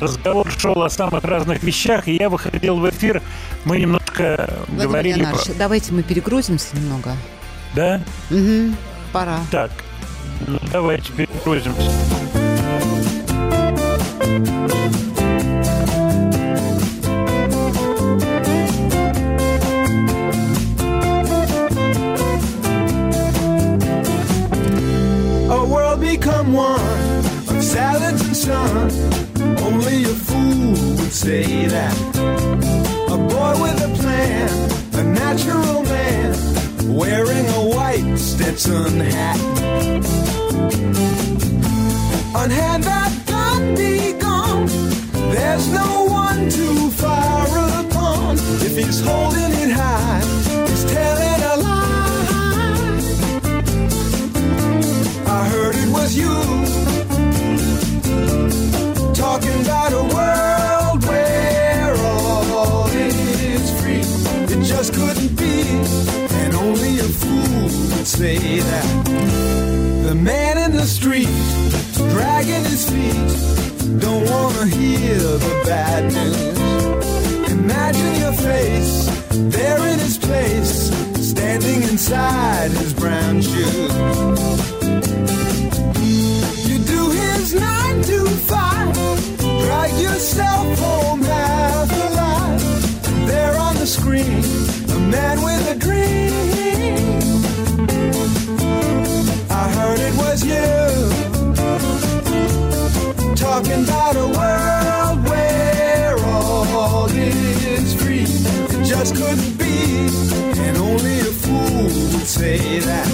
разговор 0.00 0.50
шел 0.58 0.82
о 0.82 0.90
самых 0.90 1.22
разных 1.22 1.62
вещах, 1.62 2.08
и 2.08 2.16
я 2.16 2.28
выходил 2.28 2.80
в 2.80 2.90
эфир, 2.90 3.22
мы 3.64 3.78
немножко 3.78 4.50
Владимир 4.66 4.88
говорили... 4.88 5.18
Леонардович, 5.20 5.46
про- 5.46 5.54
давайте 5.54 5.92
мы 5.92 6.02
перегрузимся 6.02 6.76
немного. 6.76 7.12
Да? 7.76 8.02
Угу, 8.32 8.74
пора. 9.12 9.38
Так, 9.52 9.70
ну 10.48 10.58
давайте 10.72 11.12
перегрузимся. 11.12 11.92
Become 26.24 26.54
one 26.54 26.80
of 27.50 27.62
salads 27.62 28.22
and 28.26 28.34
sun. 28.34 28.90
Only 29.62 30.04
a 30.04 30.14
fool 30.26 30.70
would 30.96 31.12
say 31.12 31.66
that. 31.66 31.94
A 33.14 33.18
boy 33.18 33.52
with 33.62 33.88
a 33.88 33.90
plan, 34.00 34.48
a 34.94 35.04
natural 35.04 35.82
man, 35.82 36.96
wearing 36.96 37.46
a 37.46 37.62
white 37.76 38.16
Stetson 38.16 39.00
hat. 39.00 39.38
Unhand 42.42 42.84
that 42.84 43.12
gun 43.26 43.74
be 43.74 44.14
gone. 44.18 44.66
There's 45.34 45.68
no 45.68 46.04
one 46.04 46.48
to 46.48 46.90
fire 47.02 47.84
upon. 47.84 48.36
If 48.66 48.76
he's 48.78 49.00
holding 49.04 49.52
it 49.62 49.72
high, 49.72 50.43
was 56.04 56.18
you 56.18 56.34
talking 59.14 59.58
about 59.62 59.90
a 59.92 60.04
world 60.14 60.98
where 61.06 61.94
all 61.96 62.86
is 62.88 63.64
free. 63.80 64.04
It 64.52 64.62
just 64.64 64.92
couldn't 64.92 65.34
be, 65.34 65.62
and 66.40 66.54
only 66.56 66.98
a 66.98 67.08
fool 67.20 67.62
would 67.96 68.06
say 68.06 68.58
that. 68.58 68.88
The 70.06 70.14
man 70.14 70.58
in 70.58 70.72
the 70.72 70.86
street, 70.98 71.38
dragging 72.12 72.64
his 72.72 72.84
feet, 72.90 73.98
don't 73.98 74.28
wanna 74.28 74.66
hear 74.66 75.18
the 75.46 75.62
bad 75.64 76.02
news. 76.12 77.50
Imagine 77.50 78.14
your 78.24 78.34
face, 78.50 78.94
there 79.56 79.82
in 79.92 79.98
his 79.98 80.18
place, 80.18 80.90
standing 81.30 81.82
inside 81.82 82.72
his 82.72 82.92
brown 82.92 83.40
shoes. 83.40 84.53
Drag 90.34 90.66
yourself 90.66 90.78
home 90.78 91.22
half 91.22 91.90
alive. 92.10 93.26
There 93.26 93.56
on 93.58 93.76
the 93.76 93.86
screen, 93.86 94.44
a 94.90 94.98
man 95.10 95.42
with 95.42 95.70
a 95.70 95.76
dream. 95.76 96.32
I 99.50 99.68
heard 99.76 100.00
it 100.00 100.14
was 100.16 100.44
you 100.44 100.64
talking 103.34 103.84
about 103.84 104.16
a 104.16 104.26
world 104.38 105.28
where 105.28 106.16
all 106.26 107.06
is 107.06 107.94
free. 108.02 108.26
It 108.74 108.84
just 108.84 109.14
couldn't 109.16 109.56
be, 109.58 110.08
and 110.64 110.76
only 110.76 111.20
a 111.20 111.32
fool 111.42 111.84
would 112.12 112.26
say 112.26 112.80
that. 112.80 113.08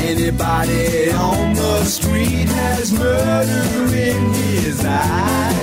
Anybody 0.00 1.12
on 1.12 1.54
the 1.54 1.84
street 1.84 2.17
has 2.78 2.92
murder 2.92 3.92
in 3.92 4.32
his 4.34 4.84
eyes. 4.84 5.57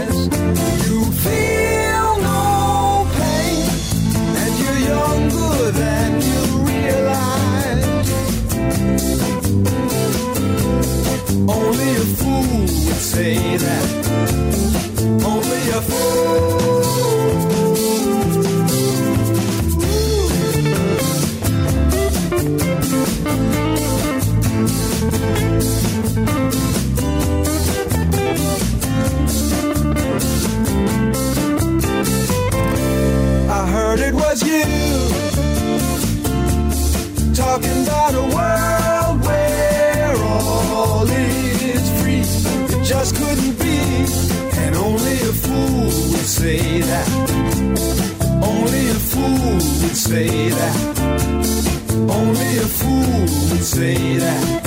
Say 53.75 54.17
that. 54.19 54.65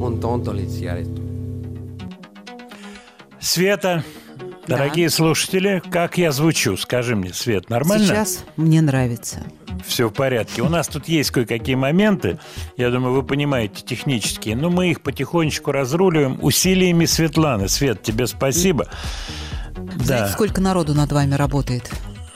Un 0.00 0.18
tonto 0.20 0.52
liziare. 0.52 1.06
Света, 3.40 4.04
дорогие 4.66 5.10
слушатели, 5.10 5.82
как 5.90 6.16
я 6.18 6.32
звучу? 6.32 6.76
Скажи 6.76 7.14
мне, 7.14 7.34
Свет, 7.34 7.68
нормально? 7.68 8.06
Сейчас 8.06 8.44
мне 8.56 8.80
нравится. 8.80 9.40
Все 9.86 10.08
в 10.08 10.12
порядке. 10.12 10.62
У 10.62 10.68
нас 10.68 10.88
тут 10.88 11.08
есть 11.08 11.30
кое-какие 11.30 11.74
моменты, 11.74 12.38
я 12.76 12.90
думаю, 12.90 13.14
вы 13.14 13.22
понимаете, 13.22 13.82
технические, 13.84 14.56
но 14.56 14.70
мы 14.70 14.90
их 14.90 15.02
потихонечку 15.02 15.72
разруливаем 15.72 16.38
усилиями 16.42 17.04
Светланы. 17.04 17.68
Свет, 17.68 18.02
тебе 18.02 18.26
спасибо. 18.26 18.88
Знаете, 20.00 20.32
сколько 20.32 20.60
народу 20.60 20.94
над 20.94 21.12
вами 21.12 21.34
работает? 21.34 21.90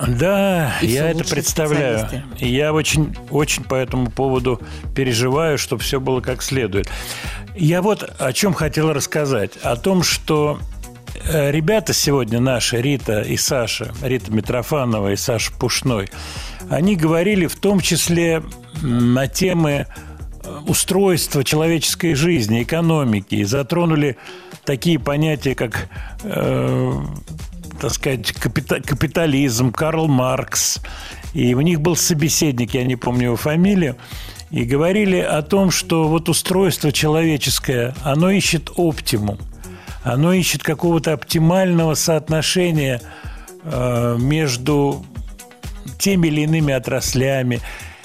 Да, 0.07 0.75
И 0.83 0.89
я 0.89 1.11
это 1.11 1.25
представляю. 1.25 2.09
И 2.39 2.49
я 2.49 2.73
очень, 2.73 3.15
очень 3.31 3.65
по 3.65 3.75
этому 3.75 4.11
поводу 4.11 4.61
переживаю, 4.95 5.59
чтобы 5.59 5.83
все 5.83 6.01
было 6.01 6.21
как 6.21 6.43
следует. 6.43 6.89
Я 7.55 7.83
вот 7.83 8.03
о 8.19 8.33
чем 8.33 8.55
хотел 8.55 8.93
рассказать. 8.93 9.53
О 9.63 9.77
том, 9.77 10.03
что 10.03 10.59
э, 11.27 11.51
ребята 11.51 11.93
сегодня 11.93 12.41
наши, 12.41 12.81
Рита 12.81 13.21
и 13.21 13.37
Саша, 13.37 13.93
Рита 14.03 14.33
Митрофанова 14.33 15.13
и 15.13 15.17
Саша 15.17 15.53
Пушной, 15.53 16.09
они 16.71 16.97
говорили 16.97 17.47
в 17.47 17.57
том 17.57 17.81
числе 17.81 18.43
на 18.81 19.29
темы 19.29 19.87
э, 20.45 20.59
устройства 20.67 21.45
человеческой 21.45 22.15
жизни, 22.15 22.63
экономики, 22.63 23.37
и 23.37 23.45
затронули 23.45 24.17
такие 24.65 24.99
понятия, 24.99 25.55
как 25.55 25.89
э, 26.23 26.93
так 27.83 27.93
сказать, 27.93 28.31
капита- 28.31 28.81
капитализм, 28.81 29.73
Карл 29.73 30.07
Маркс. 30.07 30.81
И 31.35 31.53
у 31.55 31.61
них 31.63 31.81
был 31.81 31.97
собеседник, 31.97 32.75
я 32.75 32.85
не 32.85 32.95
помню 32.95 33.25
его 33.25 33.37
фамилию, 33.37 33.97
и 34.53 34.63
говорили 34.63 35.19
о 35.19 35.43
том, 35.43 35.73
что 35.73 36.07
вот 36.07 36.29
устройство 36.29 36.93
человеческое, 36.93 37.93
оно 38.05 38.31
ищет 38.31 38.71
оптимум, 38.77 39.39
оно 40.05 40.33
ищет 40.33 40.63
какого-то 40.63 41.13
оптимального 41.13 41.95
соотношения 41.95 43.03
э, 43.65 44.17
между 44.17 45.05
теми 45.99 46.29
или 46.29 46.43
иными 46.43 46.73
отраслями, 46.73 47.59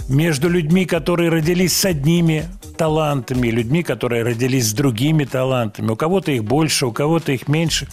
между 0.10 0.50
людьми, 0.50 0.86
которые 0.86 1.30
родились 1.30 1.78
с 1.78 1.86
одними 1.86 2.46
талантами, 2.78 3.50
людьми, 3.50 3.84
которые 3.84 4.24
родились 4.24 4.70
с 4.70 4.74
другими 4.74 5.26
талантами. 5.26 5.92
У 5.92 5.96
кого-то 5.96 6.32
их 6.32 6.44
больше, 6.44 6.88
у 6.88 6.92
кого-то 6.92 7.32
их 7.32 7.48
меньше. 7.48 7.88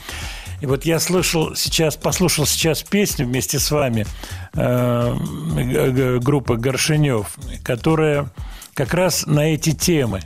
И 0.64 0.66
вот 0.66 0.86
я 0.86 0.98
слышал 0.98 1.54
сейчас, 1.54 1.94
послушал 1.94 2.46
сейчас 2.46 2.82
песню 2.82 3.26
вместе 3.26 3.58
с 3.58 3.70
вами 3.70 4.06
э, 4.54 6.18
группы 6.20 6.56
Горшинев, 6.56 7.36
которая 7.62 8.30
как 8.72 8.94
раз 8.94 9.26
на 9.26 9.52
эти 9.52 9.72
темы 9.72 10.22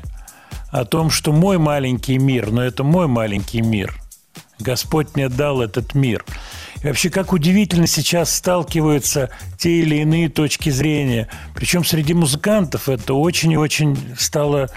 о 0.71 0.85
том, 0.85 1.11
что 1.11 1.33
мой 1.33 1.59
маленький 1.59 2.19
мир, 2.19 2.53
но 2.53 2.63
это 2.63 2.85
мой 2.85 3.09
маленький 3.09 3.63
мир. 3.63 4.01
Господь 4.61 5.17
мне 5.17 5.29
дал 5.29 5.61
этот 5.61 5.97
мир. 5.97 6.25
И 6.85 6.87
вообще, 6.87 7.11
как 7.11 7.33
удивительно 7.33 7.89
сейчас 7.89 8.33
сталкиваются 8.33 9.31
те 9.59 9.81
или 9.81 9.97
иные 9.97 10.29
точки 10.29 10.71
зрения. 10.71 11.29
Причем 11.53 11.85
среди 11.85 12.15
музыкантов 12.15 12.89
это 12.89 13.15
очень 13.15 13.51
и 13.51 13.57
очень 13.57 13.99
стало, 14.17 14.71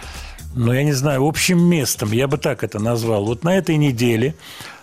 ну, 0.55 0.73
я 0.73 0.83
не 0.83 0.93
знаю, 0.93 1.23
общим 1.23 1.63
местом. 1.63 2.13
Я 2.13 2.27
бы 2.27 2.39
так 2.39 2.63
это 2.63 2.79
назвал. 2.79 3.25
Вот 3.25 3.43
на 3.43 3.55
этой 3.55 3.77
неделе 3.77 4.33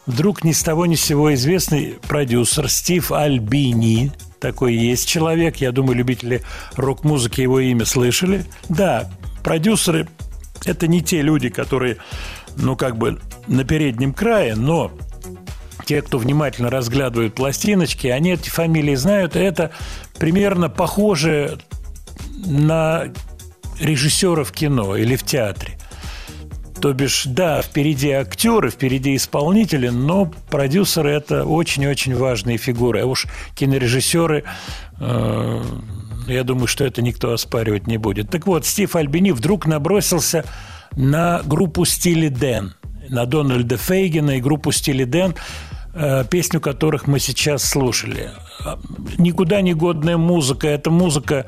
вдруг 0.08 0.42
ни 0.42 0.52
с 0.52 0.62
того 0.62 0.86
ни 0.86 0.96
с 0.96 1.02
сего 1.02 1.32
известный 1.34 1.98
продюсер 2.08 2.68
Стив 2.68 3.12
Альбини, 3.12 4.10
такой 4.40 4.74
есть 4.74 5.06
человек, 5.06 5.56
я 5.56 5.70
думаю, 5.70 5.96
любители 5.96 6.42
рок-музыки 6.76 7.42
его 7.42 7.60
имя 7.60 7.84
слышали. 7.84 8.44
Да, 8.68 9.10
продюсеры– 9.44 10.08
это 10.64 10.86
не 10.86 11.02
те 11.02 11.20
люди, 11.20 11.50
которые, 11.50 11.98
ну, 12.56 12.74
как 12.74 12.96
бы 12.96 13.20
на 13.46 13.64
переднем 13.64 14.14
крае, 14.14 14.56
но 14.56 14.90
те, 15.84 16.00
кто 16.00 16.16
внимательно 16.16 16.70
разглядывают 16.70 17.34
пластиночки, 17.34 18.06
они 18.06 18.32
эти 18.32 18.48
фамилии 18.48 18.94
знают, 18.94 19.36
и 19.36 19.40
это 19.40 19.72
примерно 20.18 20.70
похоже 20.70 21.58
на 22.46 23.12
режиссеров 23.78 24.52
кино 24.52 24.96
или 24.96 25.16
в 25.16 25.22
театре. 25.22 25.78
То 26.80 26.92
бишь, 26.92 27.24
да, 27.26 27.60
впереди 27.60 28.10
актеры, 28.10 28.70
впереди 28.70 29.16
исполнители, 29.16 29.88
но 29.88 30.26
продюсеры– 30.48 31.10
это 31.12 31.44
очень-очень 31.44 32.14
важные 32.14 32.56
фигуры. 32.56 33.00
А 33.00 33.06
уж 33.06 33.26
кинорежиссеры, 33.56 34.44
э, 35.00 35.62
я 36.28 36.44
думаю, 36.44 36.68
что 36.68 36.84
это 36.84 37.02
никто 37.02 37.32
оспаривать 37.32 37.88
не 37.88 37.98
будет. 37.98 38.30
Так 38.30 38.46
вот, 38.46 38.64
Стив 38.64 38.94
Альбини 38.94 39.32
вдруг 39.32 39.66
набросился 39.66 40.44
на 40.96 41.42
группу 41.44 41.84
«Стили 41.84 42.28
Дэн», 42.28 42.74
на 43.08 43.26
Дональда 43.26 43.76
Фейгена 43.76 44.38
и 44.38 44.40
группу 44.40 44.70
«Стили 44.70 45.04
Дэн», 45.04 45.34
э, 45.94 46.24
песню 46.30 46.60
которых 46.60 47.08
мы 47.08 47.18
сейчас 47.18 47.64
слушали. 47.64 48.30
Никуда 49.18 49.62
не 49.62 49.74
годная 49.74 50.16
музыка. 50.16 50.68
Это 50.68 50.90
музыка 50.90 51.46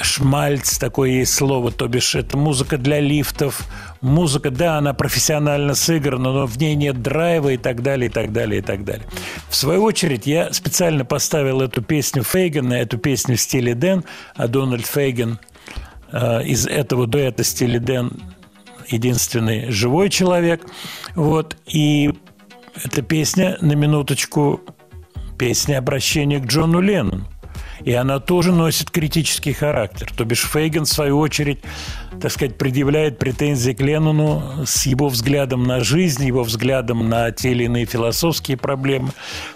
шмальц, 0.00 0.78
такое 0.78 1.10
есть 1.10 1.34
слово, 1.34 1.70
то 1.70 1.86
бишь 1.88 2.14
это 2.14 2.36
музыка 2.36 2.78
для 2.78 3.00
лифтов, 3.00 3.62
музыка, 4.00 4.50
да, 4.50 4.78
она 4.78 4.94
профессионально 4.94 5.74
сыграна, 5.74 6.32
но 6.32 6.46
в 6.46 6.56
ней 6.58 6.74
нет 6.74 7.02
драйва 7.02 7.50
и 7.50 7.56
так 7.56 7.82
далее, 7.82 8.08
и 8.08 8.12
так 8.12 8.32
далее, 8.32 8.60
и 8.60 8.62
так 8.62 8.84
далее. 8.84 9.06
В 9.48 9.56
свою 9.56 9.82
очередь 9.82 10.26
я 10.26 10.52
специально 10.52 11.04
поставил 11.04 11.60
эту 11.60 11.82
песню 11.82 12.22
Фейгена, 12.22 12.74
эту 12.74 12.98
песню 12.98 13.36
в 13.36 13.40
стиле 13.40 13.74
Дэн, 13.74 14.04
а 14.34 14.48
Дональд 14.48 14.86
Фейген 14.86 15.38
э, 16.12 16.44
из 16.44 16.66
этого 16.66 17.06
дуэта 17.06 17.44
стиле 17.44 17.78
Дэн 17.80 18.12
единственный 18.88 19.70
живой 19.70 20.10
человек. 20.10 20.66
Вот. 21.14 21.56
И 21.66 22.12
эта 22.84 23.02
песня, 23.02 23.58
на 23.60 23.72
минуточку, 23.72 24.60
песня 25.38 25.78
обращения 25.78 26.38
к 26.38 26.46
Джону 26.46 26.80
Леннону. 26.80 27.26
И 27.84 27.92
она 27.92 28.20
тоже 28.20 28.52
носит 28.52 28.90
критический 28.90 29.52
характер. 29.52 30.12
То 30.16 30.24
бишь 30.24 30.44
Фейген, 30.44 30.84
в 30.84 30.88
свою 30.88 31.18
очередь, 31.18 31.60
так 32.20 32.32
сказать, 32.32 32.58
предъявляет 32.58 33.18
претензии 33.18 33.72
к 33.72 33.80
Леннону 33.80 34.64
с 34.66 34.86
его 34.86 35.08
взглядом 35.08 35.64
на 35.64 35.80
жизнь, 35.80 36.24
его 36.24 36.42
взглядом 36.42 37.08
на 37.08 37.30
те 37.30 37.52
или 37.52 37.64
иные 37.64 37.86
философские 37.86 38.56
проблемы. 38.56 39.10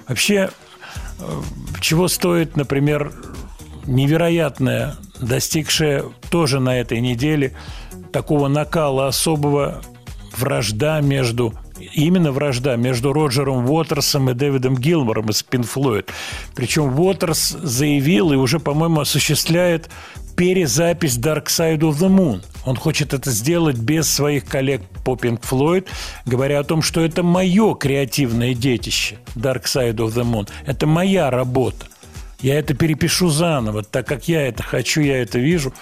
Вообще, 0.08 0.50
э, 1.18 1.42
чего 1.80 2.08
стоит, 2.08 2.56
например, 2.56 3.12
невероятная, 3.86 4.94
достигшая 5.20 6.04
тоже 6.30 6.60
на 6.60 6.78
этой 6.78 7.00
неделе 7.00 7.56
такого 8.12 8.48
накала 8.48 9.08
особого 9.08 9.82
вражда 10.36 11.00
между 11.00 11.54
именно 11.92 12.32
вражда 12.32 12.76
между 12.76 13.12
Роджером 13.12 13.68
Уотерсом 13.68 14.30
и 14.30 14.34
Дэвидом 14.34 14.76
Гилмором 14.76 15.30
из 15.30 15.44
Pink 15.48 15.68
Floyd. 15.72 16.08
Причем 16.54 16.98
Уотерс 16.98 17.50
заявил 17.50 18.32
и 18.32 18.36
уже, 18.36 18.60
по-моему, 18.60 19.00
осуществляет 19.00 19.90
перезапись 20.36 21.18
Dark 21.18 21.46
Side 21.46 21.80
of 21.80 21.98
the 21.98 22.08
Moon. 22.08 22.42
Он 22.64 22.76
хочет 22.76 23.12
это 23.12 23.30
сделать 23.30 23.76
без 23.76 24.08
своих 24.08 24.44
коллег 24.44 24.82
по 25.04 25.14
Pink 25.14 25.40
Floyd, 25.42 25.86
говоря 26.26 26.60
о 26.60 26.64
том, 26.64 26.82
что 26.82 27.00
это 27.00 27.22
мое 27.22 27.74
креативное 27.74 28.54
детище 28.54 29.16
Dark 29.34 29.64
Side 29.64 29.96
of 29.96 30.14
the 30.14 30.24
Moon. 30.24 30.48
Это 30.66 30.86
моя 30.86 31.30
работа. 31.30 31.86
Я 32.42 32.58
это 32.58 32.74
перепишу 32.74 33.28
заново, 33.30 33.84
так 33.84 34.06
как 34.06 34.26
я 34.26 34.42
это 34.42 34.62
хочу, 34.62 35.00
я 35.00 35.22
это 35.22 35.38
вижу. 35.38 35.72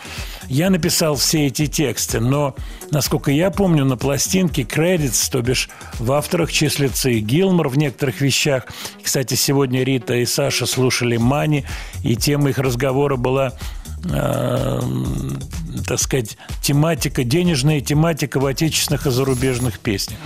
Я 0.46 0.68
написал 0.68 1.16
все 1.16 1.46
эти 1.46 1.66
тексты, 1.66 2.20
но, 2.20 2.54
насколько 2.90 3.30
я 3.30 3.50
помню, 3.50 3.86
на 3.86 3.96
пластинке 3.96 4.62
credits, 4.62 5.30
то 5.30 5.40
бишь 5.40 5.70
в 5.98 6.12
авторах 6.12 6.52
числится 6.52 7.08
и 7.08 7.20
Гилмор 7.20 7.68
в 7.68 7.78
некоторых 7.78 8.20
вещах. 8.20 8.66
Кстати, 9.02 9.34
сегодня 9.34 9.84
Рита 9.84 10.14
и 10.14 10.26
Саша 10.26 10.66
слушали 10.66 11.16
Мани, 11.16 11.64
и 12.04 12.14
тема 12.14 12.50
их 12.50 12.58
разговора 12.58 13.16
была 13.16 13.54
э, 14.04 14.80
так 15.86 15.98
сказать, 15.98 16.36
тематика, 16.62 17.24
денежная 17.24 17.80
тематика 17.80 18.38
в 18.38 18.46
отечественных 18.46 19.06
и 19.06 19.10
зарубежных 19.10 19.78
песнях. 19.78 20.18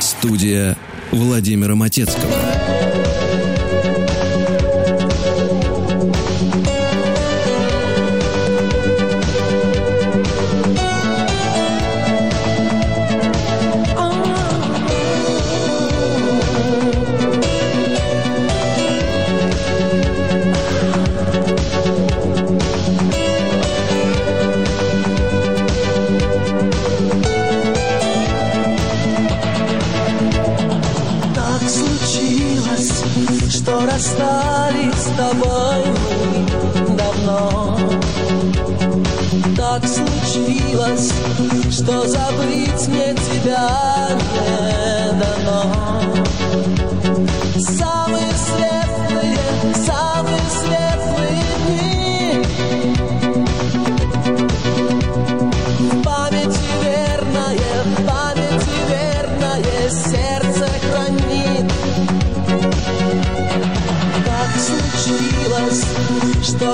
Студия 0.00 0.76
Владимира 1.10 1.74
Матецкого. 1.74 2.81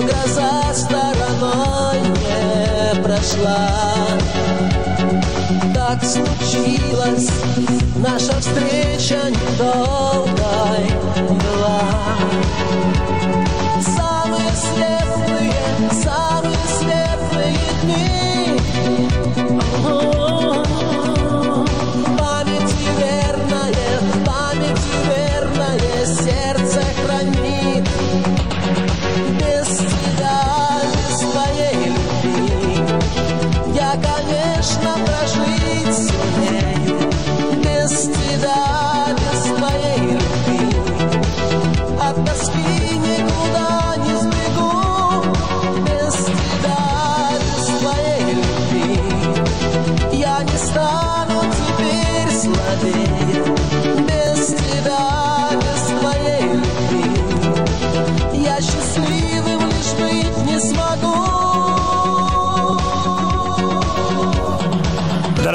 Гроза 0.00 0.74
стороной 0.74 2.00
не 2.00 3.02
прошла. 3.02 3.70
Так 5.74 6.04
случилось, 6.04 7.28
наша 7.96 8.38
встреча 8.40 9.20
недолгой 9.30 10.90
была 11.28 11.80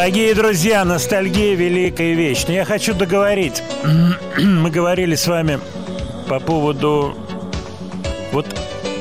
Дорогие 0.04 0.36
друзья, 0.36 0.84
ностальгия– 0.84 1.56
великая 1.56 2.14
вещь. 2.14 2.44
Но 2.46 2.54
я 2.54 2.66
хочу 2.66 2.94
договорить. 2.94 3.64
Мы 4.38 4.70
говорили 4.70 5.16
с 5.16 5.28
вами 5.28 5.62
по 6.28 6.42
поводу 6.42 7.16
вот 8.34 8.46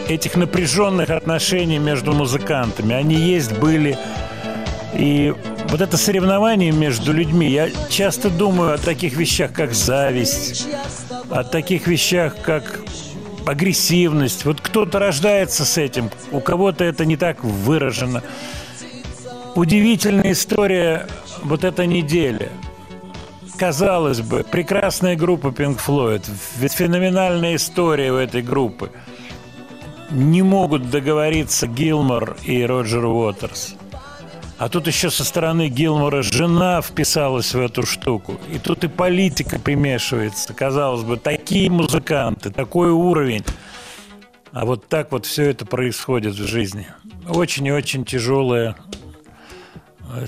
этих 0.08 0.36
напряженных 0.36 1.10
отношений 1.10 1.80
между 1.80 2.12
музыкантами. 2.12 2.94
Они 2.94 3.16
есть, 3.16 3.50
были. 3.58 3.98
И 4.94 5.34
вот 5.70 5.80
это 5.80 5.96
соревнование 5.96 6.70
между 6.70 7.12
людьми, 7.12 7.50
я 7.50 7.68
часто 7.90 8.30
думаю 8.30 8.74
о 8.74 8.78
таких 8.78 9.16
вещах, 9.16 9.52
как 9.52 9.74
зависть, 9.74 10.68
о 11.30 11.42
таких 11.42 11.88
вещах, 11.88 12.36
как 12.42 12.78
агрессивность. 13.44 14.44
Вот 14.44 14.60
кто-то 14.60 15.00
рождается 15.00 15.64
с 15.64 15.78
этим, 15.78 16.10
у 16.30 16.38
кого-то 16.38 16.84
это 16.84 17.04
не 17.04 17.16
так 17.16 17.42
выражено. 17.42 18.22
Удивительная 19.54 20.32
история 20.32 21.06
вот 21.42 21.62
эта 21.62 21.84
неделя. 21.84 22.48
Казалось 23.58 24.22
бы, 24.22 24.44
прекрасная 24.50 25.14
группа 25.14 25.48
Pink 25.48 25.78
Floyd, 25.78 26.24
ведь 26.56 26.72
феноменальная 26.72 27.56
история 27.56 28.12
у 28.12 28.16
этой 28.16 28.40
группы. 28.40 28.90
Не 30.10 30.40
могут 30.40 30.88
договориться 30.88 31.66
Гилмор 31.66 32.36
и 32.44 32.64
Роджер 32.64 33.04
Уотерс. 33.04 33.74
А 34.56 34.70
тут 34.70 34.86
еще 34.86 35.10
со 35.10 35.22
стороны 35.22 35.68
Гилмора 35.68 36.22
жена 36.22 36.80
вписалась 36.80 37.52
в 37.52 37.60
эту 37.60 37.84
штуку. 37.84 38.40
И 38.50 38.58
тут 38.58 38.84
и 38.84 38.88
политика 38.88 39.58
примешивается. 39.58 40.54
Казалось 40.54 41.02
бы, 41.02 41.18
такие 41.18 41.68
музыканты, 41.70 42.50
такой 42.50 42.90
уровень. 42.90 43.44
А 44.52 44.64
вот 44.64 44.88
так 44.88 45.12
вот 45.12 45.26
все 45.26 45.50
это 45.50 45.66
происходит 45.66 46.34
в 46.34 46.46
жизни. 46.46 46.86
Очень 47.28 47.66
и 47.66 47.72
очень 47.72 48.04
тяжелая 48.04 48.76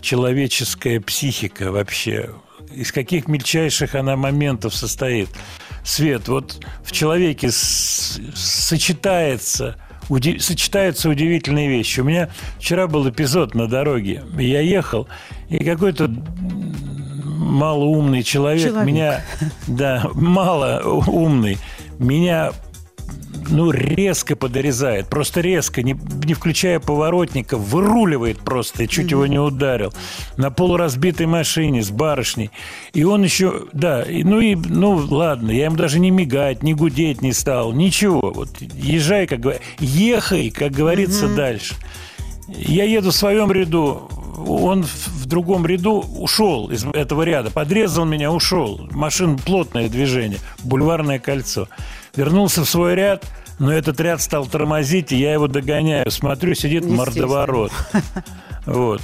человеческая 0.01 1.01
психика 1.01 1.70
вообще. 1.73 2.31
Из 2.74 2.93
каких 2.93 3.28
мельчайших 3.28 3.94
она 3.94 4.16
моментов 4.16 4.74
состоит. 4.74 5.28
Свет, 5.85 6.28
вот 6.28 6.65
в 6.82 6.93
человеке 6.93 7.51
сочетается 7.52 9.77
уди- 10.09 10.39
сочетаются 10.39 11.09
удивительные 11.09 11.69
вещи. 11.69 12.01
У 12.01 12.05
меня 12.05 12.31
вчера 12.59 12.86
был 12.86 13.09
эпизод 13.09 13.55
на 13.55 13.69
дороге. 13.69 14.23
Я 14.39 14.61
ехал, 14.61 15.09
и 15.48 15.62
какой-то 15.62 16.09
малоумный 17.24 18.23
человек, 18.23 18.69
Человек. 18.70 18.86
меня, 18.86 19.24
да, 19.66 20.06
мало 20.15 20.81
умный, 21.06 21.59
меня 21.98 22.52
ну, 23.49 23.71
резко 23.71 24.37
подорезает, 24.37 25.09
просто 25.09 25.41
резко, 25.41 25.83
не, 25.83 25.97
не 26.25 26.35
включая 26.35 26.81
поворотника, 26.81 27.57
выруливает 27.57 28.39
просто, 28.39 28.87
чуть 28.87 29.11
его 29.11 29.27
не 29.27 29.39
ударил. 29.39 29.93
На 30.37 30.51
полуразбитой 30.51 31.27
машине 31.27 31.83
с 31.83 31.91
барышней. 31.91 32.51
И 32.93 33.05
он 33.05 33.23
еще, 33.23 33.66
да, 33.73 34.03
и, 34.03 34.23
ну 34.25 34.41
и, 34.41 34.55
ну 34.55 34.95
ладно, 35.11 35.51
я 35.51 35.66
ему 35.66 35.77
даже 35.77 36.01
не 36.01 36.11
мигать, 36.11 36.62
не 36.62 36.75
гудеть 36.75 37.23
не 37.23 37.33
стал, 37.33 37.73
ничего. 37.73 38.33
Вот 38.35 38.49
езжай, 38.61 39.27
как 39.27 39.41
говорится, 39.41 39.66
ехай, 39.79 40.51
как 40.51 40.73
говорится, 40.73 41.29
дальше. 41.29 41.75
Я 42.49 42.85
еду 42.85 43.11
в 43.11 43.15
своем 43.15 43.51
ряду, 43.51 44.09
он 44.47 44.85
в 44.85 45.27
другом 45.27 45.66
ряду 45.66 46.05
ушел 46.19 46.71
из 46.71 46.85
этого 46.85 47.23
ряда, 47.23 47.51
подрезал 47.51 48.05
меня, 48.05 48.31
ушел. 48.31 48.87
Машина 48.91 49.39
плотное 49.39 49.89
движение, 49.89 50.39
бульварное 50.62 51.19
кольцо. 51.19 51.69
Вернулся 52.16 52.65
в 52.65 52.69
свой 52.69 52.95
ряд, 52.95 53.24
но 53.59 53.73
этот 53.73 54.01
ряд 54.01 54.20
стал 54.20 54.47
тормозить, 54.47 55.12
и 55.12 55.16
я 55.16 55.32
его 55.32 55.49
догоняю. 55.49 56.11
Смотрю, 56.11 56.55
сидит 56.55 56.85
мордоворот. 56.85 57.73
Вот. 58.66 59.03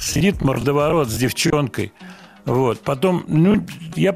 Сидит 0.00 0.40
мордоворот 0.40 1.08
с 1.08 1.16
девчонкой. 1.16 1.92
Вот. 2.44 2.80
Потом, 2.80 3.24
ну, 3.26 3.64
я 3.96 4.10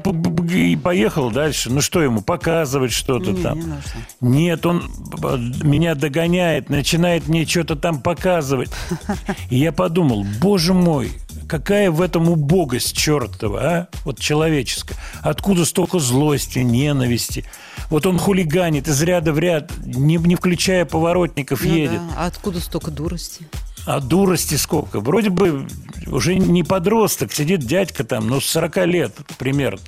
и 0.53 0.75
поехал 0.75 1.31
дальше. 1.31 1.69
Ну, 1.71 1.81
что 1.81 2.01
ему, 2.01 2.21
показывать 2.21 2.91
что-то 2.91 3.31
Не, 3.31 3.41
там? 3.41 3.59
не 3.59 3.65
нужно. 3.65 3.81
Нет, 4.21 4.65
он 4.65 4.91
э, 5.23 5.37
меня 5.63 5.95
догоняет, 5.95 6.69
начинает 6.69 7.27
мне 7.27 7.45
что-то 7.45 7.75
там 7.75 8.01
показывать. 8.01 8.69
И 9.49 9.57
я 9.57 9.71
подумал, 9.71 10.25
боже 10.39 10.73
мой, 10.73 11.11
какая 11.47 11.89
в 11.89 12.01
этом 12.01 12.29
убогость 12.29 12.95
чертова, 12.95 13.61
а? 13.61 13.87
Вот 14.05 14.19
человеческая. 14.19 14.95
Откуда 15.21 15.65
столько 15.65 15.97
злости, 15.99 16.59
ненависти? 16.59 17.45
Вот 17.89 18.05
он 18.05 18.19
хулиганит 18.19 18.87
из 18.87 19.01
ряда 19.01 19.33
в 19.33 19.39
ряд, 19.39 19.71
не, 19.83 20.17
не 20.17 20.35
включая 20.35 20.85
поворотников, 20.85 21.63
Ну 21.63 21.73
едет. 21.73 21.93
да. 21.93 22.13
А 22.17 22.25
откуда 22.27 22.59
столько 22.59 22.91
дурости? 22.91 23.47
А 23.89 23.99
дурости 24.01 24.53
сколько? 24.53 24.99
Вроде 24.99 25.31
бы 25.31 25.65
уже 26.05 26.35
не 26.35 26.61
подросток, 26.61 27.33
сидит 27.33 27.61
дядька 27.61 28.03
там, 28.03 28.27
ну, 28.27 28.39
с 28.39 28.45
40 28.45 28.85
лет 28.85 29.15
примерно. 29.39 29.79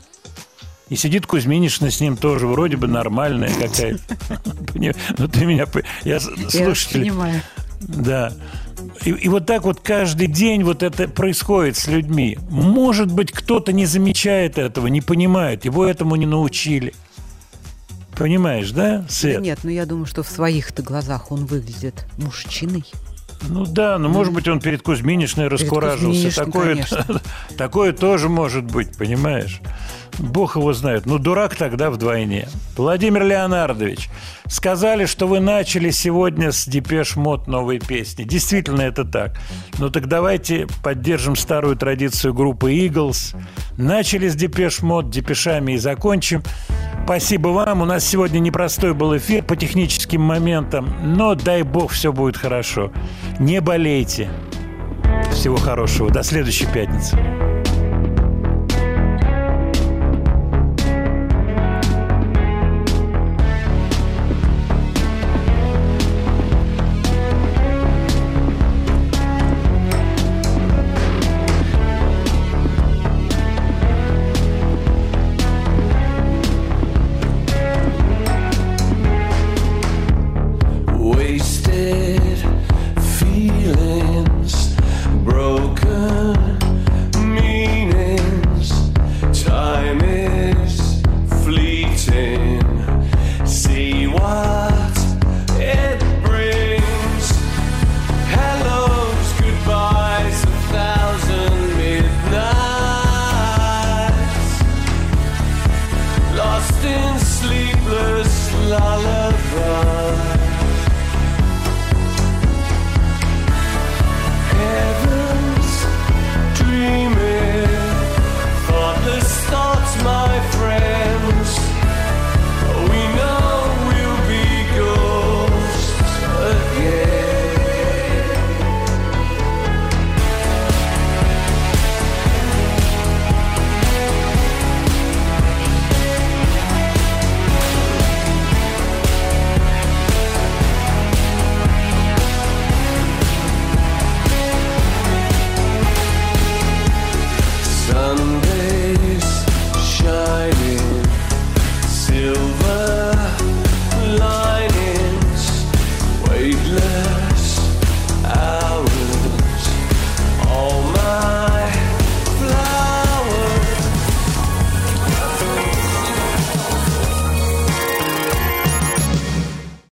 И 0.89 0.95
сидит 0.95 1.27
Кузьминишна 1.27 1.91
с 1.91 2.01
ним 2.01 2.17
тоже, 2.17 2.47
вроде 2.47 2.77
бы 2.77 2.87
нормальная 2.87 3.53
какая-то. 3.53 3.99
Ну, 5.19 5.27
ты 5.27 5.45
меня... 5.45 5.67
Я 6.03 6.19
слушатель... 6.19 7.01
понимаю. 7.01 7.41
Да. 7.81 8.33
И, 9.05 9.11
и 9.11 9.29
вот 9.29 9.45
так 9.45 9.65
вот 9.65 9.81
каждый 9.81 10.25
день 10.25 10.63
вот 10.63 10.81
это 10.81 11.07
происходит 11.07 11.77
с 11.77 11.87
людьми. 11.87 12.39
Может 12.49 13.11
быть, 13.11 13.31
кто-то 13.31 13.71
не 13.71 13.85
замечает 13.85 14.57
этого, 14.57 14.87
не 14.87 15.01
понимает, 15.01 15.63
его 15.63 15.85
этому 15.85 16.15
не 16.15 16.25
научили. 16.25 16.95
Понимаешь, 18.17 18.71
да, 18.71 18.97
Да 18.97 19.09
Свет? 19.09 19.41
нет, 19.41 19.59
ну 19.61 19.69
я 19.69 19.85
думаю, 19.85 20.07
что 20.07 20.23
в 20.23 20.27
своих-то 20.27 20.81
глазах 20.81 21.31
он 21.31 21.45
выглядит 21.45 22.07
мужчиной. 22.17 22.83
Ну 23.49 23.65
да, 23.65 23.97
но 23.97 24.09
может 24.09 24.33
быть 24.33 24.47
он 24.47 24.59
перед 24.59 24.81
Кузьминишной 24.81 25.47
раскуражился. 25.47 26.45
Кузьминишной, 26.45 27.01
Такое, 27.03 27.21
такое 27.57 27.93
тоже 27.93 28.29
может 28.29 28.65
быть, 28.65 28.97
понимаешь? 28.97 29.61
Бог 30.19 30.55
его 30.55 30.73
знает. 30.73 31.05
Ну, 31.05 31.17
дурак 31.17 31.55
тогда 31.55 31.89
вдвойне. 31.89 32.47
Владимир 32.77 33.23
Леонардович, 33.23 34.09
сказали, 34.47 35.05
что 35.05 35.27
вы 35.27 35.39
начали 35.39 35.89
сегодня 35.91 36.51
с 36.51 36.65
Depeche 36.65 37.15
Mode 37.15 37.47
новой 37.47 37.79
песни. 37.79 38.23
Действительно, 38.23 38.81
это 38.81 39.03
так. 39.03 39.39
Ну, 39.77 39.89
так 39.89 40.07
давайте 40.07 40.67
поддержим 40.83 41.35
старую 41.35 41.75
традицию 41.75 42.33
группы 42.33 42.73
Eagles. 42.73 43.35
Начали 43.77 44.27
с 44.27 44.35
Depeche 44.35 44.81
Mode, 44.81 45.09
Депешами 45.09 45.73
и 45.73 45.77
закончим. 45.77 46.43
Спасибо 47.03 47.49
вам. 47.49 47.81
У 47.81 47.85
нас 47.85 48.05
сегодня 48.05 48.39
непростой 48.39 48.93
был 48.93 49.17
эфир 49.17 49.43
по 49.43 49.55
техническим 49.55 50.21
моментам, 50.21 50.93
но 51.03 51.35
дай 51.35 51.63
бог 51.63 51.91
все 51.91 52.13
будет 52.13 52.37
хорошо. 52.37 52.91
Не 53.39 53.59
болейте. 53.59 54.29
Всего 55.31 55.57
хорошего. 55.57 56.09
До 56.09 56.23
следующей 56.23 56.67
пятницы. 56.67 57.17